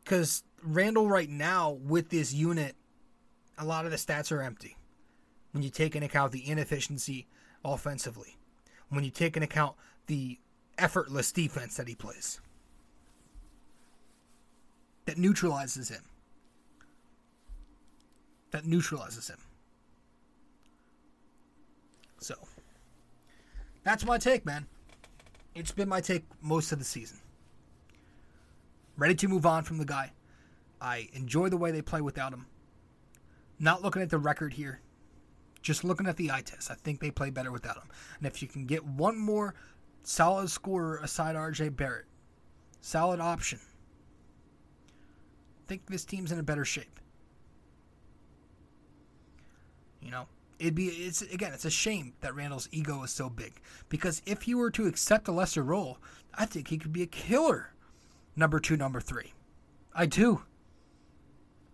Because 0.03 0.43
Randle, 0.63 1.07
right 1.07 1.29
now, 1.29 1.71
with 1.71 2.09
this 2.09 2.33
unit, 2.33 2.75
a 3.57 3.65
lot 3.65 3.85
of 3.85 3.91
the 3.91 3.97
stats 3.97 4.31
are 4.31 4.41
empty. 4.41 4.77
When 5.51 5.63
you 5.63 5.69
take 5.69 5.95
into 5.95 6.07
account 6.07 6.31
the 6.31 6.47
inefficiency 6.47 7.27
offensively, 7.65 8.37
when 8.89 9.03
you 9.03 9.11
take 9.11 9.35
into 9.35 9.45
account 9.45 9.75
the 10.07 10.39
effortless 10.77 11.31
defense 11.31 11.75
that 11.77 11.87
he 11.87 11.95
plays 11.95 12.39
that 15.05 15.17
neutralizes 15.17 15.89
him. 15.89 16.03
That 18.51 18.65
neutralizes 18.65 19.29
him. 19.29 19.39
So, 22.19 22.35
that's 23.83 24.05
my 24.05 24.17
take, 24.17 24.45
man. 24.45 24.67
It's 25.55 25.71
been 25.71 25.89
my 25.89 26.01
take 26.01 26.23
most 26.41 26.71
of 26.71 26.79
the 26.79 26.85
season. 26.85 27.17
Ready 28.97 29.15
to 29.15 29.27
move 29.27 29.45
on 29.45 29.63
from 29.63 29.79
the 29.79 29.85
guy. 29.85 30.11
I 30.81 31.09
enjoy 31.13 31.49
the 31.49 31.57
way 31.57 31.71
they 31.71 31.81
play 31.81 32.01
without 32.01 32.33
him. 32.33 32.47
Not 33.59 33.83
looking 33.83 34.01
at 34.01 34.09
the 34.09 34.17
record 34.17 34.53
here, 34.53 34.81
just 35.61 35.83
looking 35.83 36.07
at 36.07 36.17
the 36.17 36.31
eye 36.31 36.41
test. 36.41 36.71
I 36.71 36.73
think 36.73 36.99
they 36.99 37.11
play 37.11 37.29
better 37.29 37.51
without 37.51 37.77
him. 37.77 37.89
And 38.17 38.25
if 38.25 38.41
you 38.41 38.47
can 38.47 38.65
get 38.65 38.83
one 38.83 39.17
more 39.17 39.53
solid 40.03 40.49
scorer 40.49 40.97
aside 40.97 41.35
RJ 41.35 41.75
Barrett. 41.75 42.05
Solid 42.81 43.19
option. 43.19 43.59
I 44.89 45.67
think 45.67 45.85
this 45.87 46.03
team's 46.05 46.31
in 46.31 46.39
a 46.39 46.43
better 46.43 46.65
shape. 46.65 46.99
You 50.01 50.09
know, 50.09 50.25
it'd 50.57 50.73
be 50.73 50.87
it's 50.87 51.21
again, 51.21 51.53
it's 51.53 51.65
a 51.65 51.69
shame 51.69 52.13
that 52.21 52.33
Randle's 52.33 52.67
ego 52.71 53.03
is 53.03 53.11
so 53.11 53.29
big 53.29 53.53
because 53.87 54.21
if 54.25 54.41
he 54.41 54.55
were 54.55 54.71
to 54.71 54.87
accept 54.87 55.27
a 55.27 55.31
lesser 55.31 55.61
role, 55.61 55.99
I 56.33 56.45
think 56.45 56.69
he 56.69 56.77
could 56.77 56.91
be 56.91 57.03
a 57.03 57.07
killer. 57.07 57.73
Number 58.35 58.59
2, 58.59 58.77
number 58.77 58.99
3. 58.99 59.33
I 59.93 60.05
do. 60.07 60.41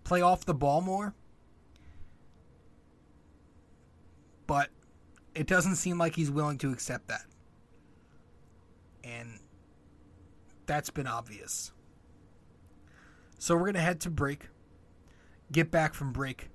Play 0.08 0.22
off 0.22 0.46
the 0.46 0.54
ball 0.54 0.82
more. 0.82 1.14
But 4.48 4.70
it 5.36 5.48
doesn't 5.48 5.76
seem 5.76 5.98
like 5.98 6.16
he's 6.16 6.32
willing 6.32 6.58
to 6.60 6.72
accept 6.72 7.10
that 7.10 7.26
and 9.08 9.40
that's 10.66 10.90
been 10.90 11.08
obvious. 11.08 11.72
So 13.40 13.56
we're 13.56 13.62
going 13.62 13.76
to 13.76 13.80
head 13.80 14.02
to 14.02 14.10
break, 14.10 14.50
get 15.52 15.72
back 15.72 15.94
from 15.94 16.12
break, 16.12 16.50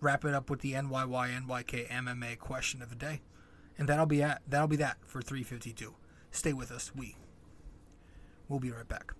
wrap 0.00 0.24
it 0.24 0.34
up 0.34 0.50
with 0.50 0.60
the 0.60 0.72
NYY 0.72 1.46
NYK 1.46 1.88
MMA 1.88 2.38
question 2.38 2.82
of 2.82 2.90
the 2.90 2.96
day, 2.96 3.20
and 3.78 3.88
that'll 3.88 4.06
be 4.06 4.22
at 4.22 4.42
that'll 4.48 4.68
be 4.68 4.76
that 4.76 4.96
for 5.04 5.22
352. 5.22 5.94
Stay 6.30 6.52
with 6.52 6.72
us. 6.72 6.92
We 6.94 7.16
we'll 8.48 8.60
be 8.60 8.70
right 8.70 8.88
back. 8.88 9.14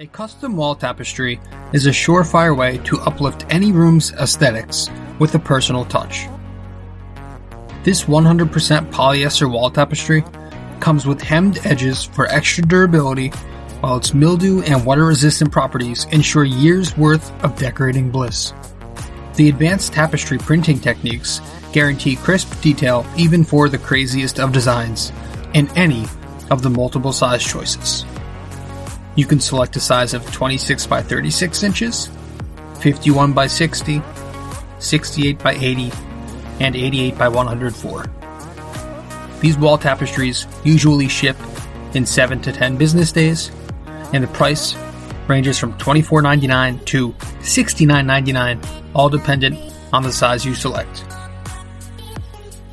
A 0.00 0.06
custom 0.06 0.56
wall 0.56 0.74
tapestry 0.74 1.38
is 1.74 1.86
a 1.86 1.90
surefire 1.90 2.56
way 2.56 2.78
to 2.78 2.98
uplift 3.00 3.44
any 3.50 3.72
room's 3.72 4.10
aesthetics 4.14 4.88
with 5.18 5.34
a 5.34 5.38
personal 5.38 5.84
touch. 5.84 6.28
This 7.84 8.04
100% 8.04 8.90
polyester 8.90 9.52
wall 9.52 9.70
tapestry 9.70 10.24
comes 10.80 11.04
with 11.04 11.20
hemmed 11.20 11.58
edges 11.66 12.04
for 12.04 12.26
extra 12.28 12.64
durability, 12.64 13.28
while 13.80 13.98
its 13.98 14.14
mildew 14.14 14.62
and 14.62 14.86
water 14.86 15.04
resistant 15.04 15.52
properties 15.52 16.06
ensure 16.06 16.46
years 16.46 16.96
worth 16.96 17.30
of 17.44 17.58
decorating 17.58 18.10
bliss. 18.10 18.54
The 19.34 19.50
advanced 19.50 19.92
tapestry 19.92 20.38
printing 20.38 20.80
techniques 20.80 21.42
guarantee 21.74 22.16
crisp 22.16 22.58
detail 22.62 23.06
even 23.18 23.44
for 23.44 23.68
the 23.68 23.76
craziest 23.76 24.40
of 24.40 24.52
designs, 24.52 25.12
in 25.52 25.68
any 25.76 26.06
of 26.50 26.62
the 26.62 26.70
multiple 26.70 27.12
size 27.12 27.44
choices. 27.44 28.06
You 29.14 29.26
can 29.26 29.40
select 29.40 29.76
a 29.76 29.80
size 29.80 30.14
of 30.14 30.30
26 30.32 30.86
by 30.86 31.02
36 31.02 31.62
inches, 31.62 32.10
51 32.80 33.32
by 33.32 33.46
60, 33.46 34.02
68 34.78 35.38
by 35.38 35.52
80, 35.52 35.92
and 36.60 36.74
88 36.74 37.18
by 37.18 37.28
104. 37.28 38.06
These 39.40 39.58
wall 39.58 39.76
tapestries 39.76 40.46
usually 40.64 41.08
ship 41.08 41.36
in 41.94 42.06
7 42.06 42.40
to 42.42 42.52
10 42.52 42.76
business 42.76 43.12
days, 43.12 43.50
and 44.12 44.24
the 44.24 44.28
price 44.28 44.74
ranges 45.28 45.58
from 45.58 45.76
$24.99 45.78 46.84
to 46.86 47.12
$69.99, 47.12 48.82
all 48.94 49.08
dependent 49.08 49.58
on 49.92 50.02
the 50.02 50.12
size 50.12 50.44
you 50.44 50.54
select. 50.54 51.04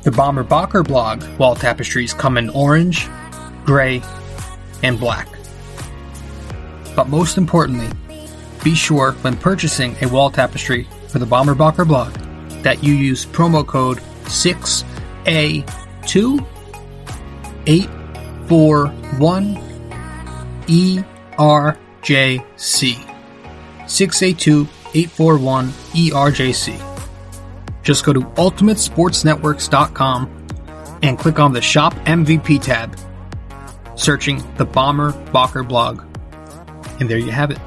The 0.02 0.10
Bomber 0.10 0.44
Bocker 0.44 0.86
blog 0.86 1.22
wall 1.38 1.54
tapestries 1.54 2.14
come 2.14 2.38
in 2.38 2.48
orange, 2.50 3.06
gray, 3.66 4.02
and 4.82 4.98
black. 4.98 5.28
But 7.00 7.08
most 7.08 7.38
importantly, 7.38 7.88
be 8.62 8.74
sure 8.74 9.12
when 9.22 9.34
purchasing 9.34 9.96
a 10.02 10.06
wall 10.06 10.30
tapestry 10.30 10.86
for 11.08 11.18
the 11.18 11.24
Bomber 11.24 11.54
Bocker 11.54 11.88
blog 11.88 12.12
that 12.62 12.84
you 12.84 12.92
use 12.92 13.24
promo 13.24 13.66
code 13.66 14.00
6A2 14.24 16.46
841 17.66 19.56
ERJC. 20.66 22.94
682 23.88 24.68
841 24.92 25.68
ERJC. 25.68 26.78
Just 27.82 28.04
go 28.04 28.12
to 28.12 28.20
UltimateSportsNetworks.com 28.20 30.46
and 31.02 31.18
click 31.18 31.38
on 31.38 31.54
the 31.54 31.62
Shop 31.62 31.94
MVP 32.04 32.60
tab, 32.60 32.94
searching 33.96 34.44
the 34.58 34.66
Bomber 34.66 35.12
Bocker 35.32 35.66
blog. 35.66 36.09
And 37.00 37.08
there 37.08 37.16
you 37.16 37.30
have 37.30 37.50
it. 37.50 37.58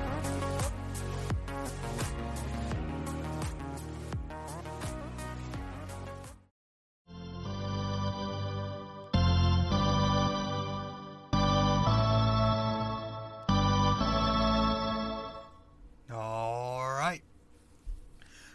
All 16.14 16.92
right. 16.92 17.24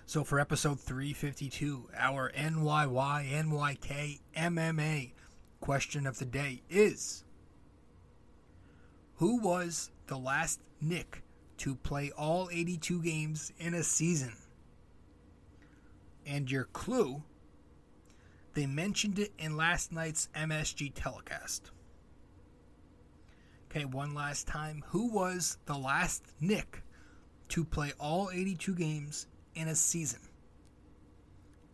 So 0.07 0.23
for 0.23 0.39
episode 0.39 0.79
352, 0.79 1.89
our 1.97 2.31
NYY 2.31 3.33
NYK 3.33 4.21
MMA 4.37 5.11
question 5.59 6.07
of 6.07 6.21
the 6.21 6.25
day 6.25 6.63
is 6.71 7.25
Who 9.17 9.41
was 9.41 9.91
the 10.07 10.17
last 10.17 10.61
Knick 10.81 11.23
to 11.59 11.75
play 11.75 12.11
all 12.17 12.49
82 12.53 13.03
games 13.03 13.53
in 13.59 13.75
a 13.75 13.83
season? 13.83 14.35
And 16.27 16.51
your 16.51 16.65
clue, 16.65 17.23
they 18.55 18.67
mentioned 18.67 19.19
it 19.19 19.33
in 19.39 19.57
last 19.57 19.93
night's 19.93 20.29
MSG 20.37 20.93
telecast. 20.95 21.71
Okay, 23.71 23.85
one 23.85 24.15
last 24.15 24.47
time. 24.47 24.83
Who 24.89 25.13
was 25.13 25.59
the 25.67 25.77
last 25.77 26.25
Knick 26.41 26.83
to 27.49 27.65
play 27.65 27.93
all 27.99 28.31
82 28.33 28.75
games 28.75 29.27
in 29.55 29.69
a 29.69 29.75
season. 29.75 30.21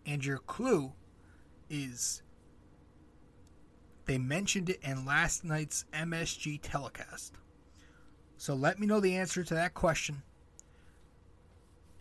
And 0.06 0.24
your 0.24 0.38
clue 0.38 0.92
is 1.68 2.22
they 4.06 4.18
mentioned 4.18 4.70
it 4.70 4.80
in 4.82 5.04
last 5.04 5.44
night's 5.44 5.84
MSG 5.92 6.60
telecast. 6.62 7.34
So 8.44 8.52
let 8.52 8.78
me 8.78 8.86
know 8.86 9.00
the 9.00 9.16
answer 9.16 9.42
to 9.42 9.54
that 9.54 9.72
question. 9.72 10.22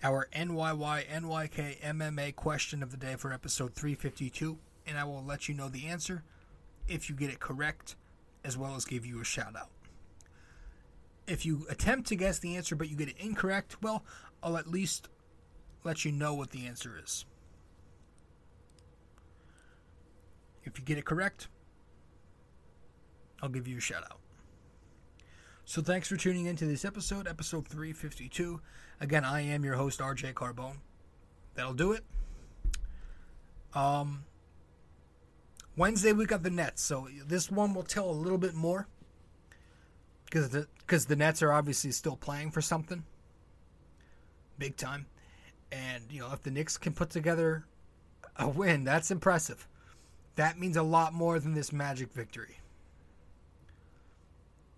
Our 0.04 0.28
NYY 0.36 1.08
NYK 1.08 1.80
MMA 1.80 2.36
question 2.36 2.84
of 2.84 2.92
the 2.92 2.98
day 2.98 3.16
for 3.16 3.32
episode 3.32 3.74
352, 3.76 4.58
and 4.86 4.98
I 4.98 5.06
will 5.06 5.24
let 5.24 5.48
you 5.48 5.56
know 5.56 5.70
the 5.70 5.88
answer 5.88 6.22
if 6.86 7.10
you 7.10 7.16
get 7.16 7.30
it 7.30 7.40
correct, 7.40 7.96
as 8.44 8.58
well 8.58 8.76
as 8.76 8.84
give 8.84 9.06
you 9.06 9.22
a 9.22 9.24
shout 9.24 9.56
out. 9.56 9.70
if 11.28 11.46
you 11.46 11.66
attempt 11.70 12.10
to 12.10 12.18
guess 12.18 12.40
the 12.40 12.58
answer 12.58 12.76
but 12.76 12.90
you 12.90 12.98
get 12.98 13.08
it 13.08 13.16
incorrect, 13.18 13.82
well, 13.82 14.04
I'll 14.44 14.58
at 14.58 14.68
least 14.68 15.08
let 15.86 16.04
you 16.04 16.12
know 16.12 16.34
what 16.34 16.50
the 16.50 16.66
answer 16.66 17.00
is. 17.02 17.24
If 20.66 20.78
you 20.78 20.84
get 20.84 20.98
it 20.98 21.06
correct, 21.06 21.48
I'll 23.42 23.48
give 23.48 23.66
you 23.66 23.78
a 23.78 23.80
shout 23.80 24.04
out. 24.12 24.20
So 25.66 25.82
thanks 25.82 26.10
for 26.10 26.18
tuning 26.18 26.46
into 26.46 26.66
this 26.66 26.84
episode, 26.84 27.28
episode 27.28 27.68
352. 27.68 28.60
Again, 29.00 29.24
I 29.24 29.42
am 29.42 29.64
your 29.64 29.76
host 29.76 30.02
RJ 30.02 30.34
Carbone. 30.34 30.78
That'll 31.56 31.74
do 31.74 31.94
it. 31.94 32.04
Um 33.74 34.26
Wednesday 35.76 36.12
we 36.12 36.26
got 36.26 36.44
the 36.44 36.52
Nets, 36.52 36.84
so 36.84 37.08
this 37.26 37.50
one 37.50 37.74
will 37.74 37.84
tell 37.84 38.10
a 38.10 38.12
little 38.12 38.38
bit 38.38 38.54
more 38.54 38.88
because 40.26 40.50
the 40.50 40.68
because 40.80 41.06
the 41.06 41.16
Nets 41.16 41.42
are 41.42 41.52
obviously 41.52 41.92
still 41.92 42.16
playing 42.16 42.52
for 42.52 42.62
something 42.62 43.04
big 44.60 44.78
time, 44.78 45.08
and 45.72 46.04
you 46.12 46.20
know 46.20 46.32
if 46.32 46.44
the 46.44 46.52
Knicks 46.52 46.78
can 46.78 46.94
put 46.94 47.10
together 47.10 47.66
a 48.36 48.48
win, 48.48 48.84
that's 48.84 49.10
impressive. 49.10 49.68
That 50.36 50.60
means 50.60 50.78
a 50.78 50.84
lot 50.84 51.14
more 51.14 51.40
than 51.40 51.56
this 51.56 51.72
Magic 51.72 52.14
victory. 52.14 52.58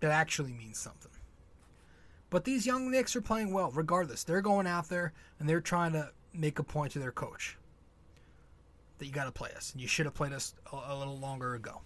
That 0.00 0.10
actually 0.10 0.52
means 0.52 0.78
something. 0.78 1.10
But 2.28 2.44
these 2.44 2.66
young 2.66 2.90
Knicks 2.90 3.16
are 3.16 3.20
playing 3.20 3.52
well, 3.52 3.70
regardless. 3.70 4.24
They're 4.24 4.42
going 4.42 4.66
out 4.66 4.88
there 4.88 5.12
and 5.38 5.48
they're 5.48 5.60
trying 5.60 5.92
to 5.92 6.10
make 6.34 6.58
a 6.58 6.64
point 6.64 6.92
to 6.92 6.98
their 6.98 7.12
coach 7.12 7.56
that 8.98 9.06
you 9.06 9.12
got 9.12 9.24
to 9.24 9.32
play 9.32 9.50
us, 9.56 9.72
and 9.72 9.80
you 9.80 9.88
should 9.88 10.06
have 10.06 10.14
played 10.14 10.32
us 10.32 10.54
a, 10.72 10.76
a 10.92 10.96
little 10.96 11.18
longer 11.18 11.54
ago, 11.54 11.82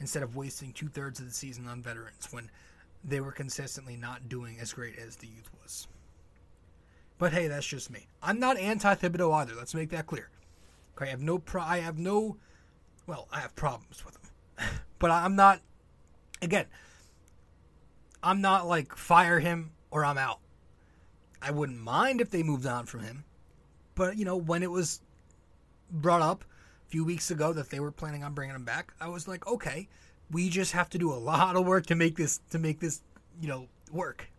instead 0.00 0.22
of 0.22 0.36
wasting 0.36 0.72
two 0.72 0.88
thirds 0.88 1.20
of 1.20 1.26
the 1.26 1.32
season 1.32 1.66
on 1.68 1.82
veterans 1.82 2.28
when 2.30 2.50
they 3.04 3.20
were 3.20 3.32
consistently 3.32 3.96
not 3.96 4.28
doing 4.28 4.58
as 4.60 4.72
great 4.72 4.98
as 4.98 5.16
the 5.16 5.26
youth 5.26 5.50
was. 5.62 5.86
But 7.18 7.32
hey, 7.32 7.48
that's 7.48 7.66
just 7.66 7.90
me. 7.90 8.06
I'm 8.22 8.38
not 8.38 8.58
anti 8.58 8.94
Thibodeau 8.94 9.34
either. 9.34 9.54
Let's 9.54 9.74
make 9.74 9.90
that 9.90 10.06
clear. 10.06 10.30
Okay, 10.96 11.06
I 11.06 11.10
have 11.10 11.20
no 11.20 11.38
pro- 11.38 11.62
I 11.62 11.78
have 11.78 11.98
no 11.98 12.36
well, 13.06 13.26
I 13.32 13.40
have 13.40 13.56
problems 13.56 14.04
with 14.04 14.16
him. 14.16 14.68
but 14.98 15.10
I'm 15.10 15.34
not 15.34 15.60
again, 16.40 16.66
I'm 18.22 18.40
not 18.40 18.66
like 18.66 18.96
fire 18.96 19.40
him 19.40 19.72
or 19.90 20.04
I'm 20.04 20.18
out. 20.18 20.40
I 21.40 21.50
wouldn't 21.50 21.78
mind 21.78 22.20
if 22.20 22.30
they 22.30 22.42
moved 22.42 22.66
on 22.66 22.86
from 22.86 23.00
him. 23.00 23.24
But, 23.94 24.16
you 24.16 24.24
know, 24.24 24.36
when 24.36 24.62
it 24.62 24.70
was 24.70 25.00
brought 25.90 26.22
up 26.22 26.44
a 26.86 26.90
few 26.90 27.04
weeks 27.04 27.30
ago 27.30 27.52
that 27.52 27.70
they 27.70 27.80
were 27.80 27.90
planning 27.90 28.24
on 28.24 28.34
bringing 28.34 28.54
him 28.54 28.64
back, 28.64 28.92
I 29.00 29.08
was 29.08 29.28
like, 29.28 29.46
okay, 29.46 29.88
we 30.30 30.48
just 30.48 30.72
have 30.72 30.90
to 30.90 30.98
do 30.98 31.12
a 31.12 31.16
lot 31.16 31.56
of 31.56 31.66
work 31.66 31.86
to 31.86 31.94
make 31.94 32.16
this 32.16 32.40
to 32.50 32.58
make 32.58 32.80
this 32.80 33.00
you 33.40 33.48
know 33.48 33.66
work. 33.92 34.30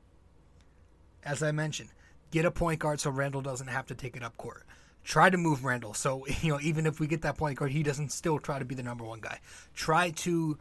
As 1.23 1.43
I 1.43 1.51
mentioned, 1.51 1.89
get 2.31 2.45
a 2.45 2.51
point 2.51 2.79
guard 2.79 2.99
so 2.99 3.09
Randle 3.09 3.41
doesn't 3.41 3.67
have 3.67 3.87
to 3.87 3.95
take 3.95 4.15
it 4.15 4.23
up 4.23 4.37
court. 4.37 4.65
Try 5.03 5.29
to 5.29 5.37
move 5.37 5.63
Randle 5.63 5.93
so 5.93 6.25
you 6.41 6.51
know 6.51 6.59
even 6.61 6.85
if 6.85 6.99
we 6.99 7.07
get 7.07 7.21
that 7.23 7.37
point 7.37 7.57
guard, 7.57 7.71
he 7.71 7.83
doesn't 7.83 8.11
still 8.11 8.39
try 8.39 8.59
to 8.59 8.65
be 8.65 8.75
the 8.75 8.83
number 8.83 9.03
one 9.03 9.19
guy. 9.19 9.39
Try 9.73 10.11
to 10.11 10.57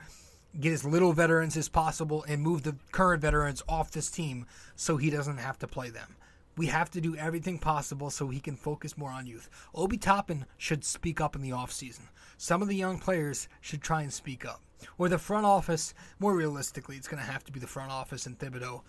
get 0.59 0.73
as 0.73 0.85
little 0.85 1.13
veterans 1.13 1.57
as 1.57 1.69
possible 1.69 2.25
and 2.29 2.43
move 2.43 2.63
the 2.63 2.77
current 2.93 3.23
veterans 3.23 3.63
off 3.69 3.91
this 3.91 4.11
team 4.11 4.47
so 4.77 4.97
he 4.97 5.11
doesn't 5.11 5.39
have 5.39 5.59
to 5.59 5.67
play 5.67 5.91
them. 5.91 6.17
We 6.57 6.67
have 6.67 6.91
to 6.93 7.01
do 7.01 7.17
everything 7.17 7.59
possible 7.59 8.11
so 8.11 8.29
he 8.29 8.41
can 8.41 8.57
focus 8.57 8.99
more 8.99 9.11
on 9.11 9.27
youth. 9.27 9.49
Obi 9.75 9.97
Toppin 9.97 10.47
should 10.57 10.85
speak 10.85 11.21
up 11.21 11.37
in 11.37 11.43
the 11.43 11.51
offseason. 11.51 12.09
Some 12.37 12.63
of 12.63 12.69
the 12.69 12.77
young 12.77 12.99
players 12.99 13.49
should 13.61 13.83
try 13.83 14.03
and 14.03 14.13
speak 14.13 14.45
up 14.45 14.61
or 14.97 15.09
the 15.09 15.19
front 15.19 15.47
office, 15.47 15.95
more 16.19 16.35
realistically, 16.35 16.97
it's 16.97 17.09
going 17.09 17.23
to 17.23 17.31
have 17.31 17.45
to 17.45 17.53
be 17.53 17.61
the 17.61 17.67
front 17.67 17.91
office 17.91 18.27
and 18.27 18.39
Thibodeau 18.39 18.83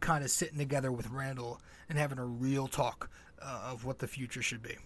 kind 0.00 0.24
of 0.24 0.30
sitting 0.30 0.58
together 0.58 0.92
with 0.92 1.10
Randle 1.10 1.60
and 1.88 1.98
having 1.98 2.18
a 2.18 2.24
real 2.24 2.66
talk 2.66 3.10
uh, 3.40 3.70
of 3.70 3.84
what 3.84 3.98
the 3.98 4.06
future 4.06 4.42
should 4.42 4.62
be. 4.62 4.76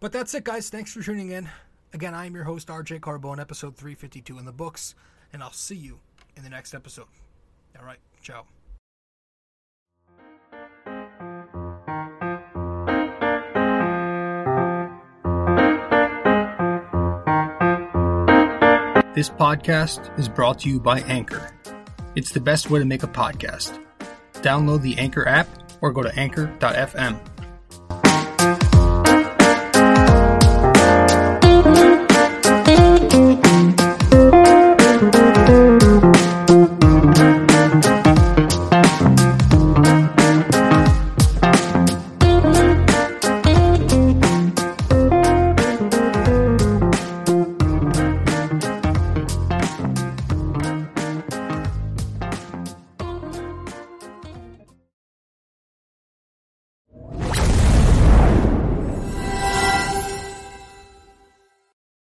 But 0.00 0.12
that's 0.12 0.34
it, 0.34 0.44
guys. 0.44 0.68
Thanks 0.68 0.92
for 0.92 1.02
tuning 1.02 1.30
in. 1.30 1.48
Again, 1.96 2.12
I 2.12 2.26
am 2.26 2.34
your 2.34 2.44
host, 2.44 2.68
RJ 2.68 3.00
Carbone, 3.00 3.40
episode 3.40 3.74
352 3.74 4.38
in 4.38 4.44
the 4.44 4.52
books, 4.52 4.94
and 5.32 5.42
I'll 5.42 5.50
see 5.50 5.76
you 5.76 6.00
in 6.36 6.42
the 6.44 6.50
next 6.50 6.74
episode. 6.74 7.06
All 7.78 7.86
right, 7.86 7.96
ciao. 8.20 8.44
This 19.14 19.30
podcast 19.30 20.18
is 20.18 20.28
brought 20.28 20.58
to 20.58 20.68
you 20.68 20.78
by 20.78 21.00
Anchor. 21.00 21.50
It's 22.14 22.30
the 22.30 22.40
best 22.40 22.68
way 22.68 22.78
to 22.78 22.84
make 22.84 23.04
a 23.04 23.08
podcast. 23.08 23.82
Download 24.34 24.82
the 24.82 24.98
Anchor 24.98 25.26
app 25.26 25.48
or 25.80 25.92
go 25.92 26.02
to 26.02 26.14
anchor.fm 26.14 27.35